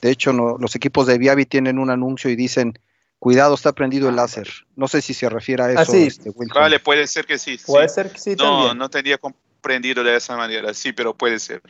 De 0.00 0.10
hecho, 0.10 0.32
los 0.32 0.74
equipos 0.74 1.06
de 1.06 1.18
Viavi 1.18 1.44
tienen 1.44 1.78
un 1.78 1.90
anuncio 1.90 2.30
y 2.30 2.36
dicen, 2.36 2.78
cuidado, 3.22 3.54
está 3.54 3.70
prendido 3.70 4.08
el 4.08 4.16
láser. 4.16 4.48
No 4.74 4.88
sé 4.88 5.00
si 5.00 5.14
se 5.14 5.28
refiere 5.28 5.62
a 5.62 5.70
eso. 5.70 5.80
Ah, 5.80 5.84
sí. 5.84 6.08
Este, 6.08 6.32
vale, 6.52 6.80
puede 6.80 7.06
ser 7.06 7.24
que 7.24 7.38
sí. 7.38 7.56
Puede 7.64 7.88
ser 7.88 8.10
que 8.10 8.18
sí. 8.18 8.34
No, 8.34 8.74
no 8.74 8.90
tenía 8.90 9.16
comprendido 9.16 10.02
de 10.02 10.16
esa 10.16 10.36
manera, 10.36 10.74
sí, 10.74 10.90
pero 10.90 11.14
puede 11.14 11.38
ser. 11.38 11.62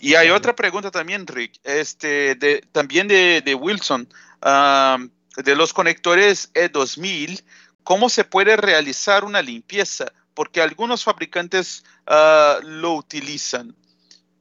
Y 0.00 0.16
hay 0.16 0.30
otra 0.30 0.56
pregunta 0.56 0.90
también, 0.90 1.28
Rick, 1.28 1.60
este, 1.62 2.34
de, 2.34 2.66
también 2.72 3.06
de, 3.06 3.40
de 3.40 3.54
Wilson, 3.54 4.08
de 4.42 5.54
los 5.54 5.72
conectores 5.72 6.52
E2000, 6.54 7.44
¿cómo 7.84 8.08
se 8.08 8.24
puede 8.24 8.56
realizar 8.56 9.22
una 9.22 9.40
limpieza? 9.40 10.10
Porque 10.34 10.60
algunos 10.60 11.04
fabricantes 11.04 11.84
ah, 12.08 12.58
lo 12.64 12.94
utilizan. 12.94 13.76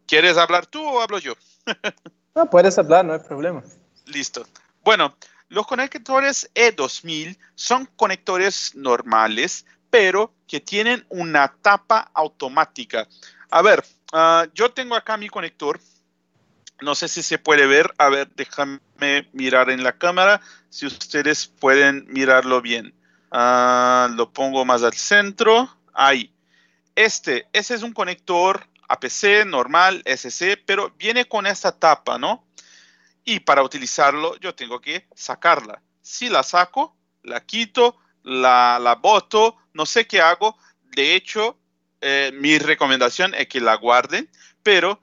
¿Quieres 0.07 0.35
hablar 0.37 0.65
tú 0.65 0.81
o 0.83 0.99
hablo 0.99 1.19
yo? 1.19 1.35
no, 2.33 2.45
puedes 2.49 2.75
hablar, 2.79 3.05
no 3.05 3.13
hay 3.13 3.19
problema. 3.19 3.61
Listo. 4.07 4.47
Bueno, 4.83 5.15
los 5.49 5.67
conectores 5.67 6.49
E2000 6.55 7.37
son 7.55 7.87
conectores 7.95 8.75
normales, 8.75 9.65
pero 9.89 10.33
que 10.47 10.59
tienen 10.59 11.05
una 11.09 11.53
tapa 11.61 12.11
automática. 12.13 13.07
A 13.49 13.61
ver, 13.61 13.83
Ah, 14.13 14.47
yo 14.53 14.71
tengo 14.71 14.95
acá 14.95 15.17
mi 15.17 15.29
conector. 15.29 15.79
No 16.81 16.95
sé 16.95 17.07
si 17.07 17.23
se 17.23 17.37
puede 17.37 17.65
ver. 17.65 17.93
A 17.97 18.09
ver, 18.09 18.29
déjame 18.35 18.79
mirar 19.33 19.69
en 19.69 19.83
la 19.83 19.97
cámara 19.97 20.41
si 20.69 20.85
ustedes 20.85 21.47
pueden 21.47 22.05
mirarlo 22.09 22.61
bien. 22.61 22.93
Ah, 23.31 24.09
lo 24.15 24.31
pongo 24.31 24.63
más 24.65 24.83
al 24.83 24.93
centro. 24.93 25.69
Ahí. 25.93 26.31
Este, 26.95 27.47
ese 27.53 27.75
es 27.75 27.83
un 27.83 27.93
conector 27.93 28.67
APC 28.87 29.45
normal, 29.45 30.01
SC, 30.05 30.57
pero 30.65 30.93
viene 30.97 31.25
con 31.25 31.45
esta 31.45 31.71
tapa, 31.71 32.17
¿no? 32.17 32.43
Y 33.29 33.41
para 33.41 33.61
utilizarlo 33.61 34.37
yo 34.39 34.55
tengo 34.55 34.79
que 34.79 35.05
sacarla. 35.13 35.81
Si 36.01 36.29
la 36.29 36.43
saco, 36.43 36.95
la 37.23 37.45
quito, 37.45 37.97
la, 38.23 38.97
boto, 39.01 39.57
no 39.73 39.85
sé 39.85 40.07
qué 40.07 40.21
hago. 40.21 40.57
De 40.81 41.13
hecho, 41.13 41.59
eh, 41.99 42.31
mi 42.35 42.57
recomendación 42.57 43.35
es 43.35 43.49
que 43.49 43.59
la 43.59 43.75
guarden, 43.75 44.31
pero 44.63 45.01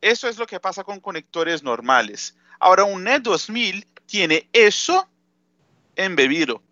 eso 0.00 0.26
es 0.26 0.38
lo 0.38 0.46
que 0.46 0.58
pasa 0.58 0.84
con 0.84 1.00
conectores 1.00 1.62
normales. 1.62 2.34
Ahora, 2.60 2.84
un 2.84 3.04
NET 3.04 3.20
2000 3.20 3.86
tiene 4.06 4.48
eso 4.54 5.06
embebido, 5.96 6.62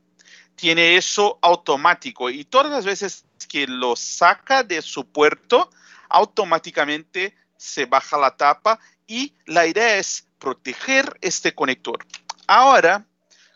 tiene 0.57 0.97
eso 0.97 1.39
automático 1.43 2.31
y 2.31 2.47
todas 2.47 2.73
las 2.73 2.87
veces 2.87 3.27
que 3.47 3.67
lo 3.67 3.95
saca 3.95 4.63
de 4.63 4.81
su 4.81 5.07
puerto, 5.07 5.69
automáticamente 6.09 7.37
se 7.59 7.85
baja 7.85 8.17
la 8.17 8.35
tapa 8.35 8.81
y 9.07 9.35
la 9.47 9.67
idea 9.67 9.99
es 9.99 10.27
proteger 10.39 11.17
este 11.21 11.55
conector. 11.55 12.05
Ahora, 12.47 13.07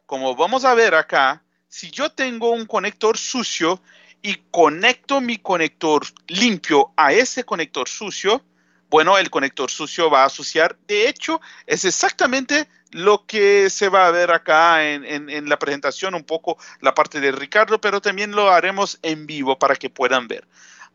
como 0.06 0.34
vamos 0.34 0.64
a 0.64 0.74
ver 0.74 0.94
acá, 0.94 1.42
si 1.68 1.90
yo 1.90 2.10
tengo 2.10 2.50
un 2.50 2.66
conector 2.66 3.16
sucio, 3.18 3.80
y 4.22 4.36
conecto 4.50 5.20
mi 5.20 5.38
conector 5.38 6.04
limpio 6.26 6.92
a 6.96 7.12
ese 7.12 7.44
conector 7.44 7.88
sucio, 7.88 8.42
bueno, 8.90 9.18
el 9.18 9.30
conector 9.30 9.70
sucio 9.70 10.10
va 10.10 10.22
a 10.22 10.26
asociar. 10.26 10.76
De 10.86 11.08
hecho, 11.08 11.40
es 11.66 11.84
exactamente 11.84 12.68
lo 12.90 13.26
que 13.26 13.68
se 13.68 13.90
va 13.90 14.06
a 14.06 14.10
ver 14.10 14.30
acá 14.30 14.82
en, 14.84 15.48
la 15.48 15.58
presentación, 15.58 16.14
un 16.14 16.24
poco 16.24 16.56
la 16.80 16.94
parte 16.94 17.20
de 17.20 17.32
Ricardo, 17.32 17.80
pero 17.80 18.00
también 18.00 18.32
lo 18.32 18.50
haremos 18.50 18.98
en 19.02 19.26
vivo 19.26 19.58
para 19.58 19.76
que 19.76 19.90
puedan 19.90 20.26
ver. 20.26 20.48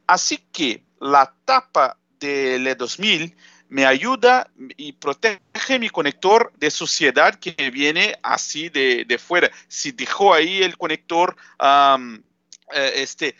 Así 0.08 0.40
que 0.52 0.84
la 1.00 1.34
tapa 1.46 1.98
del 2.20 2.66
E2000 2.66 3.36
me 3.74 3.88
ayuda 3.88 4.52
y 4.78 4.94
protege 4.94 5.80
mi 5.80 5.90
conector 5.90 6.54
de 6.58 6.70
suciedad 6.70 7.34
que 7.34 7.72
viene 7.72 8.16
así 8.22 8.70
de, 8.70 9.18
fuera. 9.18 9.50
Si 9.68 9.92
dejó 9.92 10.32
ahí 10.32 10.62
el 10.62 10.78
conector 10.78 11.36
eh, 11.60 12.92
este, 12.98 13.36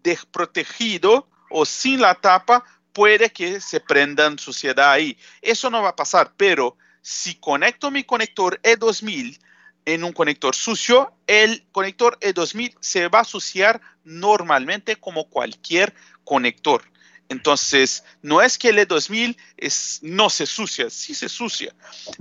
desprotegido 0.00 1.28
o 1.50 1.64
sin 1.64 2.00
la 2.00 2.14
tapa, 2.14 2.64
puede 2.92 3.30
que 3.30 3.60
se 3.60 3.80
prendan 3.80 4.38
suciedad 4.38 4.92
ahí. 4.92 5.18
Eso 5.40 5.70
no 5.70 5.82
va 5.82 5.88
a 5.88 5.96
pasar, 5.96 6.34
pero 6.36 6.76
si 7.00 7.34
conecto 7.34 7.90
mi 7.90 8.04
conector 8.04 8.60
E2000 8.62 9.40
en 9.86 10.04
un 10.04 10.12
conector 10.12 10.54
sucio, 10.54 11.14
el 11.26 11.66
conector 11.72 12.16
E2000 12.20 12.76
se 12.78 13.08
va 13.08 13.18
a 13.18 13.22
asociar 13.22 13.80
normalmente 14.04 14.94
como 14.94 15.28
cualquier 15.28 15.92
conector. 16.22 16.91
Entonces, 17.32 18.04
no 18.20 18.42
es 18.42 18.58
que 18.58 18.68
el 18.68 18.78
E2000 18.78 19.36
es, 19.56 20.00
no 20.02 20.28
se 20.28 20.44
sucia, 20.44 20.90
sí 20.90 21.14
se 21.14 21.28
sucia. 21.28 21.74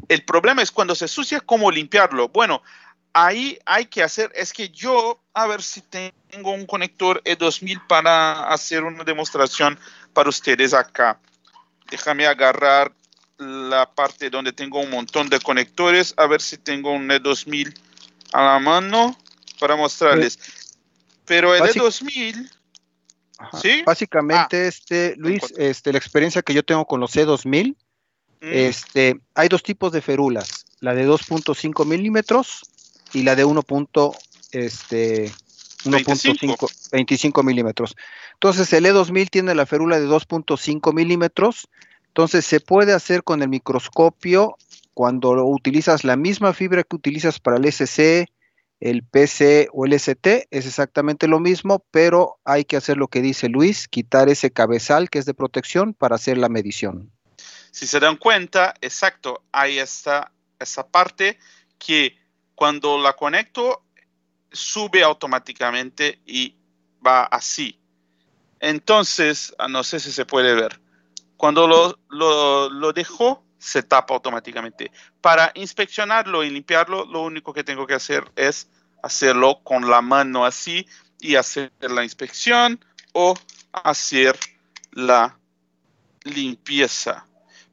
El 0.08 0.24
problema 0.24 0.62
es 0.62 0.72
cuando 0.72 0.96
se 0.96 1.08
sucia, 1.08 1.42
¿cómo 1.42 1.70
limpiarlo? 1.70 2.30
Bueno, 2.30 2.64
ahí 3.12 3.60
hay 3.66 3.88
que 3.88 4.04
hacer, 4.04 4.32
es 4.34 4.54
que 4.54 4.70
yo, 4.70 5.22
a 5.34 5.48
ver 5.48 5.62
si 5.62 5.82
tengo 5.82 6.52
un 6.52 6.66
conector 6.66 7.22
E2000 7.24 7.88
para 7.88 8.48
hacer 8.54 8.84
una 8.84 9.04
demostración 9.04 9.78
para 10.14 10.30
ustedes 10.30 10.74
acá. 10.74 11.20
Déjame 11.90 12.26
agarrar 12.26 12.94
la 13.38 13.94
parte 13.94 14.30
donde 14.30 14.54
tengo 14.54 14.80
un 14.80 14.92
montón 14.92 15.28
de 15.28 15.42
conectores, 15.42 16.14
a 16.16 16.26
ver 16.26 16.42
si 16.42 16.58
tengo 16.58 16.94
un 16.94 17.10
E2000 17.10 17.78
a 18.32 18.44
la 18.44 18.60
mano 18.60 19.18
para 19.60 19.76
mostrarles. 19.76 20.40
Pero 21.26 21.54
el 21.54 21.64
E2000... 21.64 22.50
¿sí? 23.62 23.84
Básicamente, 23.86 24.66
ah, 24.66 24.68
este, 24.68 25.16
Luis, 25.18 25.54
este, 25.58 25.92
la 25.92 25.98
experiencia 25.98 26.42
que 26.42 26.54
yo 26.54 26.64
tengo 26.64 26.86
con 26.86 27.00
los 27.00 27.16
E2000, 27.16 27.76
mm. 27.76 27.76
este, 28.42 29.20
hay 29.36 29.48
dos 29.48 29.64
tipos 29.64 29.92
de 29.92 30.02
ferulas, 30.02 30.66
la 30.80 30.94
de 30.94 31.08
2.5 31.08 31.86
milímetros 31.86 32.62
y 33.14 33.24
la 33.24 33.36
de 33.36 33.46
1.25 33.46 34.16
este, 34.52 35.32
25 36.92 37.44
milímetros. 37.44 37.96
Entonces 38.34 38.72
el 38.74 38.86
E2000 38.86 39.30
tiene 39.30 39.56
la 39.56 39.66
férula 39.66 40.00
de 40.00 40.08
2.5 40.08 40.94
milímetros. 40.94 41.68
Entonces 42.08 42.46
se 42.46 42.60
puede 42.60 42.94
hacer 42.94 43.24
con 43.24 43.42
el 43.42 43.50
microscopio 43.50 44.58
cuando 44.94 45.46
utilizas 45.46 46.04
la 46.04 46.18
misma 46.18 46.54
fibra 46.54 46.84
que 46.84 46.96
utilizas 46.96 47.40
para 47.40 47.58
el 47.58 47.66
SC, 47.66 48.28
el 48.82 49.04
PC 49.04 49.70
o 49.72 49.86
el 49.86 49.94
ST, 49.94 50.48
es 50.50 50.66
exactamente 50.66 51.28
lo 51.28 51.40
mismo, 51.40 51.86
pero 51.92 52.40
hay 52.44 52.66
que 52.66 52.76
hacer 52.76 52.98
lo 52.98 53.08
que 53.08 53.22
dice 53.22 53.48
Luis, 53.48 53.88
quitar 53.88 54.28
ese 54.28 54.52
cabezal 54.52 55.10
que 55.10 55.20
es 55.20 55.26
de 55.26 55.36
protección 55.36 55.94
para 55.94 56.16
hacer 56.16 56.38
la 56.38 56.50
medición. 56.50 57.12
Si 57.72 57.88
se 57.88 58.00
dan 58.00 58.18
cuenta, 58.18 58.74
exacto, 58.82 59.44
hay 59.52 59.80
esta, 59.80 60.32
esa 60.60 60.88
parte 60.88 61.38
que 61.78 62.18
cuando 62.56 62.98
la 62.98 63.14
conecto, 63.14 63.84
sube 64.52 65.04
automáticamente 65.04 66.20
y 66.26 66.56
va 67.06 67.24
así. 67.24 67.80
Entonces, 68.60 69.54
ah, 69.58 69.68
no 69.68 69.84
sé 69.84 70.00
si 70.00 70.12
se 70.12 70.26
puede 70.26 70.54
ver. 70.54 70.82
Cuando 71.38 71.68
lo, 71.68 71.98
lo, 72.10 72.70
lo 72.70 72.94
dejo, 72.94 73.44
se 73.58 73.84
tapa 73.84 74.14
automáticamente. 74.14 74.92
Para 75.22 75.52
inspeccionarlo 75.56 76.44
y 76.44 76.50
limpiarlo, 76.50 77.06
lo 77.06 77.22
único 77.22 77.54
que 77.54 77.64
tengo 77.64 77.86
que 77.86 77.94
hacer 77.94 78.30
es 78.36 78.68
hacerlo 79.04 79.62
con 79.64 79.90
la 79.90 80.02
mano 80.02 80.46
así 80.46 80.88
y 81.20 81.36
hacer 81.36 81.72
la 81.80 82.04
inspección 82.04 82.84
o 83.14 83.36
hacer 83.72 84.38
la 84.92 85.38
limpieza. 86.24 87.26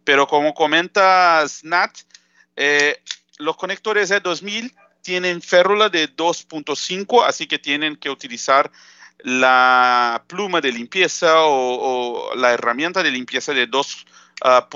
Pero 0.05 0.27
como 0.27 0.55
comenta 0.55 1.47
Snat, 1.47 1.99
eh, 2.57 3.03
los 3.39 3.57
conectores 3.57 4.11
E2000 4.11 4.75
tienen 5.03 5.41
férula 5.41 5.89
de 5.89 6.15
2.5, 6.15 7.25
así 7.25 7.47
que 7.47 7.59
tienen 7.59 7.97
que 7.97 8.11
utilizar 8.11 8.71
la 9.21 10.25
pluma 10.27 10.61
de 10.61 10.73
limpieza 10.73 11.35
o, 11.39 12.35
la 12.37 12.53
herramienta 12.53 13.03
de 13.03 13.11
limpieza 13.11 13.53
de 13.53 13.69
2.5 13.69 14.07
ah, 14.43 14.69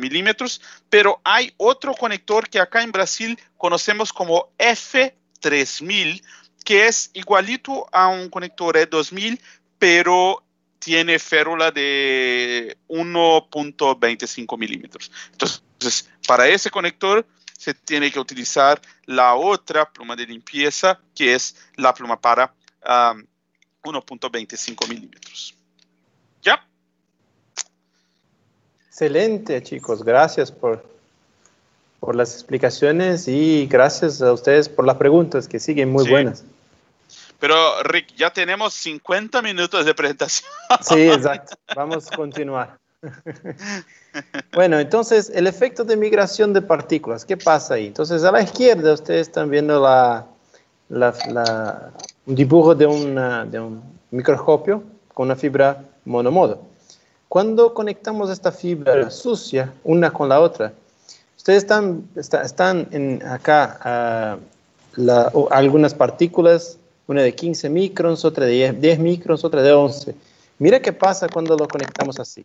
milímetros, 0.00 0.60
pero 0.88 1.20
hay 1.24 1.52
otro 1.56 1.94
conector 1.94 2.48
que 2.48 2.60
acá 2.60 2.82
en 2.82 2.92
Brasil 2.92 3.38
conocemos 3.56 4.12
como 4.12 4.50
F3000, 4.58 6.22
que 6.64 6.86
es 6.86 7.10
igualito 7.14 7.86
a 7.92 8.08
un 8.08 8.28
conector 8.28 8.76
E2000, 8.76 9.40
pero 9.78 10.42
tiene 10.78 11.18
férula 11.18 11.70
de 11.70 12.76
1.25 12.88 14.58
milímetros. 14.58 15.10
Entonces, 15.32 16.08
para 16.26 16.48
ese 16.48 16.70
conector 16.70 17.26
se 17.58 17.74
tiene 17.74 18.10
que 18.12 18.20
utilizar 18.20 18.80
la 19.04 19.34
otra 19.34 19.90
pluma 19.90 20.14
de 20.14 20.26
limpieza, 20.26 21.00
que 21.14 21.34
es 21.34 21.56
la 21.76 21.92
pluma 21.94 22.20
para 22.20 22.54
1.25 23.82 24.88
milímetros. 24.88 25.54
¿Ya? 26.42 26.64
Excelente, 28.96 29.62
chicos. 29.62 30.02
Gracias 30.02 30.50
por, 30.50 30.82
por 32.00 32.16
las 32.16 32.32
explicaciones 32.32 33.28
y 33.28 33.66
gracias 33.66 34.22
a 34.22 34.32
ustedes 34.32 34.70
por 34.70 34.86
las 34.86 34.96
preguntas 34.96 35.46
que 35.46 35.60
siguen 35.60 35.90
muy 35.90 36.08
buenas. 36.08 36.44
Pero 37.38 37.82
Rick, 37.82 38.14
ya 38.16 38.32
tenemos 38.32 38.72
50 38.72 39.42
minutos 39.42 39.84
de 39.84 39.94
presentación. 39.94 40.50
Sí, 40.80 41.10
exacto. 41.10 41.56
Vamos 41.74 42.10
a 42.10 42.16
continuar. 42.16 42.78
Bueno, 44.54 44.78
entonces 44.78 45.30
el 45.34 45.46
efecto 45.46 45.84
de 45.84 45.94
migración 45.94 46.54
de 46.54 46.62
partículas, 46.62 47.26
¿qué 47.26 47.36
pasa 47.36 47.74
ahí? 47.74 47.88
Entonces 47.88 48.24
a 48.24 48.32
la 48.32 48.40
izquierda 48.40 48.94
ustedes 48.94 49.28
están 49.28 49.50
viendo 49.50 49.78
la, 49.78 50.24
un 52.24 52.34
dibujo 52.34 52.74
de, 52.74 52.86
de 52.86 53.60
un 53.60 53.82
microscopio 54.10 54.82
con 55.12 55.26
una 55.26 55.36
fibra 55.36 55.84
monomodo. 56.06 56.75
Cuando 57.28 57.74
conectamos 57.74 58.30
esta 58.30 58.52
fibra 58.52 59.10
sucia 59.10 59.72
una 59.84 60.12
con 60.12 60.28
la 60.28 60.40
otra, 60.40 60.72
ustedes 61.36 61.64
están, 61.64 62.08
están 62.14 62.88
en 62.92 63.22
acá 63.26 63.78
ah, 63.82 64.38
algunas 65.50 65.94
partículas, 65.94 66.78
una 67.06 67.22
de 67.22 67.34
15 67.34 67.68
microns, 67.68 68.24
otra 68.24 68.46
de 68.46 68.72
10 68.72 68.98
microns, 68.98 69.44
otra 69.44 69.62
de 69.62 69.72
11. 69.72 70.14
Mira 70.58 70.80
qué 70.80 70.92
pasa 70.92 71.28
cuando 71.28 71.56
lo 71.56 71.68
conectamos 71.68 72.18
así. 72.18 72.44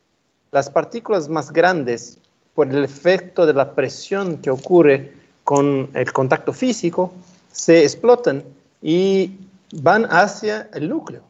Las 0.51 0.69
partículas 0.69 1.29
más 1.29 1.51
grandes, 1.51 2.17
por 2.53 2.67
el 2.67 2.83
efecto 2.83 3.45
de 3.45 3.53
la 3.53 3.73
presión 3.73 4.37
que 4.37 4.49
ocurre 4.49 5.13
con 5.43 5.89
el 5.93 6.11
contacto 6.11 6.53
físico, 6.53 7.13
se 7.51 7.83
explotan 7.83 8.43
y 8.81 9.37
van 9.73 10.05
hacia 10.05 10.69
el 10.73 10.89
núcleo. 10.89 11.21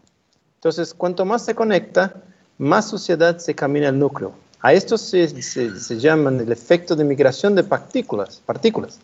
Entonces, 0.55 0.93
cuanto 0.93 1.25
más 1.25 1.45
se 1.45 1.53
conecta, 1.53 2.15
más 2.61 2.87
suciedad 2.87 3.39
se 3.39 3.55
camina 3.55 3.89
al 3.89 3.97
núcleo. 3.97 4.33
A 4.61 4.71
esto 4.71 4.95
se, 4.95 5.41
se, 5.41 5.99
llama 5.99 6.29
el 6.29 6.51
efecto 6.51 6.95
de 6.95 7.03
migración 7.03 7.55
de 7.55 7.63
partículas, 7.63 8.39
partículas. 8.45 8.99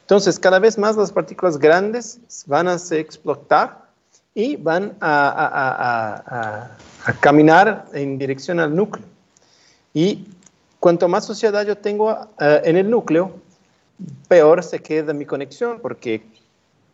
Entonces, 0.00 0.40
cada 0.40 0.58
vez 0.58 0.76
más 0.76 0.96
las 0.96 1.12
partículas 1.12 1.56
grandes 1.56 2.18
van 2.46 2.66
a 2.66 2.76
se 2.78 2.98
explotar 2.98 3.84
y 4.34 4.56
van 4.56 4.96
a, 5.00 6.74
a 7.04 7.12
caminar 7.20 7.86
en 7.92 8.18
dirección 8.18 8.58
al 8.58 8.74
núcleo. 8.74 9.06
Y 9.94 10.26
cuanto 10.80 11.06
más 11.06 11.24
suciedad 11.24 11.64
yo 11.64 11.78
tengo 11.78 12.10
eh, 12.40 12.62
en 12.64 12.76
el 12.76 12.90
núcleo, 12.90 13.36
peor 14.26 14.64
se 14.64 14.80
queda 14.80 15.12
mi 15.12 15.26
conexión, 15.26 15.78
porque 15.80 16.24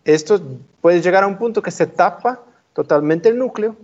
esto 0.04 0.42
puede 0.82 1.00
llegar 1.00 1.24
a 1.24 1.26
un 1.26 1.38
punto 1.38 1.62
que 1.62 1.70
se 1.70 1.86
tapa 1.86 2.42
totalmente 2.74 3.30
el 3.30 3.38
núcleo 3.38 3.76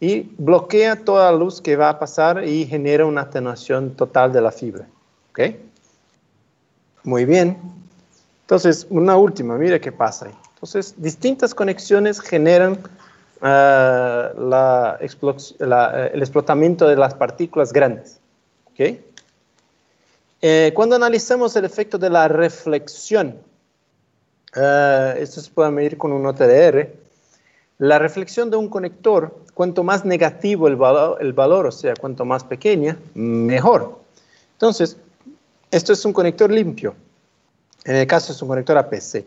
y 0.00 0.22
bloquea 0.38 1.04
toda 1.04 1.30
la 1.30 1.38
luz 1.38 1.60
que 1.60 1.76
va 1.76 1.90
a 1.90 1.98
pasar 1.98 2.48
y 2.48 2.66
genera 2.66 3.04
una 3.04 3.22
atenuación 3.22 3.94
total 3.94 4.32
de 4.32 4.40
la 4.40 4.50
fibra. 4.50 4.86
¿Ok? 5.30 5.40
Muy 7.04 7.26
bien. 7.26 7.58
Entonces, 8.42 8.86
una 8.90 9.16
última, 9.16 9.56
mire 9.56 9.80
qué 9.80 9.92
pasa 9.92 10.26
ahí. 10.26 10.34
Entonces, 10.54 10.94
distintas 10.96 11.54
conexiones 11.54 12.20
generan 12.20 12.78
la, 13.42 14.98
eh, 15.00 16.10
el 16.12 16.20
explotamiento 16.20 16.88
de 16.88 16.96
las 16.96 17.14
partículas 17.14 17.72
grandes. 17.72 18.18
Eh, 20.42 20.72
cuando 20.74 20.96
analizamos 20.96 21.54
el 21.56 21.66
efecto 21.66 21.98
de 21.98 22.08
la 22.08 22.26
reflexión, 22.28 23.36
uh, 24.56 25.18
esto 25.18 25.42
se 25.42 25.50
puede 25.50 25.70
medir 25.70 25.98
con 25.98 26.12
un 26.12 26.24
OTDR, 26.24 26.90
la 27.80 27.98
reflexión 27.98 28.48
de 28.48 28.56
un 28.56 28.68
conector, 28.68 29.36
cuanto 29.54 29.82
más 29.82 30.04
negativo 30.04 30.68
el 30.68 30.76
valor, 30.76 31.66
o 31.66 31.72
sea, 31.72 31.94
cuanto 31.96 32.24
más 32.24 32.44
pequeña, 32.44 32.96
mejor. 33.14 33.98
Entonces, 34.52 34.96
esto 35.72 35.92
es 35.92 36.04
un 36.04 36.12
conector 36.12 36.52
limpio. 36.52 36.94
En 37.84 37.96
el 37.96 38.06
caso 38.06 38.32
es 38.32 38.40
un 38.40 38.48
conector 38.48 38.78
APC. 38.78 39.24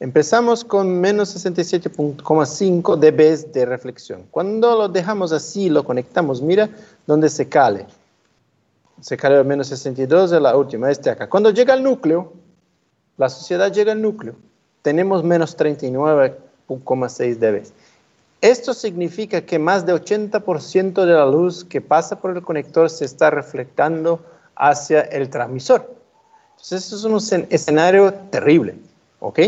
Empezamos 0.00 0.64
con 0.64 1.00
menos 1.00 1.36
67.5 1.36 2.96
dB 2.96 3.52
de 3.52 3.66
reflexión. 3.66 4.24
Cuando 4.30 4.74
lo 4.74 4.88
dejamos 4.88 5.32
así, 5.32 5.68
lo 5.68 5.84
conectamos, 5.84 6.40
mira 6.40 6.70
dónde 7.06 7.28
se 7.28 7.46
cale 7.48 7.84
se 9.00 9.16
carga 9.16 9.42
menos 9.44 9.68
62 9.68 10.30
de 10.30 10.40
la 10.40 10.56
última, 10.56 10.90
este 10.90 11.10
acá. 11.10 11.28
Cuando 11.28 11.50
llega 11.50 11.74
al 11.74 11.82
núcleo, 11.82 12.32
la 13.16 13.28
sociedad 13.28 13.72
llega 13.72 13.92
al 13.92 14.02
núcleo, 14.02 14.34
tenemos 14.82 15.22
menos 15.24 15.56
39,6 15.56 17.36
dB. 17.36 17.62
Esto 18.40 18.72
significa 18.72 19.40
que 19.40 19.58
más 19.58 19.84
de 19.84 19.94
80% 19.94 21.04
de 21.04 21.12
la 21.12 21.26
luz 21.26 21.64
que 21.64 21.80
pasa 21.80 22.20
por 22.20 22.36
el 22.36 22.42
conector 22.42 22.88
se 22.88 23.04
está 23.04 23.30
reflectando 23.30 24.20
hacia 24.54 25.00
el 25.00 25.28
transmisor. 25.28 25.92
Entonces, 26.52 26.86
eso 26.86 26.96
es 26.96 27.04
un 27.32 27.46
escenario 27.50 28.12
terrible, 28.30 28.74
¿ok? 29.20 29.40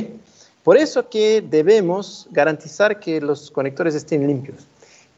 Por 0.63 0.77
eso 0.77 1.09
que 1.09 1.43
debemos 1.43 2.29
garantizar 2.31 3.01
que 3.01 3.21
los 3.21 3.51
conectores 3.51 3.95
estén 3.95 4.27
limpios. 4.27 4.67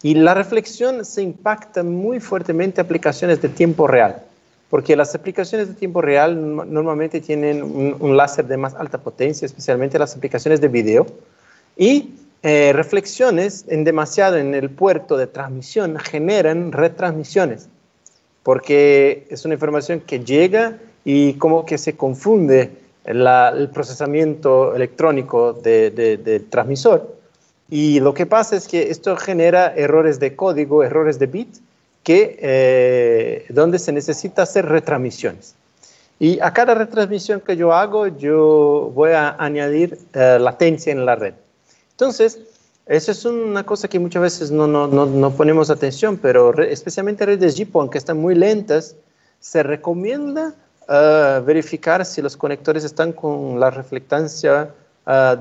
Y 0.03 0.15
la 0.15 0.35
reflexión 0.35 1.05
se 1.05 1.23
impacta 1.23 1.83
muy 1.83 2.21
fuertemente 2.21 2.81
en 2.81 2.87
aplicaciones 2.87 3.41
de 3.41 3.49
tiempo 3.49 3.87
real, 3.87 4.23
porque 4.69 4.97
las 4.97 5.15
aplicaciones 5.15 5.69
de 5.69 5.75
tiempo 5.75 6.01
real 6.01 6.57
normalmente 6.73 7.21
tienen 7.21 7.63
un, 7.63 8.17
láser 8.17 8.47
de 8.47 8.57
más 8.57 8.75
alta 8.75 8.99
potencia, 8.99 9.47
especialmente 9.47 9.99
las 9.99 10.17
aplicaciones 10.17 10.61
de 10.61 10.69
video, 10.69 11.07
y 11.77 12.15
eh, 12.43 12.73
reflexiones 12.75 13.65
en 13.69 13.85
demasiado 13.85 14.37
en 14.37 14.55
el 14.55 14.71
puerto 14.71 15.17
de 15.17 15.27
transmisión 15.27 15.99
generan 15.99 16.73
retransmisiones, 16.73 17.69
porque 18.43 19.27
es 19.31 19.45
una 19.45 19.55
información 19.55 20.01
que 20.01 20.21
llega 20.21 20.79
y 21.05 21.35
como 21.35 21.65
que 21.65 21.79
se 21.79 21.97
confunde 21.97 22.71
el 23.05 23.71
procesamiento 23.73 24.75
electrónico 24.75 25.53
del 25.53 26.47
transmisor 26.51 27.23
y 27.73 28.01
lo 28.01 28.13
que 28.13 28.27
pasa 28.27 28.55
es 28.55 28.69
que 28.69 28.91
esto 28.91 29.17
genera 29.17 29.73
errores 29.75 30.21
de 30.21 30.37
código, 30.37 30.83
errores 30.83 31.19
de 31.19 31.27
bit, 31.27 31.57
que, 32.03 32.37
eh, 32.39 33.47
donde 33.49 33.79
se 33.79 33.93
necesita 33.93 34.43
hacer 34.43 34.67
retransmisiones. 34.67 35.55
Y 36.19 36.39
a 36.41 36.53
cada 36.53 36.75
retransmisión 36.75 37.41
que 37.41 37.57
yo 37.57 37.73
hago, 37.73 38.09
yo 38.09 38.93
voy 38.95 39.13
a 39.13 39.37
añadir 39.39 39.97
eh, 40.13 40.37
latencia 40.39 40.93
en 40.93 41.07
la 41.07 41.17
red. 41.17 41.33
Entonces, 42.03 42.41
eso 42.87 43.13
es 43.13 43.25
una 43.25 43.65
cosa 43.65 43.87
que 43.87 44.01
muchas 44.01 44.23
veces 44.23 44.51
no, 44.51 44.67
no, 44.67 44.89
no, 44.89 45.07
no 45.07 45.31
ponemos 45.31 45.71
atención, 45.71 46.17
pero 46.17 46.53
especialmente 46.61 47.25
redes 47.25 47.57
GPON 47.57 47.89
que 47.89 47.99
están 47.99 48.19
muy 48.19 48.35
lentas, 48.35 48.97
se 49.39 49.63
recomienda 49.63 50.53
eh, 50.89 51.41
verificar 51.47 52.05
si 52.05 52.21
los 52.21 52.37
conectores 52.37 52.83
están 52.83 53.13
con 53.13 53.61
la 53.61 53.71
reflectancia 53.71 54.75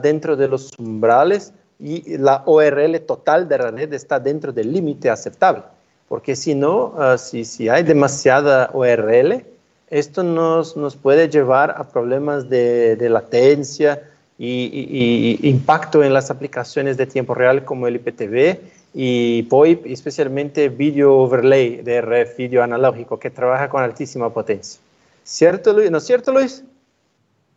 dentro 0.03 0.35
de 0.35 0.47
los 0.47 0.77
umbrales 0.77 1.51
y 1.79 2.17
la 2.19 2.43
ORL 2.45 2.99
total 3.07 3.47
de 3.49 3.57
la 3.57 3.71
red 3.71 3.91
está 3.93 4.19
dentro 4.19 4.51
del 4.51 4.71
límite 4.71 5.09
aceptable. 5.09 5.63
Porque 6.07 6.35
si 6.35 6.53
no, 6.53 6.93
ah, 6.95 7.17
si, 7.17 7.43
si, 7.43 7.69
hay 7.69 7.81
demasiada 7.81 8.69
ORL, 8.73 9.43
esto 9.89 10.21
nos, 10.21 10.77
nos 10.77 10.95
puede 10.95 11.27
llevar 11.27 11.71
a 11.75 11.89
problemas 11.89 12.49
de, 12.49 12.97
de 12.97 13.09
latencia 13.09 14.10
y, 14.43 15.47
impacto 15.47 16.03
en 16.03 16.13
las 16.13 16.31
aplicaciones 16.31 16.97
de 16.97 17.05
tiempo 17.05 17.35
real 17.35 17.63
como 17.63 17.87
el 17.87 17.97
IPTV 17.97 18.59
y 18.93 19.43
POIP, 19.43 19.85
especialmente 19.85 20.69
Video 20.69 21.15
Overlay 21.15 21.77
de 21.77 22.01
RF, 22.01 22.37
video 22.37 22.63
analógico, 22.63 23.19
que 23.19 23.29
trabaja 23.29 23.69
con 23.69 23.83
altísima 23.83 24.33
potencia. 24.33 24.81
¿Cierto, 25.23 25.73
Luis? 25.73 25.91
¿No 25.91 25.99
es 25.99 26.05
cierto, 26.05 26.31
Luis? 26.31 26.63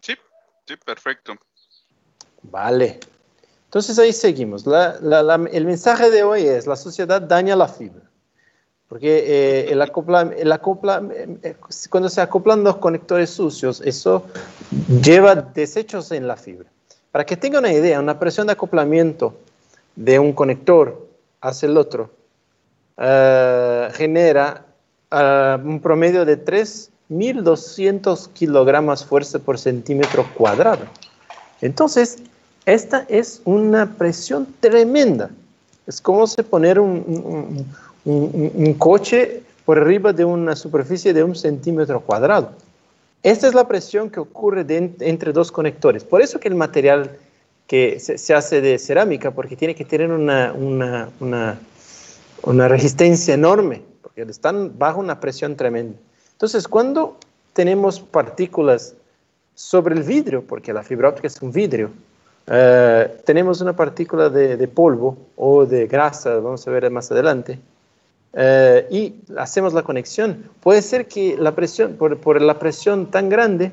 Sí, 0.01 0.15
sí, 0.67 0.75
perfecto. 0.85 1.35
Vale. 2.43 3.01
Entonces 3.65 3.99
ahí 3.99 4.13
seguimos. 4.13 4.67
el 4.67 5.65
mensaje 5.65 6.11
de 6.11 6.23
hoy 6.23 6.47
es, 6.47 6.67
la 6.67 6.77
sociedad 6.77 7.21
daña 7.23 7.57
la 7.57 7.67
fibra. 7.67 8.03
Porque 8.89 9.25
eh, 9.27 9.73
el 9.73 9.81
acopla, 9.81 10.31
el 10.37 10.53
acopla, 10.53 11.03
eh, 11.11 11.57
cuando 11.89 12.11
se 12.11 12.21
acoplan 12.21 12.63
dos 12.63 12.77
conectores 12.77 13.31
sucios, 13.31 13.81
eso 13.81 14.27
lleva 15.03 15.35
desechos 15.35 16.13
en 16.13 16.29
la 16.29 16.37
fibra. 16.37 16.74
Para 17.15 17.25
que 17.25 17.37
tenga 17.37 17.61
una 17.61 17.73
idea, 17.73 18.01
una 18.01 18.19
presión 18.19 18.49
de 18.49 18.55
acoplamiento 18.55 19.37
de 19.95 20.19
un 20.19 20.33
conector 20.33 21.07
hacia 21.41 21.69
el 21.69 21.77
otro 21.77 22.11
eh, 22.99 23.89
genera 23.93 24.67
un 25.63 25.79
promedio 25.81 26.25
de 26.25 26.45
3.200 26.45 28.31
kilogramos 28.33 29.05
fuerza 29.05 29.39
por 29.39 29.61
centímetro 29.61 30.27
cuadrado. 30.35 30.87
Entonces, 31.61 32.19
esta 32.67 33.07
es 33.09 33.41
una 33.45 33.95
presión 33.95 34.49
tremenda. 34.59 35.31
Es 35.87 36.01
como 36.01 36.27
si 36.27 36.43
poner 36.43 36.81
un, 36.81 37.65
un, 38.05 38.75
coche 38.75 39.45
por 39.65 39.79
arriba 39.79 40.13
de 40.13 40.25
una 40.25 40.57
superficie 40.57 41.13
de 41.13 41.23
un 41.23 41.37
centímetro 41.37 42.01
cuadrado. 42.01 42.51
Esta 43.25 43.49
es 43.49 43.55
la 43.55 43.67
presión 43.67 44.11
que 44.11 44.21
ocurre 44.21 44.67
entre 45.01 45.33
dos 45.33 45.51
conectores. 45.51 46.05
Por 46.05 46.21
eso 46.21 46.39
que 46.39 46.47
el 46.47 46.55
material 46.55 47.17
que 47.67 47.99
se, 47.99 48.35
hace 48.35 48.61
de 48.61 48.79
cerámica, 48.79 49.31
porque 49.31 49.57
tiene 49.57 49.75
que 49.75 49.87
tener 49.87 50.11
una, 50.11 51.59
resistencia 52.69 53.33
enorme, 53.33 53.81
porque 54.03 54.23
están 54.23 54.79
bajo 54.79 55.01
una 55.01 55.21
presión 55.21 55.57
tremenda. 55.57 55.97
Entonces, 56.33 56.69
cuando 56.69 57.17
tenemos 57.55 57.99
partículas 57.99 58.95
sobre 59.55 59.95
el 59.95 60.03
vidrio, 60.03 60.45
porque 60.47 60.75
la 60.75 60.83
fibra 60.83 61.09
óptica 61.09 61.29
es 61.29 61.41
un 61.41 61.51
vidrio, 61.51 61.93
eh, 62.47 63.23
tenemos 63.25 63.63
una 63.63 63.75
partícula 63.75 64.29
de, 64.29 64.69
polvo 64.69 65.17
o 65.37 65.65
de 65.65 65.87
grasa, 65.87 66.35
vamos 66.41 66.69
a 66.69 66.71
ver 66.71 66.91
más 66.91 67.11
adelante, 67.11 67.59
eh, 68.37 68.87
y 68.91 69.15
hacemos 69.37 69.73
la 69.73 69.83
conexión. 69.83 70.45
Puede 70.61 70.83
ser 70.83 71.07
que 71.07 71.37
la 71.37 71.55
presión, 71.55 71.95
por, 71.95 72.43
la 72.43 72.59
presión 72.59 73.11
tan 73.11 73.29
grande, 73.29 73.73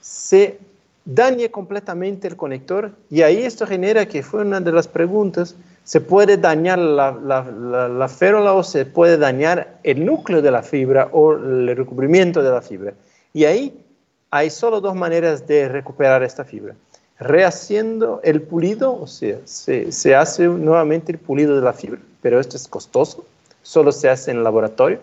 se 0.00 0.58
dañe 1.04 1.50
completamente 1.50 2.28
el 2.28 2.36
conector 2.36 2.92
y 3.10 3.22
ahí 3.22 3.42
esto 3.42 3.66
genera 3.66 4.06
que 4.06 4.22
fue 4.22 4.42
una 4.42 4.60
de 4.60 4.72
las 4.72 4.88
preguntas, 4.88 5.54
se 5.84 6.00
puede 6.00 6.36
dañar 6.36 6.78
la, 6.78 7.12
la, 7.12 8.54
o 8.54 8.62
se 8.62 8.86
puede 8.86 9.16
dañar 9.16 9.78
el 9.84 10.04
núcleo 10.04 10.42
de 10.42 10.50
la 10.50 10.62
fibra 10.62 11.08
o 11.12 11.34
el 11.34 11.76
recubrimiento 11.76 12.42
de 12.42 12.50
la 12.50 12.60
fibra. 12.60 12.92
Y 13.32 13.44
ahí 13.44 13.84
hay 14.30 14.50
solo 14.50 14.80
dos 14.80 14.94
maneras 14.94 15.46
de 15.46 15.68
recuperar 15.68 16.22
esta 16.22 16.44
fibra. 16.44 16.74
Rehaciendo 17.18 18.20
el 18.24 18.42
pulido, 18.42 19.00
o 19.00 19.06
sea, 19.06 19.38
se, 19.44 20.14
hace 20.14 20.46
nuevamente 20.48 21.12
el 21.12 21.18
pulido 21.18 21.56
de 21.56 21.62
la 21.62 21.72
fibra, 21.72 22.00
pero 22.20 22.40
esto 22.40 22.56
es 22.56 22.68
costoso, 22.68 23.24
solo 23.66 23.90
se 23.90 24.08
hace 24.08 24.30
en 24.30 24.38
el 24.38 24.44
laboratorio. 24.44 25.00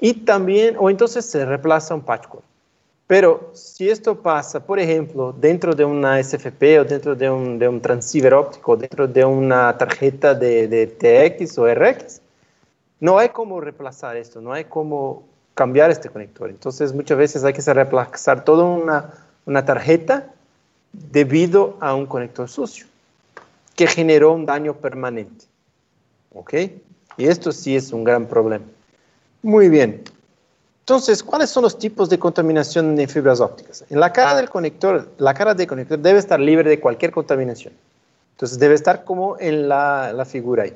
Y 0.00 0.12
también, 0.14 0.76
o 0.78 0.90
entonces 0.90 1.24
se 1.24 1.44
reemplaza 1.44 1.94
un 1.94 2.02
patchwork. 2.02 2.44
Pero 3.06 3.50
si 3.54 3.88
esto 3.88 4.20
pasa, 4.20 4.60
por 4.60 4.78
ejemplo, 4.78 5.32
dentro 5.32 5.74
de 5.74 5.84
una 5.84 6.22
SFP 6.22 6.80
o 6.80 6.84
dentro 6.84 7.14
de 7.14 7.30
un, 7.30 7.58
de 7.58 7.66
un 7.68 7.80
transceiver 7.80 8.34
óptico, 8.34 8.76
dentro 8.76 9.06
de 9.06 9.24
una 9.24 9.78
tarjeta 9.78 10.34
de, 10.34 10.68
de, 10.68 10.86
TX 10.86 11.56
o 11.58 11.72
RX, 11.72 12.20
no 13.00 13.16
hay 13.18 13.30
cómo 13.30 13.60
reemplazar 13.60 14.16
esto, 14.16 14.40
no 14.40 14.52
hay 14.52 14.64
cómo 14.64 15.22
cambiar 15.54 15.90
este 15.90 16.10
conector. 16.10 16.50
Entonces 16.50 16.92
muchas 16.92 17.16
veces 17.16 17.44
hay 17.44 17.52
que 17.52 17.62
reemplazar 17.62 18.44
toda 18.44 18.64
una, 18.64 19.14
una 19.46 19.64
tarjeta 19.64 20.26
debido 20.92 21.76
a 21.80 21.94
un 21.94 22.06
conector 22.06 22.48
sucio 22.48 22.86
que 23.74 23.86
generó 23.86 24.32
un 24.32 24.44
daño 24.44 24.74
permanente. 24.74 25.46
¿Ok? 26.34 26.54
Y 27.18 27.26
esto 27.26 27.52
sí 27.52 27.76
es 27.76 27.92
un 27.92 28.04
gran 28.04 28.26
problema. 28.26 28.64
Muy 29.42 29.68
bien. 29.68 30.02
Entonces, 30.80 31.22
¿cuáles 31.22 31.50
son 31.50 31.64
los 31.64 31.78
tipos 31.78 32.08
de 32.08 32.18
contaminación 32.18 32.98
en 32.98 33.08
fibras 33.08 33.40
ópticas? 33.40 33.84
En 33.90 34.00
la 34.00 34.10
cara 34.10 34.36
del 34.36 34.48
conector, 34.48 35.10
la 35.18 35.34
cara 35.34 35.52
del 35.52 35.66
conector 35.66 35.98
debe 35.98 36.18
estar 36.18 36.40
libre 36.40 36.70
de 36.70 36.80
cualquier 36.80 37.10
contaminación. 37.10 37.74
Entonces, 38.32 38.58
debe 38.58 38.74
estar 38.74 39.04
como 39.04 39.36
en 39.38 39.68
la, 39.68 40.12
la 40.14 40.24
figura 40.24 40.62
ahí. 40.62 40.74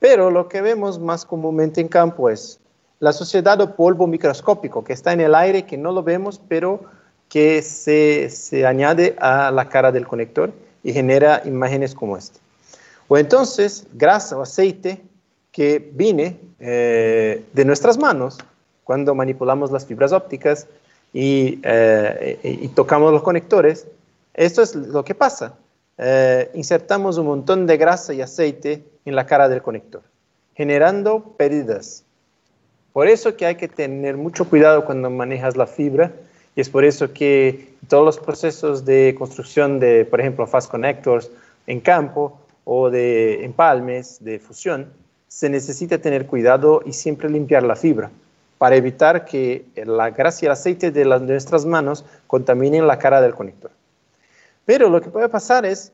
Pero 0.00 0.30
lo 0.30 0.48
que 0.48 0.62
vemos 0.62 0.98
más 0.98 1.24
comúnmente 1.24 1.80
en 1.80 1.88
campo 1.88 2.30
es 2.30 2.58
la 2.98 3.12
sociedad 3.12 3.60
o 3.60 3.76
polvo 3.76 4.06
microscópico 4.06 4.82
que 4.82 4.94
está 4.94 5.12
en 5.12 5.20
el 5.20 5.34
aire, 5.34 5.66
que 5.66 5.76
no 5.76 5.92
lo 5.92 6.02
vemos, 6.02 6.40
pero 6.48 6.80
que 7.28 7.62
se, 7.62 8.28
se 8.30 8.66
añade 8.66 9.14
a 9.20 9.50
la 9.50 9.68
cara 9.68 9.92
del 9.92 10.06
conector 10.06 10.50
y 10.82 10.92
genera 10.92 11.42
imágenes 11.44 11.94
como 11.94 12.16
esta. 12.16 12.40
O 13.06 13.18
entonces, 13.18 13.86
grasa 13.92 14.36
o 14.36 14.42
aceite 14.42 15.02
que 15.52 15.90
viene 15.94 16.38
eh, 16.58 17.44
de 17.52 17.64
nuestras 17.64 17.98
manos 17.98 18.38
cuando 18.84 19.14
manipulamos 19.14 19.70
las 19.70 19.86
fibras 19.86 20.12
ópticas 20.12 20.66
y, 21.12 21.60
eh, 21.62 22.70
tocamos 22.74 23.12
los 23.12 23.22
conectores. 23.22 23.86
Esto 24.34 24.62
es 24.62 24.74
lo 24.74 25.04
que 25.04 25.14
pasa. 25.14 25.54
Eh, 25.98 26.50
insertamos 26.54 27.18
un 27.18 27.26
montón 27.26 27.66
de 27.66 27.76
grasa 27.76 28.14
y 28.14 28.22
aceite 28.22 28.84
en 29.04 29.14
la 29.14 29.26
cara 29.26 29.48
del 29.48 29.62
conector, 29.62 30.02
generando 30.54 31.34
pérdidas 31.36 32.04
por 32.92 33.06
eso 33.06 33.36
que 33.36 33.46
hay 33.46 33.54
que 33.54 33.68
tener 33.68 34.16
mucho 34.16 34.48
cuidado 34.48 34.84
cuando 34.84 35.10
manejas 35.10 35.56
la 35.56 35.66
fibra 35.66 36.12
y 36.56 36.60
es 36.60 36.68
por 36.68 36.84
eso 36.84 37.12
que 37.12 37.74
todos 37.88 38.04
los 38.04 38.18
procesos 38.18 38.84
de 38.84 39.14
construcción 39.16 39.78
de, 39.78 40.04
por 40.04 40.20
ejemplo, 40.20 40.46
fast 40.46 40.70
connectors 40.70 41.30
en 41.66 41.80
campo 41.80 42.40
o 42.64 42.90
de 42.90 43.44
empalmes, 43.44 44.22
de 44.24 44.40
fusión, 44.40 44.92
se 45.30 45.48
necesita 45.48 45.98
tener 45.98 46.26
cuidado 46.26 46.82
y 46.84 46.92
siempre 46.92 47.30
limpiar 47.30 47.62
la 47.62 47.76
fibra 47.76 48.10
para 48.58 48.74
evitar 48.74 49.24
que 49.24 49.64
la 49.76 50.10
grasa 50.10 50.40
y 50.42 50.46
el 50.46 50.52
aceite 50.52 50.90
de, 50.90 51.04
nuestras 51.04 51.64
manos 51.64 52.04
contaminen 52.26 52.88
la 52.88 52.98
cara 52.98 53.22
del 53.22 53.34
conector. 53.34 53.70
Pero 54.66 54.90
lo 54.90 55.00
que 55.00 55.08
puede 55.08 55.28
pasar 55.28 55.64
es, 55.64 55.92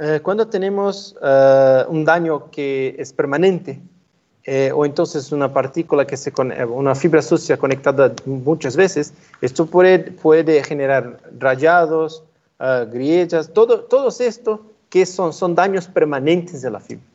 eh, 0.00 0.18
cuando 0.20 0.48
tenemos 0.48 1.16
eh, 1.22 1.84
un 1.88 2.04
daño 2.04 2.50
que 2.50 2.96
es 2.98 3.12
permanente, 3.12 3.80
eh, 4.44 4.72
o 4.74 4.84
entonces 4.84 5.30
una 5.30 5.52
partícula 5.52 6.04
que 6.04 6.16
se 6.16 6.30
eh, 6.30 6.64
una 6.64 6.96
fibra 6.96 7.22
sucia 7.22 7.56
conectada 7.56 8.12
muchas 8.26 8.76
veces, 8.76 9.14
esto 9.40 9.66
puede, 9.66 10.64
generar 10.64 11.20
rayados, 11.38 12.24
grietas, 12.90 13.52
todo, 13.52 13.84
todo 13.84 14.08
esto 14.08 14.66
que 14.90 15.06
son, 15.06 15.32
son 15.32 15.54
daños 15.54 15.86
permanentes 15.86 16.62
de 16.62 16.70
la 16.70 16.80
fibra. 16.80 17.11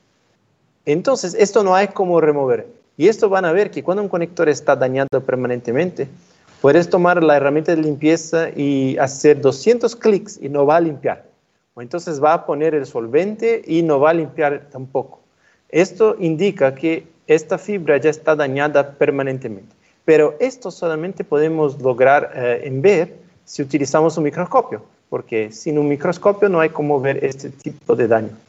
Entonces, 0.88 1.36
esto 1.38 1.64
no 1.64 1.76
hay 1.76 1.90
cómo 1.90 2.22
remover. 2.22 2.66
Y 2.96 3.10
esto 3.10 3.28
van 3.28 3.44
a 3.44 3.52
ver 3.52 3.72
que 3.72 3.84
cuando 3.84 4.02
un 4.02 4.08
conector 4.08 4.48
está 4.48 4.74
dañado 4.74 5.20
permanentemente, 5.20 6.08
puedes 6.62 6.90
tomar 6.90 7.22
la 7.22 7.36
herramienta 7.36 7.76
de 7.76 7.82
limpieza 7.82 8.50
y 8.56 8.98
hacer 8.98 9.42
200 9.42 9.98
clics 9.98 10.40
y 10.42 10.48
no 10.48 10.66
va 10.66 10.78
a 10.78 10.80
limpiar. 10.80 11.26
O 11.74 11.82
entonces 11.82 12.24
va 12.24 12.34
a 12.34 12.46
poner 12.46 12.74
el 12.74 12.86
solvente 12.86 13.62
y 13.68 13.84
no 13.84 14.00
va 14.00 14.12
a 14.12 14.14
limpiar 14.14 14.70
tampoco. 14.72 15.20
Esto 15.68 16.16
indica 16.20 16.74
que 16.74 17.06
esta 17.28 17.58
fibra 17.58 17.98
ya 17.98 18.10
está 18.10 18.38
dañada 18.38 18.92
permanentemente. 18.92 19.76
Pero 20.06 20.36
esto 20.40 20.72
solamente 20.72 21.26
podemos 21.26 21.82
lograr 21.82 22.32
eh, 22.34 22.62
en 22.64 22.82
ver 22.82 23.14
si 23.44 23.62
utilizamos 23.62 24.18
un 24.18 24.24
microscopio, 24.24 24.84
porque 25.10 25.52
sin 25.52 25.78
un 25.78 25.90
microscopio 25.90 26.48
no 26.48 26.62
hay 26.62 26.70
cómo 26.70 27.02
ver 27.02 27.26
este 27.26 27.50
tipo 27.50 27.94
de 27.94 28.08
daño. 28.08 28.47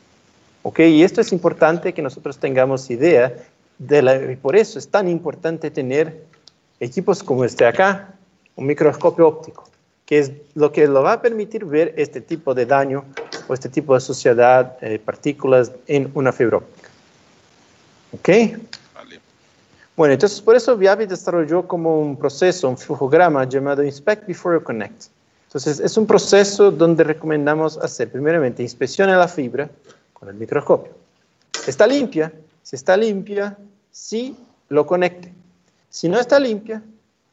¿Ok? 0.63 0.81
Y 0.81 1.03
esto 1.03 1.21
es 1.21 1.33
importante 1.33 1.93
que 1.95 2.03
nosotros 2.03 2.39
tengamos 2.39 2.91
idea 2.91 3.35
de 3.79 4.03
la, 4.03 4.33
y 4.33 4.37
por 4.37 4.57
eso 4.57 4.79
es 4.79 4.89
tan 4.89 5.09
importante 5.09 5.71
tener 5.71 6.25
equipos 6.81 7.23
como 7.23 7.45
este 7.45 7.67
acá, 7.67 8.15
un 8.57 8.67
microscopio 8.67 9.27
óptico, 9.27 9.65
que 10.05 10.19
es 10.19 10.33
lo 10.55 10.73
que 10.73 10.87
lo 10.87 11.03
va 11.03 11.15
a 11.15 11.23
permitir 11.23 11.65
ver 11.65 11.95
este 11.97 12.21
tipo 12.21 12.55
de 12.55 12.67
daño 12.67 13.05
o 13.47 13.55
este 13.55 13.69
tipo 13.69 13.95
de 13.95 14.01
suciedad, 14.01 14.77
eh, 14.81 14.99
partículas 14.99 15.73
en 15.87 16.11
una 16.15 16.33
fibra 16.33 16.59
óptica. 16.59 16.89
¿Ok? 18.13 18.59
Bueno, 19.97 20.15
entonces 20.15 20.41
por 20.41 20.55
eso 20.55 20.77
Viavi 20.77 21.07
desarrolló 21.07 21.67
como 21.67 22.01
un 22.01 22.17
proceso, 22.17 22.69
un 22.69 22.79
flujograma 22.79 23.43
llamado 23.49 23.83
Inspect 23.83 24.29
Before 24.29 24.57
You 24.57 24.63
Connect. 24.63 25.07
Entonces 25.47 25.81
es 25.81 25.97
un 25.97 26.07
proceso 26.07 26.71
donde 26.71 27.03
recomendamos 27.03 27.77
hacer 27.79 28.09
primeramente 28.09 28.63
inspección 28.63 29.11
de 29.11 29.17
la 29.17 29.27
fibra 29.27 29.69
con 30.19 30.29
el 30.29 30.35
microscopio. 30.35 30.93
¿Está 31.67 31.87
limpia? 31.87 32.33
Si 32.63 32.77
está 32.77 32.97
limpia, 32.97 33.57
sí 33.91 34.37
lo 34.69 34.87
conecte. 34.87 35.33
Si 35.89 36.09
no 36.09 36.19
está 36.19 36.39
limpia, 36.39 36.83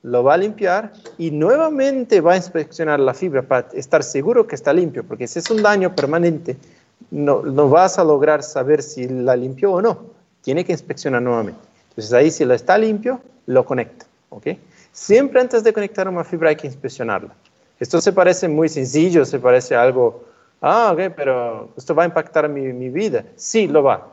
lo 0.03 0.23
va 0.23 0.36
a 0.36 0.38
limpiar 0.38 0.93
y 1.17 1.31
nuevamente 1.31 2.21
va 2.21 2.33
a 2.33 2.38
inspeccionar 2.38 2.99
la 2.99 3.13
fibra 3.13 3.41
para 3.41 3.67
estar 3.73 4.03
seguro 4.03 4.45
que 4.45 4.55
está 4.55 4.71
limpio, 4.71 5.03
porque 5.03 5.27
si 5.27 5.39
es 5.39 5.49
un 5.49 5.63
daño 5.63 5.95
permanente, 5.95 6.57
no, 7.09 7.41
vas 7.69 7.97
a 7.97 8.03
lograr 8.03 8.43
saber 8.43 8.83
si 8.83 9.07
la 9.07 9.36
limpió 9.36 9.73
o 9.73 9.81
no 9.81 10.13
tiene 10.41 10.63
que 10.63 10.71
inspeccionar 10.71 11.23
nuevamente. 11.23 11.59
Entonces 11.89 12.13
ahí 12.13 12.29
si 12.29 12.45
lo 12.45 12.53
está 12.53 12.77
limpio, 12.77 13.19
lo 13.47 13.65
conecta. 13.65 14.05
¿ok? 14.29 14.47
Siempre 14.91 15.41
antes 15.41 15.63
de 15.63 15.73
conectar 15.73 16.07
una 16.07 16.23
fibra 16.23 16.49
hay 16.49 16.55
que 16.55 16.67
inspeccionarla. 16.67 17.33
Esto 17.79 17.99
se 17.99 18.13
parece 18.13 18.47
muy 18.47 18.69
sencillo, 18.69 19.25
se 19.25 19.39
parece 19.39 19.75
algo, 19.75 20.23
ah, 20.66 20.91
ok, 20.93 21.13
pero 21.16 21.70
esto 21.78 21.93
va 21.95 22.03
a 22.03 22.05
impactar 22.05 22.49
mi, 22.49 22.74
mi 22.74 22.89
vida. 22.89 23.24
Sí, 23.36 23.68
lo 23.68 23.84
va. 23.84 24.07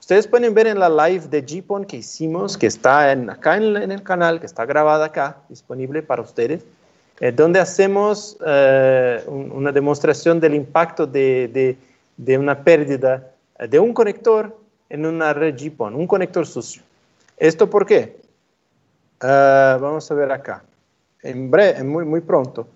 Ustedes 0.00 0.26
pueden 0.26 0.54
ver 0.54 0.66
en 0.68 0.78
la 0.78 0.88
live 0.88 1.26
de 1.28 1.42
GPON 1.42 1.84
que 1.84 1.96
hicimos, 1.98 2.56
que 2.56 2.66
está 2.66 3.12
en, 3.12 3.28
acá 3.28 3.56
en, 3.56 3.90
el 3.90 4.02
canal, 4.02 4.40
que 4.40 4.46
está 4.46 4.64
grabada 4.64 5.06
acá, 5.06 5.38
disponible 5.48 6.02
para 6.02 6.22
ustedes, 6.22 6.64
eh, 7.20 7.32
donde 7.32 7.58
hacemos 7.58 8.36
eh, 8.46 9.24
una 9.26 9.72
demostración 9.72 10.38
del 10.38 10.54
impacto 10.54 11.06
de, 11.06 11.48
de, 11.48 11.76
de 12.16 12.38
una 12.38 12.62
pérdida 12.62 13.32
de 13.58 13.78
un 13.78 13.92
conector 13.92 14.56
en 14.88 15.06
una 15.06 15.32
red 15.32 15.56
GPON, 15.56 15.94
un 15.94 16.06
conector 16.06 16.46
sucio. 16.46 16.82
¿Esto 17.36 17.68
por 17.68 17.86
qué? 17.86 18.16
Ah, 19.20 19.78
vamos 19.80 20.10
a 20.10 20.14
ver 20.14 20.30
acá. 20.30 20.62
En 21.22 21.50
breve, 21.50 21.82
muy, 21.82 22.04
muy 22.04 22.20
pronto. 22.20 22.68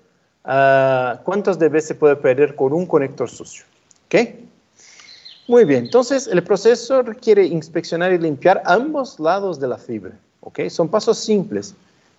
Uh, 0.44 1.22
¿Cuántos 1.22 1.58
dB 1.58 1.80
se 1.80 1.94
puede 1.94 2.16
perder 2.16 2.54
con 2.54 2.72
un 2.72 2.86
conector 2.86 3.28
sucio? 3.28 3.64
¿Ok? 4.06 4.16
Muy 5.48 5.64
bien, 5.64 5.84
entonces 5.86 6.28
el 6.28 6.42
proceso 6.42 7.02
requiere 7.02 7.44
inspeccionar 7.44 8.12
y 8.12 8.18
limpiar 8.18 8.62
ambos 8.64 9.18
lados 9.18 9.58
de 9.60 9.68
la 9.68 9.76
fibra. 9.76 10.12
¿ok? 10.40 10.68
Son 10.68 10.88
pasos 10.88 11.18
simples, 11.18 11.74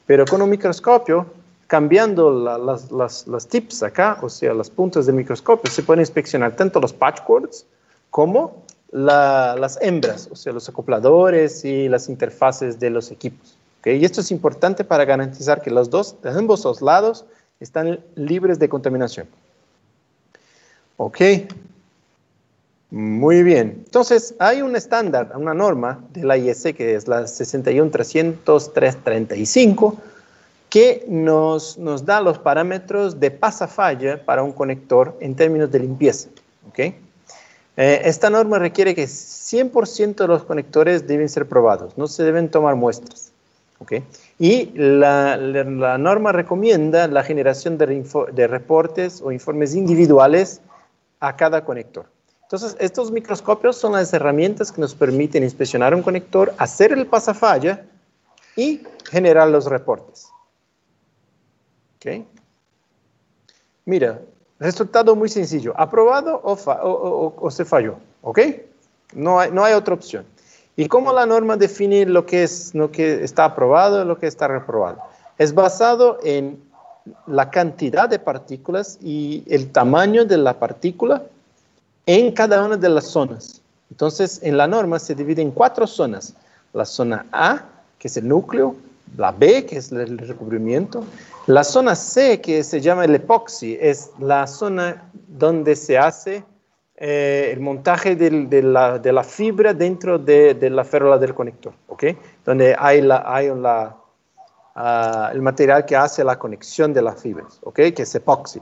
pero 0.05 0.25
con 0.25 0.41
un 0.41 0.49
microscopio, 0.49 1.25
cambiando 1.67 2.31
las, 2.31 3.47
tips 3.47 3.83
acá, 3.83 4.17
o 4.21 4.29
sea, 4.29 4.53
las 4.53 4.69
puntas 4.69 5.05
del 5.05 5.15
microscopio, 5.15 5.71
se 5.71 5.83
pueden 5.83 6.01
inspeccionar 6.01 6.55
tanto 6.55 6.79
los 6.79 6.93
patch 6.93 7.21
cords 7.23 7.65
como 8.09 8.63
las 8.91 9.79
hembras, 9.81 10.27
o 10.29 10.35
sea, 10.35 10.51
los 10.51 10.67
acopladores 10.67 11.63
y 11.63 11.87
las 11.87 12.09
interfaces 12.09 12.79
de 12.79 12.89
los 12.89 13.09
equipos. 13.09 13.57
Y 13.85 14.03
esto 14.03 14.21
es 14.21 14.29
importante 14.31 14.83
para 14.83 15.05
garantizar 15.05 15.61
que 15.61 15.71
los 15.71 15.89
dos, 15.89 16.15
ambos 16.23 16.65
los 16.65 16.81
lados 16.81 17.25
están 17.61 18.01
libres 18.15 18.59
de 18.59 18.67
contaminación. 18.67 19.27
Ok. 20.97 21.21
Muy 22.89 23.43
bien. 23.43 23.83
Entonces, 23.85 24.35
hay 24.39 24.61
un 24.61 24.75
estándar, 24.75 25.31
una 25.35 25.53
norma 25.53 26.03
de 26.11 26.25
la 26.25 26.37
IEC 26.37 26.75
que 26.75 26.95
es 26.95 27.07
la 27.07 27.21
6130335 27.21 29.95
que 30.69 31.05
nos, 31.07 31.77
nos 31.77 32.05
da 32.05 32.19
los 32.21 32.39
parámetros 32.39 33.19
de 33.19 33.29
pasa-falla 33.29 34.25
para 34.25 34.41
un 34.41 34.53
conector 34.53 35.15
en 35.19 35.35
términos 35.35 35.69
de 35.69 35.79
limpieza. 35.79 36.29
¿okay? 36.69 36.95
Eh, 37.75 38.01
esta 38.05 38.29
norma 38.29 38.57
requiere 38.57 38.95
que 38.95 39.03
100% 39.03 40.15
de 40.15 40.27
los 40.27 40.43
conectores 40.43 41.07
deben 41.07 41.27
ser 41.27 41.45
probados, 41.47 41.97
no 41.97 42.07
se 42.07 42.23
deben 42.23 42.49
tomar 42.49 42.75
muestras. 42.75 43.33
¿okay? 43.79 44.03
Y 44.43 44.71
la, 44.73 45.37
la, 45.37 45.99
norma 45.99 46.31
recomienda 46.31 47.07
la 47.07 47.23
generación 47.23 47.77
de, 47.77 48.03
de 48.33 48.47
reportes 48.47 49.21
o 49.21 49.31
informes 49.31 49.75
individuales 49.75 50.61
a 51.19 51.35
cada 51.35 51.63
conector. 51.63 52.07
Entonces, 52.41 52.75
estos 52.79 53.11
microscopios 53.11 53.77
son 53.77 53.91
las 53.91 54.11
herramientas 54.13 54.71
que 54.71 54.81
nos 54.81 54.95
permiten 54.95 55.43
inspeccionar 55.43 55.93
un 55.93 56.01
conector, 56.01 56.55
hacer 56.57 56.91
el 56.91 57.05
pasafalla 57.05 57.85
y 58.55 58.81
generar 59.11 59.47
los 59.47 59.65
reportes. 59.65 60.31
¿Ok? 61.97 62.25
Mira, 63.85 64.21
resultado 64.57 65.15
muy 65.15 65.29
sencillo. 65.29 65.71
¿Aprobado 65.77 66.41
o, 66.43 67.51
se 67.51 67.63
falló? 67.63 67.97
¿Ok? 68.23 68.39
No 69.13 69.39
hay, 69.39 69.51
no 69.51 69.63
hay 69.63 69.75
otra 69.75 69.93
opción. 69.93 70.25
¿Y 70.81 70.87
cómo 70.87 71.13
la 71.13 71.27
norma 71.27 71.57
define 71.57 72.07
lo 72.07 72.25
que, 72.25 72.41
es, 72.41 72.73
lo 72.73 72.89
que 72.89 73.23
está 73.23 73.45
aprobado 73.45 74.01
y 74.01 74.05
lo 74.07 74.17
que 74.17 74.25
está 74.25 74.47
reprobado? 74.47 74.97
Es 75.37 75.53
basado 75.53 76.17
en 76.23 76.59
la 77.27 77.51
cantidad 77.51 78.09
de 78.09 78.17
partículas 78.17 78.97
y 78.99 79.43
el 79.45 79.71
tamaño 79.71 80.25
de 80.25 80.37
la 80.37 80.57
partícula 80.57 81.21
en 82.07 82.31
cada 82.31 82.65
una 82.65 82.77
de 82.77 82.89
las 82.89 83.05
zonas. 83.05 83.61
Entonces, 83.91 84.39
en 84.41 84.57
la 84.57 84.65
norma 84.65 84.97
se 84.97 85.13
divide 85.13 85.43
en 85.43 85.51
cuatro 85.51 85.85
zonas. 85.85 86.33
La 86.73 86.85
zona 86.85 87.27
A, 87.31 87.61
que 87.99 88.07
es 88.07 88.17
el 88.17 88.27
núcleo, 88.27 88.75
la 89.17 89.31
B, 89.31 89.67
que 89.67 89.77
es 89.77 89.91
el 89.91 90.17
recubrimiento, 90.17 91.03
la 91.45 91.63
zona 91.63 91.95
C, 91.95 92.41
que 92.41 92.63
se 92.63 92.81
llama 92.81 93.05
el 93.05 93.13
epoxi, 93.13 93.77
es 93.79 94.09
la 94.17 94.47
zona 94.47 95.03
donde 95.27 95.75
se 95.75 95.99
hace 95.99 96.43
eh, 97.03 97.49
el 97.51 97.59
montaje 97.61 98.15
de, 98.15 98.61
la, 98.61 99.23
fibra 99.23 99.73
dentro 99.73 100.19
de, 100.19 100.69
la 100.69 100.83
férula 100.83 101.17
del 101.17 101.33
conector, 101.33 101.73
¿ok? 101.87 102.03
Donde 102.45 102.75
hay, 102.77 103.01
ah, 104.75 105.31
el 105.33 105.41
material 105.41 105.83
que 105.83 105.95
hace 105.95 106.23
la 106.23 106.37
conexión 106.37 106.93
de 106.93 107.01
las 107.01 107.19
fibras, 107.19 107.57
¿ok? 107.63 107.75
Que 107.95 108.03
es 108.03 108.13
epoxi. 108.13 108.61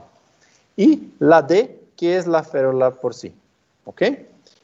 Y 0.74 1.12
la 1.18 1.42
D, 1.42 1.78
que 1.98 2.16
es 2.16 2.26
la 2.26 2.42
férula 2.42 2.90
por 2.90 3.12
sí. 3.12 3.34
¿Ok? 3.84 4.04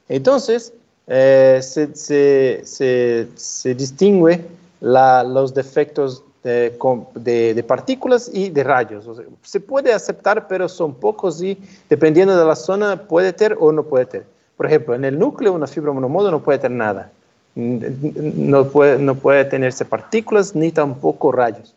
Entonces, 0.08 0.72
eh, 1.06 1.60
se, 1.62 3.28
distingue 3.74 4.42
los 4.80 5.52
defectos 5.52 6.24
de, 6.46 7.64
partículas 7.66 8.30
y 8.32 8.50
de 8.50 8.62
rayos. 8.62 9.04
se 9.42 9.60
puede 9.60 9.92
aceptar, 9.92 10.46
pero 10.46 10.68
son 10.68 10.94
pocos 10.94 11.42
y 11.42 11.58
dependiendo 11.88 12.36
de 12.36 12.44
la 12.44 12.56
zona 12.56 13.02
puede 13.08 13.32
tener 13.32 13.56
o 13.60 13.72
no 13.72 13.82
puede 13.82 14.06
tener. 14.06 14.26
Por 14.56 14.66
ejemplo, 14.66 14.94
en 14.94 15.04
el 15.04 15.18
núcleo 15.18 15.52
una 15.52 15.66
fibra 15.66 15.92
monomodo 15.92 16.30
no 16.30 16.42
puede 16.42 16.58
tener 16.58 16.78
nada. 16.78 17.10
No 17.54 18.68
puede, 18.68 18.98
no 18.98 19.14
puede 19.14 19.44
tenerse 19.46 19.84
partículas 19.84 20.54
ni 20.54 20.72
tampoco 20.72 21.32
rayos. 21.32 21.74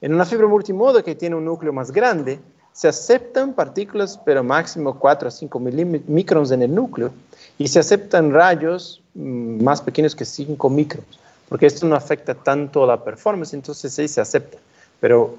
En 0.00 0.12
una 0.12 0.24
fibra 0.24 0.46
multimodo 0.48 1.02
que 1.02 1.14
tiene 1.14 1.36
un 1.36 1.44
núcleo 1.44 1.72
más 1.72 1.90
grande, 1.90 2.38
se 2.72 2.88
aceptan 2.88 3.54
partículas, 3.54 4.20
pero 4.24 4.42
máximo 4.42 4.98
4 4.98 5.28
a 5.28 5.30
5 5.30 5.60
microns 5.60 6.50
en 6.50 6.62
el 6.62 6.74
núcleo, 6.74 7.12
y 7.56 7.68
se 7.68 7.78
aceptan 7.78 8.32
rayos 8.32 9.00
mm, 9.14 9.62
más 9.62 9.80
pequeños 9.80 10.16
que 10.16 10.24
5 10.24 10.68
microns, 10.68 11.20
porque 11.48 11.66
esto 11.66 11.86
no 11.86 11.96
afecta 11.96 12.34
tanto 12.34 12.84
a 12.84 12.86
la 12.86 13.04
performance, 13.04 13.54
entonces 13.54 13.94
sí 13.94 14.08
se 14.08 14.20
acepta. 14.20 14.58
Pero 15.00 15.38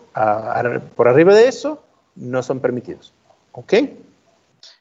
por 0.96 1.08
arriba 1.08 1.34
de 1.34 1.48
eso, 1.48 1.84
no 2.16 2.44
son 2.44 2.60
permitidos. 2.60 3.14
¿Ok? 3.52 3.74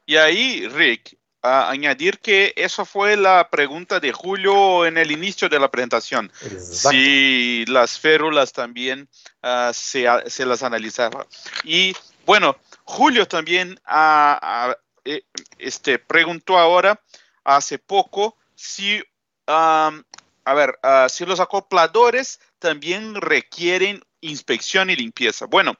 Y 0.06 0.16
ahí, 0.16 0.68
Rick, 0.68 1.16
a 1.44 1.70
añadir 1.70 2.18
que 2.20 2.52
esa 2.56 2.84
fue 2.84 3.16
la 3.16 3.48
pregunta 3.50 4.00
de 4.00 4.12
Julio 4.12 4.86
en 4.86 4.96
el 4.96 5.10
inicio 5.10 5.48
de 5.48 5.60
la 5.60 5.70
presentación. 5.70 6.32
Si 6.58 7.64
las 7.66 7.98
férulas 7.98 8.52
también 8.52 9.08
ah, 9.42 9.70
se, 9.74 10.06
se, 10.26 10.46
las 10.46 10.62
analizaba. 10.62 11.26
Y 11.62 11.94
bueno, 12.24 12.56
Julio 12.84 13.26
también 13.28 13.78
eh, 15.04 15.22
este, 15.58 15.98
preguntó 15.98 16.58
ahora, 16.58 16.98
hace 17.44 17.78
poco, 17.78 18.36
si, 18.54 19.02
a 20.44 20.54
ver, 20.54 20.78
ah, 20.82 21.08
si 21.08 21.24
los 21.24 21.40
acopladores 21.40 22.40
también 22.58 23.14
requieren 23.14 24.02
inspección 24.20 24.90
y 24.90 24.96
limpieza. 24.96 25.46
Bueno, 25.46 25.74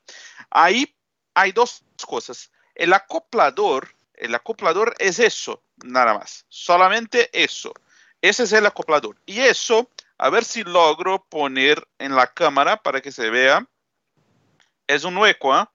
ahí 0.51 0.95
hay 1.35 1.53
dos 1.53 1.85
cosas. 2.07 2.51
El 2.75 2.93
acoplador, 2.93 3.95
el 4.15 4.35
acoplador 4.35 4.95
es 4.99 5.19
eso, 5.19 5.63
nada 5.85 6.15
más, 6.15 6.47
solamente 6.49 7.31
eso. 7.33 7.73
Ese 8.21 8.45
es 8.45 8.53
el 8.53 8.67
acoplador. 8.67 9.17
Y 9.27 9.41
eso, 9.41 9.91
a 10.19 10.31
ver 10.31 10.45
si 10.45 10.65
logro 10.65 11.25
poner 11.29 11.87
en 11.99 12.15
la 12.15 12.27
cámara 12.27 12.79
para 12.79 13.01
que 13.01 13.13
se 13.13 13.31
vea. 13.31 13.69
Es 14.87 15.05
un 15.05 15.17
hueco, 15.17 15.53
¿ah? 15.53 15.71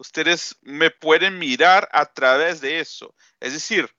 ustedes 0.00 0.56
me 0.62 0.90
pueden 0.90 1.38
mirar 1.38 1.88
a 1.92 2.06
través 2.06 2.60
de 2.60 2.80
eso. 2.80 3.14
Es 3.38 3.52
decir, 3.52 3.94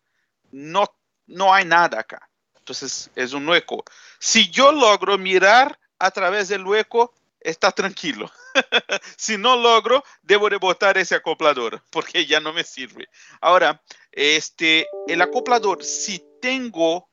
no, 0.51 0.85
no 1.27 1.53
hay 1.53 1.63
nada 1.63 1.99
acá. 1.99 2.27
Entonces 2.61 3.09
es 3.15 3.33
un 3.33 3.47
hueco. 3.49 3.83
Si 4.19 4.49
yo 4.49 4.71
logro 4.71 5.17
mirar 5.17 5.79
a 5.97 6.11
través 6.11 6.47
del 6.47 6.65
hueco, 6.65 7.13
está 7.39 7.71
tranquilo. 7.71 8.31
si 9.17 9.37
no 9.37 9.55
logro, 9.55 10.03
debo 10.21 10.47
de 10.47 10.57
botar 10.57 10.97
ese 10.97 11.15
acoplador 11.15 11.83
porque 11.89 12.25
ya 12.25 12.39
no 12.39 12.53
me 12.53 12.63
sirve. 12.63 13.09
Ahora, 13.41 13.81
este, 14.11 14.87
el 15.07 15.21
acoplador, 15.21 15.83
si 15.83 16.23
tengo 16.39 17.09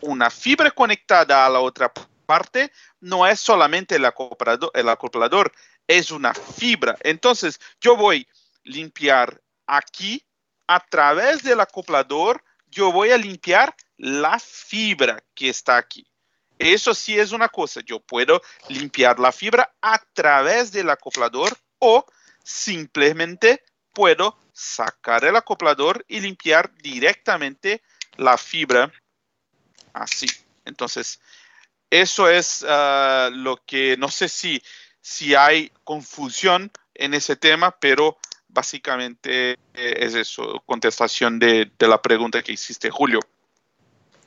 una 0.00 0.30
fibra 0.30 0.70
conectada 0.70 1.44
a 1.44 1.50
la 1.50 1.58
otra 1.58 1.92
parte, 2.24 2.70
no 3.00 3.26
es 3.26 3.40
solamente 3.40 3.96
el 3.96 4.04
acoplador, 4.04 4.70
el 4.74 4.88
acoplador 4.88 5.52
es 5.88 6.12
una 6.12 6.34
fibra. 6.34 6.96
Entonces, 7.00 7.60
yo 7.80 7.96
voy 7.96 8.28
a 8.28 8.70
limpiar 8.70 9.40
aquí 9.66 10.24
a 10.68 10.78
través 10.80 11.42
del 11.42 11.58
acoplador, 11.60 12.44
yo 12.68 12.92
voy 12.92 13.10
a 13.10 13.18
limpiar 13.18 13.74
la 13.98 14.38
fibra 14.38 15.22
que 15.34 15.50
está 15.50 15.76
aquí. 15.76 16.06
Eso 16.58 16.94
sí 16.94 17.18
es 17.18 17.32
una 17.32 17.48
cosa, 17.48 17.80
yo 17.84 18.00
puedo 18.00 18.40
limpiar 18.68 19.20
la 19.20 19.30
fibra 19.30 19.74
a 19.80 19.98
través 20.12 20.72
del 20.72 20.90
acoplador 20.90 21.56
o 21.78 22.04
simplemente 22.42 23.62
puedo 23.92 24.38
sacar 24.52 25.24
el 25.24 25.36
acoplador 25.36 26.04
y 26.08 26.20
limpiar 26.20 26.72
directamente 26.78 27.82
la 28.16 28.36
fibra 28.38 28.90
así. 29.92 30.26
Entonces, 30.64 31.20
eso 31.90 32.28
es 32.28 32.64
ah, 32.68 33.30
lo 33.32 33.64
que 33.64 33.96
no 33.96 34.08
sé 34.08 34.28
si 34.28 34.60
si 35.08 35.34
hay 35.34 35.72
confusión 35.84 36.70
en 36.94 37.14
ese 37.14 37.34
tema, 37.36 37.70
pero 37.80 38.18
básicamente 38.48 39.52
eh, 39.52 39.56
es 39.74 40.14
eso, 40.14 40.62
contestación 40.66 41.38
de, 41.38 41.70
la 41.78 42.02
pregunta 42.02 42.42
que 42.42 42.52
hiciste, 42.52 42.90
Julio. 42.90 43.20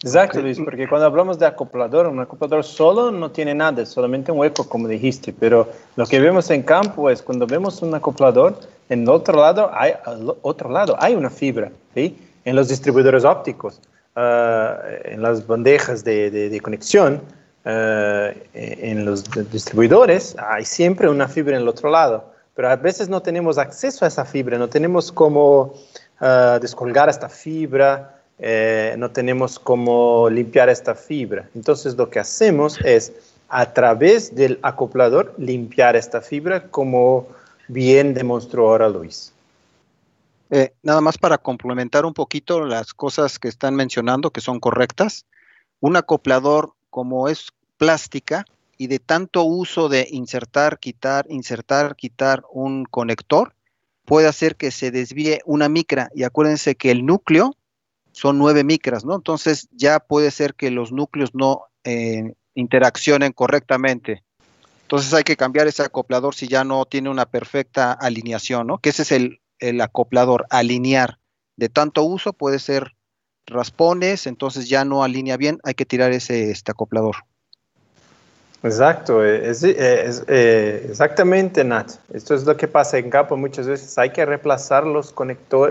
Exacto, 0.03 0.41
Luis, 0.41 0.59
porque 0.59 0.87
cuando 0.87 1.05
hablamos 1.05 1.37
de 1.37 1.45
acoplador, 1.45 2.07
un 2.07 2.19
acoplador 2.19 2.63
solo 2.63 3.11
no 3.11 3.29
tiene 3.29 3.53
nada, 3.53 3.85
solamente 3.85 4.31
un 4.31 4.39
hueco, 4.39 4.67
como 4.67 4.87
dijiste, 4.87 5.31
pero 5.31 5.69
lo 5.95 6.07
que 6.07 6.19
vemos 6.19 6.49
en 6.49 6.63
campo 6.63 7.09
es 7.09 7.21
cuando 7.21 7.45
vemos 7.45 7.83
un 7.83 7.93
acoplador, 7.93 8.59
en 8.89 9.07
otro 9.07 9.39
lado 9.39 9.69
hay, 9.71 9.93
otro 10.41 10.71
lado 10.71 10.95
hay 10.99 11.13
una 11.13 11.29
fibra, 11.29 11.71
¿sí? 11.93 12.17
En 12.45 12.55
los 12.55 12.67
distribuidores 12.67 13.23
ópticos, 13.23 13.79
ah, 14.15 14.79
en 15.05 15.21
las 15.21 15.45
bandejas 15.45 16.03
de, 16.03 16.31
de 16.31 16.59
conexión, 16.61 17.21
eh, 17.63 18.47
en 18.53 19.05
los 19.05 19.23
distribuidores 19.51 20.35
hay 20.39 20.65
siempre 20.65 21.07
una 21.07 21.27
fibra 21.27 21.55
en 21.55 21.61
el 21.61 21.67
otro 21.67 21.91
lado, 21.91 22.33
pero 22.55 22.69
a 22.69 22.75
veces 22.75 23.07
no 23.07 23.21
tenemos 23.21 23.59
acceso 23.59 24.03
a 24.03 24.07
esa 24.07 24.25
fibra, 24.25 24.57
no 24.57 24.67
tenemos 24.67 25.11
cómo 25.11 25.75
uh, 26.21 26.59
descolgar 26.59 27.07
esta 27.07 27.29
fibra 27.29 28.20
eh, 28.43 28.95
no 28.97 29.11
tenemos 29.11 29.59
cómo 29.59 30.27
limpiar 30.27 30.67
esta 30.67 30.95
fibra. 30.95 31.47
Entonces 31.53 31.95
lo 31.95 32.09
que 32.09 32.19
hacemos 32.19 32.79
es 32.83 33.13
a 33.49 33.71
través 33.71 34.33
del 34.33 34.57
acoplador 34.63 35.35
limpiar 35.37 35.95
esta 35.95 36.21
fibra 36.21 36.67
como 36.69 37.27
bien 37.67 38.15
demostró 38.15 38.69
ahora 38.69 38.89
Luis. 38.89 39.31
Eh, 40.49 40.73
nada 40.81 41.01
más 41.01 41.19
para 41.19 41.37
complementar 41.37 42.03
un 42.03 42.13
poquito 42.13 42.65
las 42.65 42.93
cosas 42.95 43.37
que 43.37 43.47
están 43.47 43.75
mencionando 43.75 44.31
que 44.31 44.41
son 44.41 44.59
correctas. 44.59 45.25
Un 45.79 45.95
acoplador 45.95 46.73
como 46.89 47.27
es 47.29 47.49
plástica 47.77 48.45
y 48.75 48.87
de 48.87 48.97
tanto 48.97 49.43
uso 49.43 49.87
de 49.87 50.07
insertar, 50.09 50.79
quitar, 50.79 51.27
insertar, 51.29 51.95
quitar 51.95 52.43
un 52.51 52.85
conector, 52.85 53.53
puede 54.05 54.27
hacer 54.27 54.55
que 54.55 54.71
se 54.71 54.89
desvíe 54.89 55.41
una 55.45 55.69
micra. 55.69 56.09
Y 56.15 56.23
acuérdense 56.23 56.73
que 56.75 56.89
el 56.89 57.05
núcleo 57.05 57.55
son 58.11 58.37
nueve 58.37 58.63
micras, 58.63 59.05
¿no? 59.05 59.15
Entonces 59.15 59.67
ya 59.71 59.99
puede 59.99 60.31
ser 60.31 60.55
que 60.55 60.71
los 60.71 60.91
núcleos 60.91 61.33
no 61.33 61.65
eh, 61.83 62.33
interaccionen 62.53 63.31
correctamente. 63.31 64.23
Entonces 64.83 65.13
hay 65.13 65.23
que 65.23 65.37
cambiar 65.37 65.67
ese 65.67 65.83
acoplador 65.83 66.35
si 66.35 66.47
ya 66.47 66.63
no 66.63 66.85
tiene 66.85 67.09
una 67.09 67.25
perfecta 67.25 67.93
alineación, 67.93 68.67
¿no? 68.67 68.79
Que 68.79 68.89
ese 68.89 69.03
es 69.03 69.11
el, 69.11 69.81
acoplador, 69.81 70.45
alinear. 70.49 71.19
De 71.55 71.69
tanto 71.69 72.03
uso 72.03 72.33
puede 72.33 72.59
ser 72.59 72.95
raspones, 73.45 74.27
entonces 74.27 74.67
ya 74.67 74.83
no 74.83 75.03
alinea 75.03 75.37
bien, 75.37 75.59
hay 75.63 75.75
que 75.75 75.85
tirar 75.85 76.11
ese 76.11 76.51
este 76.51 76.71
acoplador. 76.71 77.15
Exacto, 78.63 79.23
es, 79.25 79.63
eh, 79.63 80.87
exactamente, 80.89 81.63
Nat. 81.63 81.91
Esto 82.13 82.35
es 82.35 82.43
lo 82.43 82.57
que 82.57 82.67
pasa 82.67 82.97
en 82.97 83.09
campo 83.09 83.35
muchas 83.37 83.67
veces. 83.67 83.97
Hay 83.97 84.11
que 84.11 84.25
reemplazar 84.25 84.85
los, 84.85 85.15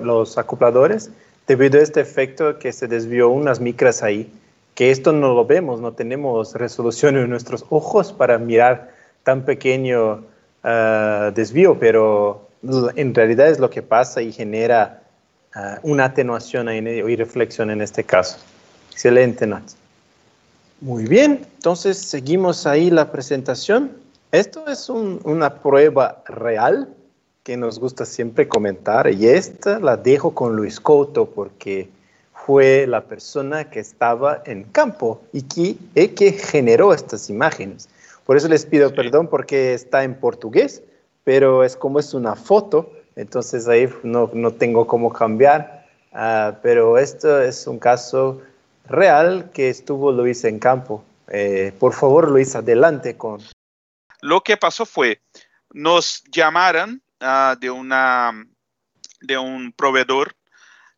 los 0.03 0.39
acopladores 0.39 1.11
debido 1.51 1.81
a 1.81 1.83
este 1.83 2.01
efecto 2.01 2.61
que 2.61 2.73
se 2.73 2.87
desvió 2.87 3.29
unas 3.29 3.59
micras 3.59 4.05
ahí, 4.05 4.33
que 4.77 4.93
esto 4.93 5.13
no 5.13 5.35
lo 5.35 5.45
vemos, 5.45 5.81
no 5.81 5.93
tenemos 5.95 6.55
resolución 6.55 7.17
en 7.17 7.29
nuestros 7.29 7.65
ojos 7.71 8.13
para 8.13 8.39
mirar 8.39 8.95
tan 9.25 9.45
pequeño 9.45 10.23
ah, 10.63 11.33
desvío, 11.35 11.77
pero 11.77 12.47
en 12.95 13.13
realidad 13.13 13.49
es 13.49 13.59
lo 13.59 13.69
que 13.69 13.83
pasa 13.83 14.23
y 14.23 14.31
genera 14.31 15.03
ah, 15.53 15.81
una 15.83 16.05
atenuación 16.05 16.69
y 16.69 17.17
reflexión 17.17 17.73
en 17.73 17.81
este 17.81 18.05
caso. 18.05 18.39
Excelente, 18.93 19.45
Nat. 19.45 19.65
Muy 20.81 21.05
bien, 21.07 21.45
entonces 21.57 21.99
seguimos 21.99 22.65
ahí 22.65 22.91
la 22.91 23.11
presentación. 23.11 23.91
Esto 24.31 24.69
es 24.69 24.89
una 24.89 25.55
prueba 25.55 26.23
real 26.29 26.95
que 27.51 27.57
nos 27.57 27.81
gusta 27.81 28.07
siempre 28.07 28.47
comentar 28.47 29.11
y 29.11 29.27
esta 29.27 29.81
la 29.81 29.97
dejo 29.97 30.33
con 30.37 30.55
Luis 30.55 30.79
Couto 30.79 31.27
porque 31.27 31.89
fue 32.33 32.87
la 32.87 33.01
persona 33.07 33.69
que 33.69 33.81
estaba 33.81 34.41
en 34.47 34.63
campo 34.63 35.21
y 35.33 35.43
que, 35.43 35.75
y 35.97 36.09
que 36.11 36.31
generó 36.31 36.95
estas 36.95 37.29
imágenes. 37.29 37.89
Por 38.25 38.37
eso 38.37 38.47
les 38.47 38.65
pido 38.67 38.95
perdón 38.95 39.27
porque 39.27 39.75
está 39.75 40.05
en 40.05 40.15
portugués, 40.15 40.85
pero 41.25 41.65
es 41.65 41.75
como 41.75 41.99
es 41.99 42.15
una 42.15 42.37
foto, 42.37 42.93
entonces 43.17 43.67
ahí 43.67 43.93
no, 44.05 44.31
no 44.33 44.53
tengo 44.53 44.87
cómo 44.87 45.13
cambiar, 45.13 45.89
uh, 46.13 46.55
pero 46.63 46.99
esto 46.99 47.43
es 47.43 47.67
un 47.67 47.81
caso 47.81 48.41
real 48.87 49.51
que 49.53 49.71
estuvo 49.71 50.13
Luis 50.13 50.45
en 50.45 50.61
campo. 50.61 51.03
Eh, 51.27 51.73
por 51.81 51.95
favor, 51.95 52.31
Luis, 52.31 52.55
adelante 52.55 53.17
con... 53.17 53.41
Lo 54.21 54.41
que 54.41 54.57
pasó 54.57 54.87
fue, 54.87 55.21
nos 55.73 56.23
llamaron 56.31 57.03
uh, 57.21 57.59
de, 57.59 57.71
una, 57.71 58.33
de 59.21 59.39
un 59.39 59.73
proveedor 59.73 60.37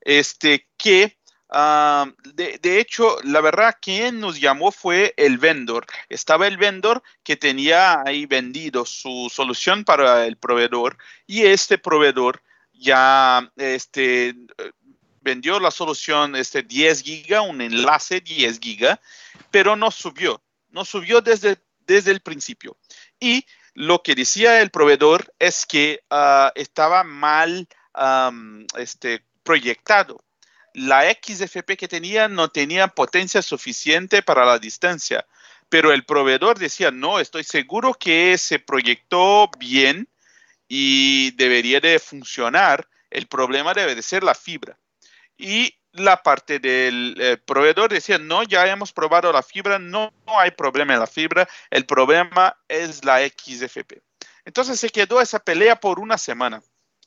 este, 0.01 0.69
que 0.77 1.17
de, 2.35 2.81
hecho, 2.81 3.19
la 3.25 3.41
verdad, 3.41 3.77
quien 3.81 4.21
nos 4.21 4.41
llamó 4.41 4.73
fue 4.73 5.13
el 5.17 5.37
vendor. 5.39 5.87
Estaba 6.09 6.47
el 6.47 6.57
vendor 6.57 7.03
que 7.23 7.37
tenía 7.37 8.03
ahí 8.07 8.27
vendido 8.27 8.87
su 8.87 9.31
solución 9.31 9.85
para 9.85 10.27
el 10.27 10.37
proveedor 10.37 10.97
y 11.27 11.43
este 11.43 11.77
proveedor 11.77 12.43
ya 12.73 13.53
este, 13.57 14.35
vendió 15.21 15.61
la 15.61 15.71
solución 15.71 16.37
este 16.37 16.63
10 16.63 17.03
giga, 17.03 17.43
un 17.43 17.61
enlace 17.61 18.21
10 18.21 18.59
giga, 18.59 19.01
pero 19.51 19.77
no 19.77 19.91
subió, 19.91 20.43
no 20.71 20.85
subió 20.85 21.21
desde, 21.21 21.59
desde 21.87 22.13
el 22.13 22.21
principio. 22.21 22.79
Y 23.21 23.45
lo 23.75 24.03
que 24.03 24.15
decía 24.15 24.61
el 24.61 24.71
proveedor 24.71 25.33
es 25.39 25.67
que 25.67 26.03
ah, 26.11 26.53
estaba 26.55 27.05
mal 27.05 27.69
este, 28.77 29.25
proyectado 29.43 30.23
la 30.75 31.05
XFP 31.11 31.77
que 31.77 31.89
tenía 31.89 32.29
no 32.29 32.49
tenía 32.49 32.89
potencia 32.89 33.43
suficiente 33.43 34.23
para 34.23 34.45
la 34.45 34.59
distancia, 34.59 35.27
pero 35.69 35.93
el 35.93 36.05
proveedor 36.05 36.59
decía, 36.59 36.91
no, 36.91 37.19
estoy 37.19 37.45
seguro 37.45 37.95
que 37.95 38.37
se 38.39 38.59
proyectó 38.59 39.51
bien 39.59 40.09
y 40.69 41.33
debería 41.33 41.81
de 41.81 41.99
funcionar. 41.99 42.89
El 43.11 43.27
problema 43.27 43.75
debe 43.75 43.95
de 43.95 44.03
ser 44.03 44.23
la 44.23 44.35
fibra. 44.35 44.79
Y 45.37 45.75
la 45.93 46.23
parte 46.23 46.59
del 46.59 47.17
eh, 47.21 47.37
proveedor 47.37 47.91
decía, 47.93 48.19
no, 48.19 48.43
ya 48.43 48.67
hemos 48.67 48.93
probado 48.93 49.33
la 49.33 49.43
fibra, 49.43 49.79
no, 49.79 50.13
hay 50.27 50.51
problema 50.53 50.95
en 50.95 51.01
la 51.01 51.07
fibra, 51.07 51.49
el 51.71 51.85
problema 51.87 52.57
es 52.69 53.05
la 53.05 53.21
XFP. 53.21 54.03
Entonces 54.45 54.81
se 54.81 54.91
quedó 54.91 55.21
esa 55.21 55.39
pelea 55.39 55.77
por 55.77 56.01
una 56.01 56.19
semana 56.19 56.63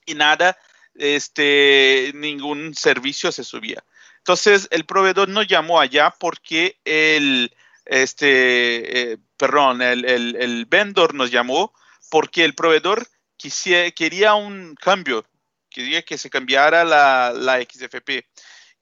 y 0.05 0.13
nada 0.13 0.57
este, 0.93 2.11
ningún 2.15 2.75
servicio 2.75 3.31
se 3.31 3.43
subía. 3.43 3.83
Entonces, 4.19 4.67
el 4.71 4.85
proveedor 4.85 5.29
no 5.29 5.43
llamó 5.43 5.79
allá 5.79 6.15
porque 6.19 6.79
el, 6.83 7.55
este, 7.85 9.11
eh, 9.13 9.17
perdón, 9.37 9.81
el, 9.81 10.05
el, 10.05 10.65
vendor 10.65 11.13
nos 11.13 11.29
llamó 11.29 11.73
porque 12.09 12.43
el 12.43 12.55
proveedor 12.55 13.07
quería 13.95 14.33
un 14.33 14.75
cambio, 14.75 15.25
quería 15.69 16.01
que 16.01 16.17
se 16.17 16.31
cambiara 16.31 16.83
la, 16.83 17.33
la 17.35 17.61
XFP. 17.61 18.25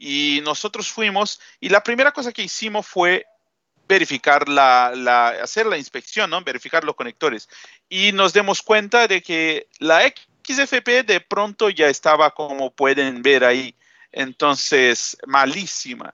Y 0.06 0.42
nosotros 0.42 0.92
fuimos 0.92 1.40
y 1.62 1.70
la 1.70 1.82
primera 1.82 2.12
cosa 2.12 2.34
que 2.34 2.44
hicimos 2.44 2.86
fue 2.86 3.26
verificar 3.88 4.50
la, 4.50 4.90
hacer 5.42 5.66
la 5.66 5.78
inspección, 5.78 6.30
¿no? 6.30 6.44
verificar 6.44 6.84
los 6.84 6.96
conectores. 6.96 7.48
Y 7.88 8.12
nos 8.12 8.34
dimos 8.34 8.62
cuenta 8.62 9.08
de 9.08 9.22
que 9.22 9.70
la 9.80 10.02
XFP 10.02 11.04
de 11.06 11.22
pronto 11.22 11.70
ya 11.70 11.88
estaba 11.88 12.32
como 12.32 12.70
pueden 12.70 13.22
ver 13.22 13.46
ahí, 13.46 13.78
entonces 14.12 15.16
malísima. 15.26 16.14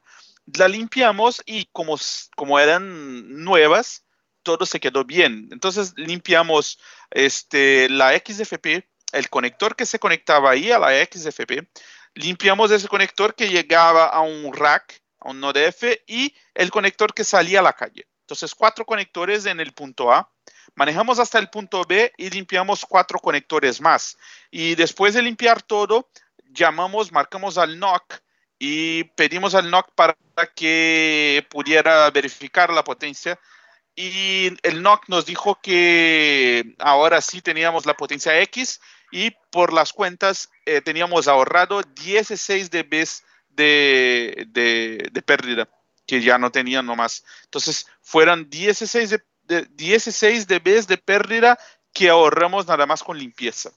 La 0.55 0.67
limpiamos 0.67 1.41
y 1.47 1.65
como, 1.71 1.97
como 2.35 2.59
eran 2.59 3.43
nuevas, 3.43 4.03
todo 4.43 4.67
se 4.67 4.79
quedó 4.79 5.03
bien. 5.03 5.49
Entonces 5.51 5.93
limpiamos 5.95 6.79
este, 7.09 7.89
la 7.89 8.15
XFP, 8.15 8.85
el 9.13 9.29
conector 9.31 9.75
que 9.75 9.87
se 9.87 9.97
conectaba 9.97 10.51
ahí 10.51 10.71
a 10.71 10.77
la 10.77 10.91
XFP, 11.03 11.67
limpiamos 12.15 12.71
ese 12.71 12.87
conector 12.87 13.35
que 13.35 13.49
llegaba 13.49 14.07
a 14.07 14.21
un 14.21 14.53
rack, 14.53 15.01
a 15.19 15.29
un 15.29 15.39
NodeF 15.39 15.83
y 16.07 16.33
el 16.53 16.71
conector 16.71 17.13
que 17.13 17.23
salía 17.23 17.59
a 17.59 17.63
la 17.63 17.73
calle. 17.73 18.07
Entonces, 18.21 18.53
cuatro 18.53 18.85
conectores 18.85 19.45
en 19.45 19.59
el 19.59 19.73
punto 19.73 20.11
A 20.11 20.29
Manejamos 20.75 21.19
hasta 21.19 21.39
el 21.39 21.49
punto 21.49 21.83
B 21.83 22.13
y 22.17 22.29
limpiamos 22.29 22.85
cuatro 22.85 23.19
conectores 23.19 23.81
más. 23.81 24.17
Y 24.51 24.75
después 24.75 25.13
de 25.13 25.21
limpiar 25.21 25.61
todo, 25.61 26.09
llamamos, 26.51 27.11
marcamos 27.11 27.57
al 27.57 27.79
NOC 27.79 28.21
y 28.57 29.03
pedimos 29.15 29.55
al 29.55 29.69
NOC 29.69 29.91
para 29.93 30.15
que 30.55 31.45
pudiera 31.49 32.09
verificar 32.11 32.71
la 32.71 32.83
potencia. 32.83 33.39
Y 33.95 34.53
el 34.63 34.81
NOC 34.81 35.09
nos 35.09 35.25
dijo 35.25 35.59
que 35.61 36.75
ahora 36.79 37.19
sí 37.21 37.41
teníamos 37.41 37.85
la 37.85 37.95
potencia 37.95 38.39
X 38.41 38.79
y 39.11 39.31
por 39.51 39.73
las 39.73 39.93
cuentas 39.93 40.49
eh, 40.65 40.81
teníamos 40.81 41.27
ahorrado 41.27 41.81
16 41.81 42.69
dB 42.69 43.07
de, 43.49 44.47
de, 44.49 45.09
de 45.11 45.21
pérdida 45.21 45.67
que 46.05 46.21
ya 46.21 46.37
no 46.37 46.51
tenían 46.51 46.85
nomás. 46.85 47.23
Entonces, 47.45 47.87
fueron 48.01 48.49
16 48.49 49.09
de 49.11 49.19
de 49.49 49.67
16 49.75 50.47
dB 50.47 50.85
de 50.87 50.97
pérdida 50.97 51.59
que 51.91 52.07
ahorramos 52.07 52.67
nada 52.67 52.85
más 52.85 53.03
con 53.03 53.17
limpieza. 53.17 53.71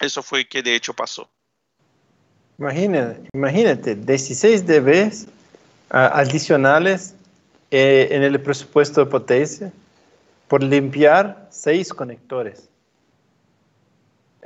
Eso 0.00 0.22
fue 0.22 0.48
que 0.48 0.62
de 0.62 0.74
hecho 0.74 0.94
pasó. 0.94 1.28
Imagínate, 2.58 3.28
imagínate 3.34 3.94
16 3.96 4.66
dB 4.66 5.12
adicionales 5.90 7.14
eh, 7.70 8.08
en 8.12 8.22
el 8.22 8.40
presupuesto 8.40 9.04
de 9.04 9.10
potencia 9.10 9.72
por 10.48 10.62
limpiar 10.62 11.48
seis 11.50 11.92
conectores. 11.92 12.68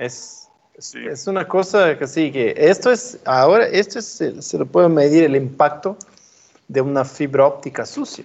Es, 0.00 0.48
es 0.76 1.26
una 1.26 1.46
cosa 1.46 1.96
que 1.98 2.06
sí, 2.06 2.32
que 2.32 2.54
esto 2.56 2.90
es, 2.90 3.18
ahora, 3.24 3.66
esto 3.66 3.98
es, 3.98 4.06
se 4.40 4.58
lo 4.58 4.66
puede 4.66 4.88
medir 4.88 5.24
el 5.24 5.36
impacto 5.36 5.96
de 6.68 6.80
una 6.80 7.04
fibra 7.04 7.46
óptica 7.46 7.84
sucia 7.84 8.24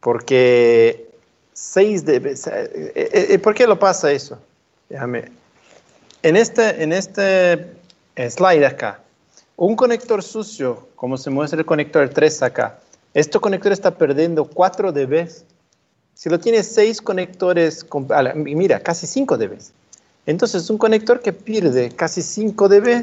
porque 0.00 1.10
6 1.52 2.04
de... 2.04 2.16
Eh, 2.16 2.92
eh, 2.94 3.26
eh, 3.30 3.38
¿Por 3.38 3.54
qué 3.54 3.66
lo 3.66 3.78
pasa 3.78 4.10
eso? 4.12 4.38
Déjame. 4.88 5.30
En 6.22 6.36
este, 6.36 6.82
en 6.82 6.92
este 6.92 7.74
slide 8.16 8.64
acá, 8.64 9.00
un 9.56 9.76
conector 9.76 10.22
sucio, 10.22 10.88
como 10.96 11.16
se 11.16 11.30
muestra 11.30 11.58
el 11.58 11.66
conector 11.66 12.08
3 12.08 12.42
acá, 12.42 12.78
este 13.14 13.38
conector 13.38 13.72
está 13.72 13.96
perdiendo 13.96 14.44
4 14.44 14.92
dB. 14.92 15.28
Si 16.14 16.28
lo 16.28 16.38
tiene 16.38 16.62
6 16.62 17.02
conectores, 17.02 17.86
mira, 18.34 18.80
casi 18.80 19.06
5 19.06 19.36
dB. 19.36 19.58
Entonces, 20.28 20.68
un 20.68 20.76
conector 20.76 21.20
que 21.20 21.32
pierde 21.32 21.88
casi 21.88 22.20
5 22.20 22.68
dB 22.68 23.02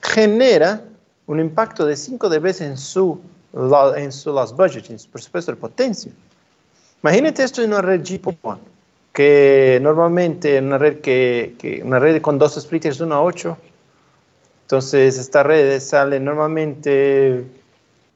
genera 0.00 0.82
un 1.26 1.38
impacto 1.38 1.84
de 1.84 1.96
5 1.96 2.30
dB 2.30 2.62
en 2.62 2.78
su, 2.78 3.20
en 3.94 4.10
su 4.10 4.32
loss 4.32 4.56
budgeting, 4.56 4.96
por 5.12 5.20
supuesto, 5.20 5.52
de 5.52 5.56
potencia. 5.56 6.10
Imagínate 7.02 7.42
esto 7.42 7.62
en 7.62 7.74
una 7.74 7.82
red 7.82 8.00
GPON, 8.02 8.58
que 9.12 9.78
normalmente 9.82 10.56
en 10.56 10.68
una 10.68 10.78
red, 10.78 11.02
que, 11.02 11.82
una 11.84 11.98
red 11.98 12.22
con 12.22 12.38
dos 12.38 12.54
splitters 12.54 13.00
1 13.00 13.14
a 13.14 13.22
8, 13.22 13.58
entonces 14.62 15.18
esta 15.18 15.42
red 15.42 15.78
sale 15.78 16.18
normalmente, 16.20 17.44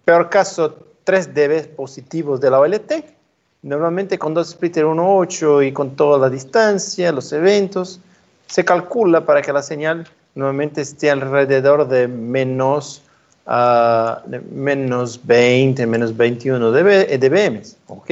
peor 0.06 0.30
caso, 0.30 0.78
3 1.04 1.34
dB 1.34 1.76
positivos 1.76 2.40
de 2.40 2.50
la 2.50 2.58
OLT, 2.60 3.17
normalmente 3.62 4.18
con 4.18 4.34
dos 4.34 4.50
splitters 4.50 4.86
1 4.86 5.02
a 5.02 5.16
8 5.16 5.62
y 5.62 5.72
con 5.72 5.96
toda 5.96 6.18
la 6.18 6.30
distancia, 6.30 7.12
los 7.12 7.32
eventos, 7.32 8.00
se 8.46 8.64
calcula 8.64 9.24
para 9.24 9.42
que 9.42 9.52
la 9.52 9.62
señal 9.62 10.06
normalmente 10.34 10.80
esté 10.80 11.10
alrededor 11.10 11.88
de 11.88 12.08
menos, 12.08 13.02
uh, 13.46 14.20
menos 14.52 15.20
20, 15.26 15.86
menos 15.86 16.16
21 16.16 16.70
dB, 16.70 17.18
dBm, 17.18 17.62
¿ok? 17.88 18.10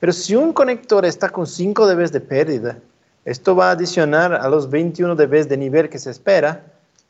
Pero 0.00 0.12
si 0.12 0.34
un 0.34 0.52
conector 0.52 1.04
está 1.04 1.30
con 1.30 1.46
5 1.46 1.86
dB 1.86 2.10
de 2.10 2.20
pérdida, 2.20 2.78
esto 3.24 3.54
va 3.54 3.68
a 3.68 3.72
adicionar 3.72 4.32
a 4.32 4.48
los 4.48 4.70
21 4.70 5.14
dB 5.14 5.46
de 5.46 5.56
nivel 5.56 5.88
que 5.88 5.98
se 5.98 6.10
espera, 6.10 6.62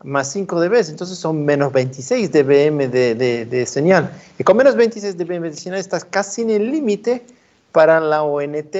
más 0.05 0.31
5 0.33 0.61
dB, 0.61 0.91
entonces 0.91 1.19
son 1.19 1.45
menos 1.45 1.73
26 1.73 2.31
dBm 2.31 2.89
de, 2.89 3.65
señal. 3.67 4.11
Y 4.39 4.45
con 4.45 4.57
menos 4.57 4.77
26 4.77 5.17
dBm 5.17 5.51
de 5.51 5.57
señal 5.57 5.79
estás 5.79 6.05
casi 6.05 6.43
en 6.43 6.51
el 6.51 6.71
límite 6.71 7.25
para 7.73 8.01
la 8.01 8.23
ONT 8.23 8.77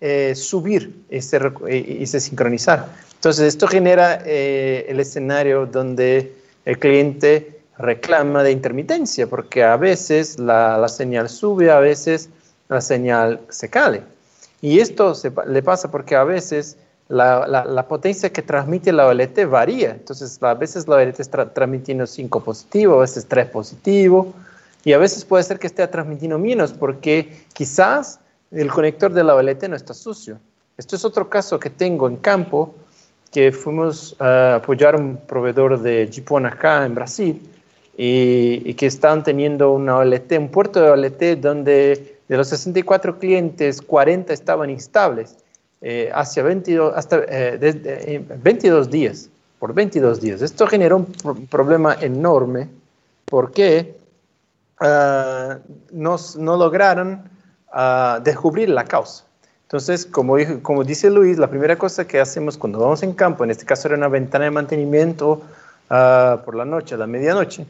eh, 0.00 0.34
subir 0.34 1.04
y 1.10 1.20
se, 1.20 2.20
sincronizar. 2.20 2.86
Entonces 3.14 3.46
esto 3.46 3.66
genera 3.66 4.22
eh, 4.24 4.86
el 4.88 5.00
escenario 5.00 5.66
donde 5.66 6.34
el 6.64 6.78
cliente 6.78 7.60
reclama 7.78 8.42
de 8.42 8.52
intermitencia, 8.52 9.26
porque 9.26 9.64
a 9.64 9.76
veces 9.76 10.38
la, 10.38 10.78
la 10.78 10.88
señal 10.88 11.28
sube, 11.28 11.70
a 11.70 11.80
veces 11.80 12.28
la 12.68 12.80
señal 12.80 13.40
se 13.48 13.68
cae. 13.68 14.02
Y 14.60 14.80
esto 14.80 15.14
se, 15.14 15.32
le 15.46 15.62
pasa 15.62 15.90
porque 15.90 16.16
a 16.16 16.24
veces 16.24 16.76
la, 17.08 17.46
la, 17.46 17.88
potencia 17.88 18.30
que 18.30 18.42
transmite 18.42 18.92
la 18.92 19.06
OLT 19.06 19.48
varía. 19.48 19.92
Entonces, 19.92 20.38
a 20.42 20.54
veces 20.54 20.86
la 20.88 20.96
OLT 20.96 21.20
está 21.20 21.52
transmitiendo 21.52 22.06
5 22.06 22.44
positivo, 22.44 22.98
a 22.98 23.00
veces 23.00 23.26
3 23.26 23.46
positivo, 23.46 24.34
y 24.84 24.92
a 24.92 24.98
veces 24.98 25.24
puede 25.24 25.42
ser 25.42 25.58
que 25.58 25.66
esté 25.66 25.86
transmitiendo 25.88 26.38
menos 26.38 26.72
porque 26.72 27.44
quizás 27.52 28.20
el 28.50 28.70
conector 28.70 29.12
de 29.12 29.24
la 29.24 29.34
OLT 29.34 29.64
no 29.68 29.76
está 29.76 29.94
sucio. 29.94 30.38
Esto 30.76 30.96
es 30.96 31.04
otro 31.04 31.28
caso 31.28 31.58
que 31.58 31.70
tengo 31.70 32.08
en 32.08 32.16
campo, 32.16 32.74
que 33.32 33.52
fuimos 33.52 34.16
a 34.20 34.56
apoyar 34.56 34.94
a 34.94 34.98
un 34.98 35.16
proveedor 35.16 35.80
de 35.80 36.06
GPON 36.06 36.46
acá 36.46 36.86
en 36.86 36.94
Brasil, 36.94 37.42
y, 38.00 38.74
que 38.74 38.86
están 38.86 39.24
teniendo 39.24 39.72
una 39.72 39.96
OLT, 39.96 40.32
un 40.38 40.48
puerto 40.50 40.80
de 40.80 40.90
OLT 40.90 41.40
donde 41.40 42.18
de 42.28 42.36
los 42.36 42.48
64 42.48 43.18
clientes, 43.18 43.82
40 43.82 44.32
estaban 44.32 44.70
instables 44.70 45.36
eh, 45.80 46.10
hacia 46.14 46.44
22, 46.44 46.92
hasta 46.94 47.18
22 47.18 48.86
eh, 48.86 48.90
días, 48.90 49.30
por 49.58 49.74
22 49.74 50.20
días. 50.20 50.42
Esto 50.42 50.66
generó 50.68 50.98
un 50.98 51.46
problema 51.46 51.96
enorme 52.00 52.68
porque 53.24 53.97
uh, 54.80 55.58
no 55.92 56.56
lograron 56.56 57.22
ah, 57.72 58.20
descubrir 58.22 58.68
la 58.68 58.84
causa. 58.84 59.24
Entonces, 59.68 60.06
como, 60.06 60.36
dice 60.82 61.10
Luis, 61.10 61.36
la 61.36 61.50
primera 61.50 61.76
cosa 61.76 62.06
que 62.06 62.18
hacemos 62.18 62.56
cuando 62.56 62.78
vamos 62.78 63.02
en 63.02 63.12
campo, 63.12 63.44
en 63.44 63.50
este 63.50 63.66
caso 63.66 63.88
era 63.88 63.98
una 63.98 64.08
ventana 64.08 64.46
de 64.46 64.50
mantenimiento 64.50 65.42
ah, 65.90 66.40
por 66.42 66.54
la 66.54 66.64
noche, 66.64 66.94
a 66.94 66.98
la 66.98 67.06
medianoche, 67.06 67.66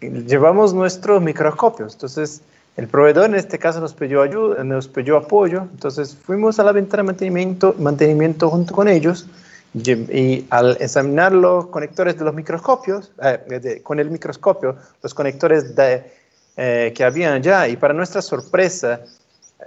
llevamos 0.00 0.72
nuestros 0.72 1.20
microscopios. 1.20 1.92
Entonces, 1.92 2.40
el 2.78 2.88
proveedor 2.88 3.26
en 3.26 3.34
este 3.34 3.58
caso 3.58 3.80
nos 3.80 3.92
pidió 3.92 4.22
ayuda, 4.22 4.64
nos 4.64 4.88
pidió 4.88 5.18
apoyo, 5.18 5.66
entonces 5.74 6.16
fuimos 6.16 6.58
a 6.58 6.64
la 6.64 6.72
ventana 6.72 7.02
de 7.02 7.08
mantenimiento, 7.08 7.74
mantenimiento 7.78 8.48
junto 8.48 8.72
con 8.72 8.88
ellos 8.88 9.26
y, 9.74 10.46
al 10.50 10.76
examinar 10.80 11.32
los 11.32 11.66
conectores 11.66 12.18
de 12.18 12.24
los 12.24 12.34
microscopios, 12.34 13.12
eh, 13.22 13.80
con 13.82 14.00
el 14.00 14.10
microscopio, 14.10 14.76
los 15.02 15.14
conectores 15.14 15.74
de, 15.76 16.10
eh, 16.56 16.92
que 16.94 17.04
habían 17.04 17.42
ya, 17.42 17.68
y 17.68 17.76
para 17.76 17.94
nuestra 17.94 18.22
sorpresa, 18.22 19.00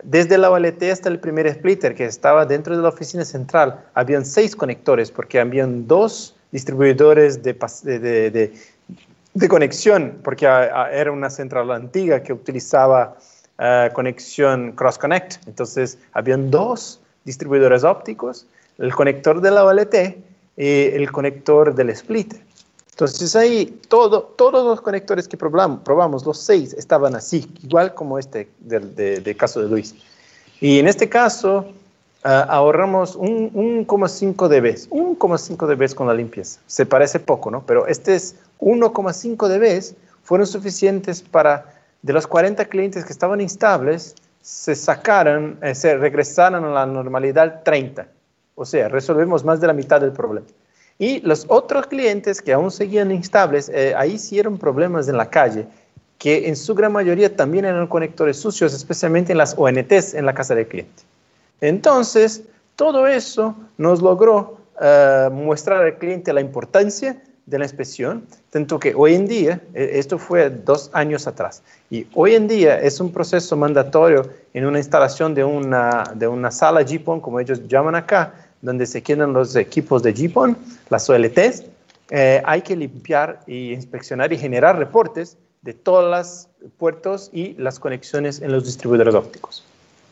desde 0.04 0.38
la 0.38 0.49
OLT 0.49 0.84
hasta 0.91 1.10
el 1.10 1.20
primer 1.20 1.52
splitter 1.54 1.93
que 1.93 2.06
estaba 2.06 2.45
dentro 2.45 2.76
de 2.76 2.82
la 2.82 2.89
oficina 2.89 3.26
central, 3.26 3.84
habían 3.93 4.26
seis 4.26 4.56
conectores 4.56 5.12
porque 5.12 5.39
habían 5.39 5.88
dos 5.88 6.36
distribuidores 6.52 7.43
de, 7.43 7.54
de, 7.54 8.54
de 9.34 9.47
conexión, 9.47 10.20
porque 10.24 10.45
era 10.45 11.12
una 11.12 11.30
central 11.30 11.72
antigua 11.72 12.22
que 12.22 12.34
utilizaba 12.34 13.16
eh, 13.60 13.89
conexión 13.93 14.74
Cross 14.74 14.97
Connect. 14.97 15.47
Entonces, 15.47 15.97
habían 16.14 16.49
dos 16.49 16.99
distribuidores 17.26 17.84
ópticos, 17.84 18.47
el 18.82 18.94
conector 18.94 19.40
de 19.42 19.52
la 19.52 19.64
OLT 19.64 19.96
y 20.58 20.66
el 20.66 21.12
conector 21.12 21.74
del 21.74 21.96
splitter. 21.96 22.42
Entonces 22.92 23.36
ahí 23.36 23.80
todo, 23.88 24.22
todos 24.22 24.66
los 24.66 24.82
conectores 24.82 25.28
que 25.28 25.38
probamos, 25.38 25.80
probamos, 25.84 26.26
los 26.26 26.40
seis, 26.40 26.74
estaban 26.74 27.16
así, 27.16 27.52
igual 27.64 27.94
como 27.94 28.20
este 28.20 28.50
del 28.60 28.94
de, 28.96 29.36
caso 29.38 29.62
de 29.62 29.70
Luis. 29.70 29.96
Y 30.60 30.78
en 30.78 30.88
este 30.88 31.10
caso 31.10 31.66
eh, 32.24 32.46
ahorramos 32.48 33.18
1,5 33.18 34.48
dB, 34.48 34.90
1,5 34.90 35.68
dB 35.68 35.96
con 35.96 36.08
la 36.08 36.14
limpieza. 36.14 36.60
Se 36.68 36.86
parece 36.86 37.20
poco, 37.20 37.50
¿no? 37.50 37.64
Pero 37.66 37.88
este 37.88 38.16
es 38.16 38.36
1,5 38.60 39.48
dB 39.48 39.96
fueron 40.24 40.46
suficientes 40.46 41.22
para, 41.22 41.74
de 42.02 42.14
los 42.14 42.28
40 42.28 42.66
clientes 42.66 43.04
que 43.06 43.14
estaban 43.14 43.42
instables, 43.42 44.16
se 44.42 44.76
sacaron, 44.76 45.58
eh, 45.62 45.76
se 45.76 45.98
regresaron 45.98 46.66
a 46.66 46.70
la 46.70 46.86
normalidad 46.86 47.64
30. 47.64 48.08
O 48.62 48.66
sea, 48.66 48.89
resolvemos 48.89 49.43
más 49.43 49.59
de 49.59 49.66
la 49.66 49.74
mitad 49.74 49.99
del 49.99 50.12
problema. 50.12 50.45
Y 50.99 51.20
los 51.22 51.45
otros 51.47 51.88
clientes 51.88 52.43
que 52.43 52.53
aún 52.53 52.70
seguían 52.70 53.12
instables, 53.12 53.70
eh, 53.70 53.95
ahí 53.97 54.20
sí 54.20 54.38
eran 54.38 54.59
problemas 54.59 55.07
en 55.07 55.18
la 55.18 55.32
calle, 55.32 55.66
que 56.20 56.47
en 56.47 56.55
su 56.55 56.75
gran 56.75 56.92
mayoría 56.92 57.36
también 57.36 57.66
eran 57.66 57.88
conectores 57.88 58.38
sucios, 58.38 58.71
especialmente 58.75 59.32
en 59.32 59.39
las 59.39 59.55
ONTs 59.58 60.13
en 60.13 60.28
la 60.28 60.36
casa 60.36 60.54
del 60.54 60.67
cliente. 60.67 61.01
Entonces, 61.59 62.43
todo 62.75 63.08
eso 63.08 63.55
nos 63.79 64.00
logró 64.00 64.59
uh, 64.79 65.32
mostrar 65.32 65.82
al 65.82 65.97
cliente 65.97 66.32
la 66.32 66.42
importancia 66.42 67.20
de 67.47 67.58
la 67.58 67.66
inspección, 67.66 68.28
tanto 68.51 68.79
que 68.79 68.93
hoy 68.93 69.16
en 69.16 69.25
día, 69.25 69.59
e, 69.74 69.97
esto 69.97 70.20
fue 70.20 70.51
dos 70.51 70.92
años 70.93 71.25
atrás, 71.25 71.63
y 71.89 72.05
hoy 72.13 72.36
en 72.36 72.47
día 72.47 72.79
es 72.79 73.00
un 73.00 73.12
proceso 73.12 73.58
mandatorio 73.58 74.29
en 74.54 74.67
una 74.67 74.78
instalación 74.78 75.33
de 75.33 75.43
una, 75.43 76.04
de 76.13 76.28
una 76.28 76.51
sala 76.51 76.83
GPON, 76.83 77.20
como 77.20 77.39
ellos 77.39 77.67
llaman 77.67 77.96
acá, 77.96 78.51
donde 78.62 78.86
se 78.86 79.01
quedan 79.01 79.33
los 79.33 79.55
equipos 79.55 80.04
de 80.04 80.13
GPON, 80.13 80.58
las 80.89 81.09
OLTs, 81.09 81.63
eh, 82.09 82.42
hay 82.46 82.62
que 82.62 82.75
limpiar 82.75 83.39
y 83.47 83.71
inspeccionar 83.71 84.33
y 84.33 84.38
generar 84.38 84.78
reportes 84.78 85.38
de 85.62 85.74
todos 85.74 86.09
los 86.09 86.70
puertos 86.78 87.29
y 87.32 87.54
las 87.54 87.79
conexiones 87.79 88.42
en 88.42 88.51
los 88.51 88.66
distribuidores 88.66 89.16
ópticos. 89.16 89.63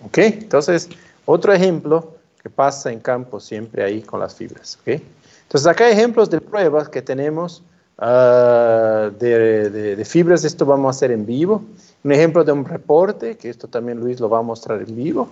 ¿Ok? 0.05 0.17
Entonces, 0.19 0.89
otro 1.25 1.53
ejemplo 1.53 2.15
que 2.41 2.49
pasa 2.49 2.91
en 2.91 2.99
campo 2.99 3.39
siempre 3.39 3.83
ahí 3.83 4.01
con 4.01 4.19
las 4.19 4.35
fibras. 4.35 4.77
¿Ok? 4.81 5.01
Entonces, 5.43 5.67
acá 5.67 5.85
hay 5.85 5.93
ejemplos 5.93 6.29
de 6.29 6.39
pruebas 6.39 6.87
que 6.89 7.01
tenemos 7.01 7.63
uh, 7.97 9.11
de, 9.19 9.69
de, 9.95 10.05
fibras. 10.05 10.45
Esto 10.45 10.65
vamos 10.65 10.87
a 10.87 10.91
hacer 10.97 11.11
en 11.11 11.25
vivo. 11.25 11.63
Un 12.03 12.11
ejemplo 12.11 12.43
de 12.43 12.51
un 12.51 12.63
reporte, 12.63 13.35
que 13.35 13.49
esto 13.49 13.67
también 13.67 13.99
Luis 13.99 14.19
lo 14.19 14.29
va 14.29 14.39
a 14.39 14.43
mostrar 14.43 14.81
en 14.81 14.95
vivo. 14.95 15.27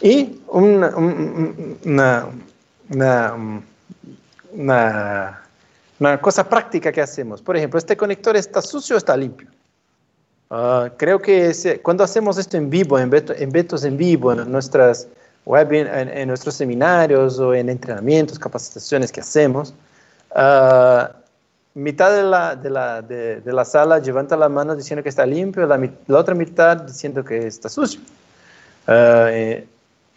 Y 0.00 0.40
una, 0.48 0.96
una, 0.96 2.26
una, 2.88 3.34
una, 5.98 6.20
cosa 6.20 6.48
práctica 6.48 6.90
que 6.90 7.02
hacemos. 7.02 7.42
Por 7.42 7.56
ejemplo, 7.56 7.78
este 7.78 7.96
conector 7.96 8.36
está 8.36 8.62
sucio 8.62 8.96
o 8.96 8.98
está 8.98 9.16
limpio. 9.16 9.48
Uh, 10.50 10.88
creo 10.96 11.20
que 11.20 11.80
cuando 11.82 12.02
hacemos 12.02 12.38
esto 12.38 12.56
en 12.56 12.70
vivo, 12.70 12.98
en 12.98 13.10
eventos 13.38 13.84
en 13.84 13.96
vivo, 13.96 14.32
en 14.32 14.50
nuestras 14.50 15.06
web 15.44 15.72
en, 15.72 16.28
nuestros 16.28 16.54
seminarios 16.54 17.38
o 17.38 17.54
en 17.54 17.68
entrenamientos, 17.68 18.38
capacitaciones 18.38 19.12
que 19.12 19.20
hacemos, 19.20 19.74
uh, 20.34 21.12
mitad 21.74 22.10
de 22.10 22.22
la, 22.22 22.56
de, 22.56 22.70
la, 22.70 23.02
de, 23.02 23.42
la, 23.44 23.64
sala 23.64 23.98
levanta 23.98 24.36
la 24.36 24.48
mano 24.48 24.74
diciendo 24.74 25.02
que 25.02 25.10
está 25.10 25.26
limpio, 25.26 25.66
la, 25.66 25.78
la 26.06 26.18
otra 26.18 26.34
mitad 26.34 26.78
diciendo 26.78 27.22
que 27.22 27.46
está 27.46 27.68
sucio. 27.68 28.00
Uh, 28.88 29.62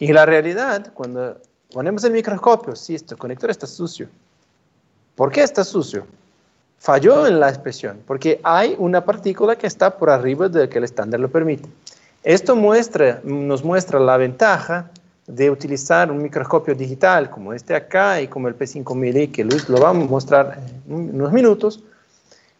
y 0.08 0.12
la 0.12 0.26
realidad, 0.26 0.92
cuando 0.94 1.40
ponemos 1.72 2.04
el 2.04 2.12
microscopio, 2.12 2.76
sí, 2.76 2.94
este 2.94 3.16
conector 3.16 3.50
está 3.50 3.66
sucio. 3.66 4.08
¿Por 5.14 5.30
qué 5.30 5.42
está 5.42 5.64
sucio? 5.64 6.06
falló 6.84 7.26
en 7.26 7.40
la 7.40 7.48
expresión, 7.48 7.98
porque 8.06 8.40
hay 8.42 8.76
una 8.78 9.02
partícula 9.02 9.56
que 9.56 9.66
está 9.66 9.96
por 9.96 10.10
arriba 10.10 10.50
de 10.50 10.68
que 10.68 10.76
el 10.76 10.84
estándar 10.84 11.18
lo 11.18 11.30
permite. 11.30 11.66
Esto 12.22 12.54
muestra, 12.56 13.22
nos 13.24 13.64
muestra 13.64 13.98
la 13.98 14.18
ventaja 14.18 14.90
de 15.26 15.50
utilizar 15.50 16.12
un 16.12 16.22
microscopio 16.22 16.74
digital 16.74 17.30
como 17.30 17.54
este 17.54 17.74
acá 17.74 18.20
y 18.20 18.28
como 18.28 18.48
el 18.48 18.58
P5000 18.58 19.32
que 19.32 19.44
Luis 19.44 19.66
lo 19.70 19.80
va 19.80 19.88
a 19.88 19.92
mostrar 19.94 20.60
en 20.86 21.14
unos 21.14 21.32
minutos, 21.32 21.82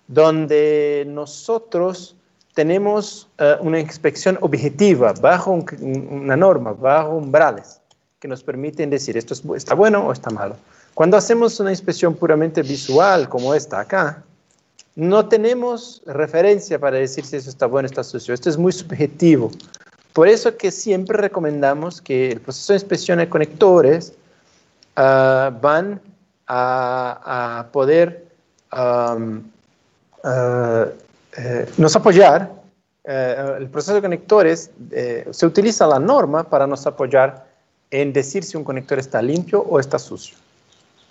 donde 0.08 1.04
nosotros 1.06 2.13
tenemos 2.54 3.28
eh, 3.38 3.56
una 3.60 3.80
inspección 3.80 4.38
objetiva 4.40 5.12
bajo 5.20 5.64
una 5.80 6.36
norma, 6.36 6.72
bajo 6.72 7.16
umbrales, 7.16 7.80
que 8.20 8.28
nos 8.28 8.42
permiten 8.42 8.90
decir 8.90 9.16
esto 9.16 9.34
está 9.54 9.74
bueno 9.74 10.06
o 10.06 10.12
está 10.12 10.30
malo. 10.30 10.56
Cuando 10.94 11.16
hacemos 11.16 11.58
una 11.58 11.70
inspección 11.70 12.14
puramente 12.14 12.62
visual, 12.62 13.28
como 13.28 13.52
esta 13.52 13.80
acá, 13.80 14.22
no 14.94 15.28
tenemos 15.28 16.02
referencia 16.06 16.78
para 16.78 16.98
decir 16.98 17.24
si 17.26 17.36
eso 17.36 17.50
está 17.50 17.66
bueno 17.66 17.86
o 17.86 17.90
está 17.90 18.04
sucio. 18.04 18.32
Esto 18.32 18.48
es 18.48 18.56
muy 18.56 18.70
subjetivo. 18.70 19.50
Por 20.12 20.28
eso 20.28 20.56
que 20.56 20.70
siempre 20.70 21.18
recomendamos 21.18 22.00
que 22.00 22.30
el 22.30 22.40
proceso 22.40 22.72
de 22.72 22.76
inspección 22.76 23.18
de 23.18 23.28
conectores 23.28 24.12
ah, 24.94 25.52
van 25.60 26.00
a, 26.46 27.66
poder 27.72 28.28
ah, 28.70 29.18
eh, 31.36 31.66
nos 31.78 31.96
apoyar. 31.96 32.50
Eh, 33.04 33.56
el 33.58 33.68
proceso 33.68 33.94
de 33.94 34.00
conectores 34.00 34.70
eh, 34.90 35.28
se 35.30 35.46
utiliza 35.46 35.86
la 35.86 35.98
norma 35.98 36.44
para 36.44 36.66
nos 36.66 36.86
apoyar 36.86 37.46
en 37.90 38.12
decir 38.12 38.44
si 38.44 38.56
un 38.56 38.64
conector 38.64 38.98
está 38.98 39.20
limpio 39.20 39.60
o 39.60 39.78
está 39.78 39.98
sucio. 39.98 40.36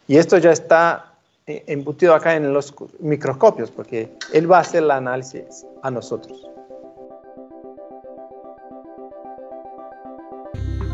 Y 0.08 0.18
esto 0.18 0.38
ya 0.38 0.52
está 0.52 1.14
embutido 1.46 2.16
acá 2.16 2.36
en 2.36 2.54
los 2.54 2.74
microscopios, 3.00 3.70
porque 3.70 4.10
él 4.32 4.50
va 4.50 4.58
a 4.58 4.62
hacer 4.62 4.84
el 4.84 4.92
análisis 4.92 5.66
a 5.82 5.92
nosotros. 5.92 6.48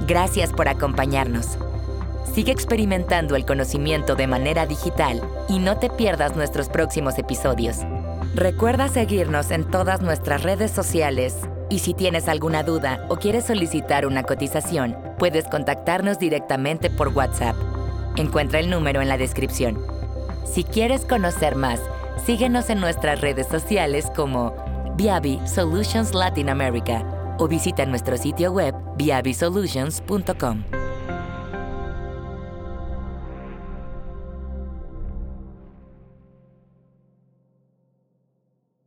Gracias 0.08 0.52
por 0.52 0.68
acompañarnos. 0.68 1.58
Sigue 2.34 2.52
experimentando 2.52 3.36
el 3.36 3.46
conocimiento 3.46 4.16
de 4.16 4.28
manera 4.28 4.66
digital 4.66 5.22
y 5.48 5.60
no 5.60 5.78
te 5.78 5.90
pierdas 5.90 6.36
nuestros 6.36 6.70
próximos 6.70 7.18
episodios. 7.18 7.78
Recuerda 8.36 8.88
seguirnos 8.88 9.50
en 9.50 9.64
todas 9.64 10.02
nuestras 10.02 10.44
redes 10.44 10.70
sociales 10.72 11.36
y 11.70 11.80
si 11.80 11.96
tienes 11.96 12.28
alguna 12.28 12.62
duda 12.62 13.06
o 13.10 13.16
quieres 13.16 13.46
solicitar 13.46 14.06
una 14.06 14.24
cotización, 14.24 14.96
puedes 15.18 15.46
contactarnos 15.46 16.20
directamente 16.20 16.92
por 16.92 17.10
WhatsApp. 17.10 17.56
Encuentra 18.18 18.60
el 18.60 18.70
número 18.70 19.02
en 19.02 19.10
la 19.10 19.18
descripción. 19.18 19.80
Si 20.46 20.64
quieres 20.64 21.06
conocer 21.06 21.56
más, 21.56 21.80
síguenos 22.26 22.70
en 22.70 22.80
nuestras 22.80 23.20
redes 23.20 23.48
sociales 23.48 24.12
como 24.16 24.54
Viavi 24.96 25.40
Solutions 25.48 26.14
Latin 26.14 26.50
America 26.50 27.04
o 27.40 27.48
visita 27.48 27.86
nuestro 27.86 28.16
sitio 28.18 28.52
web 28.52 28.76
viavisolutions.com. 28.98 30.64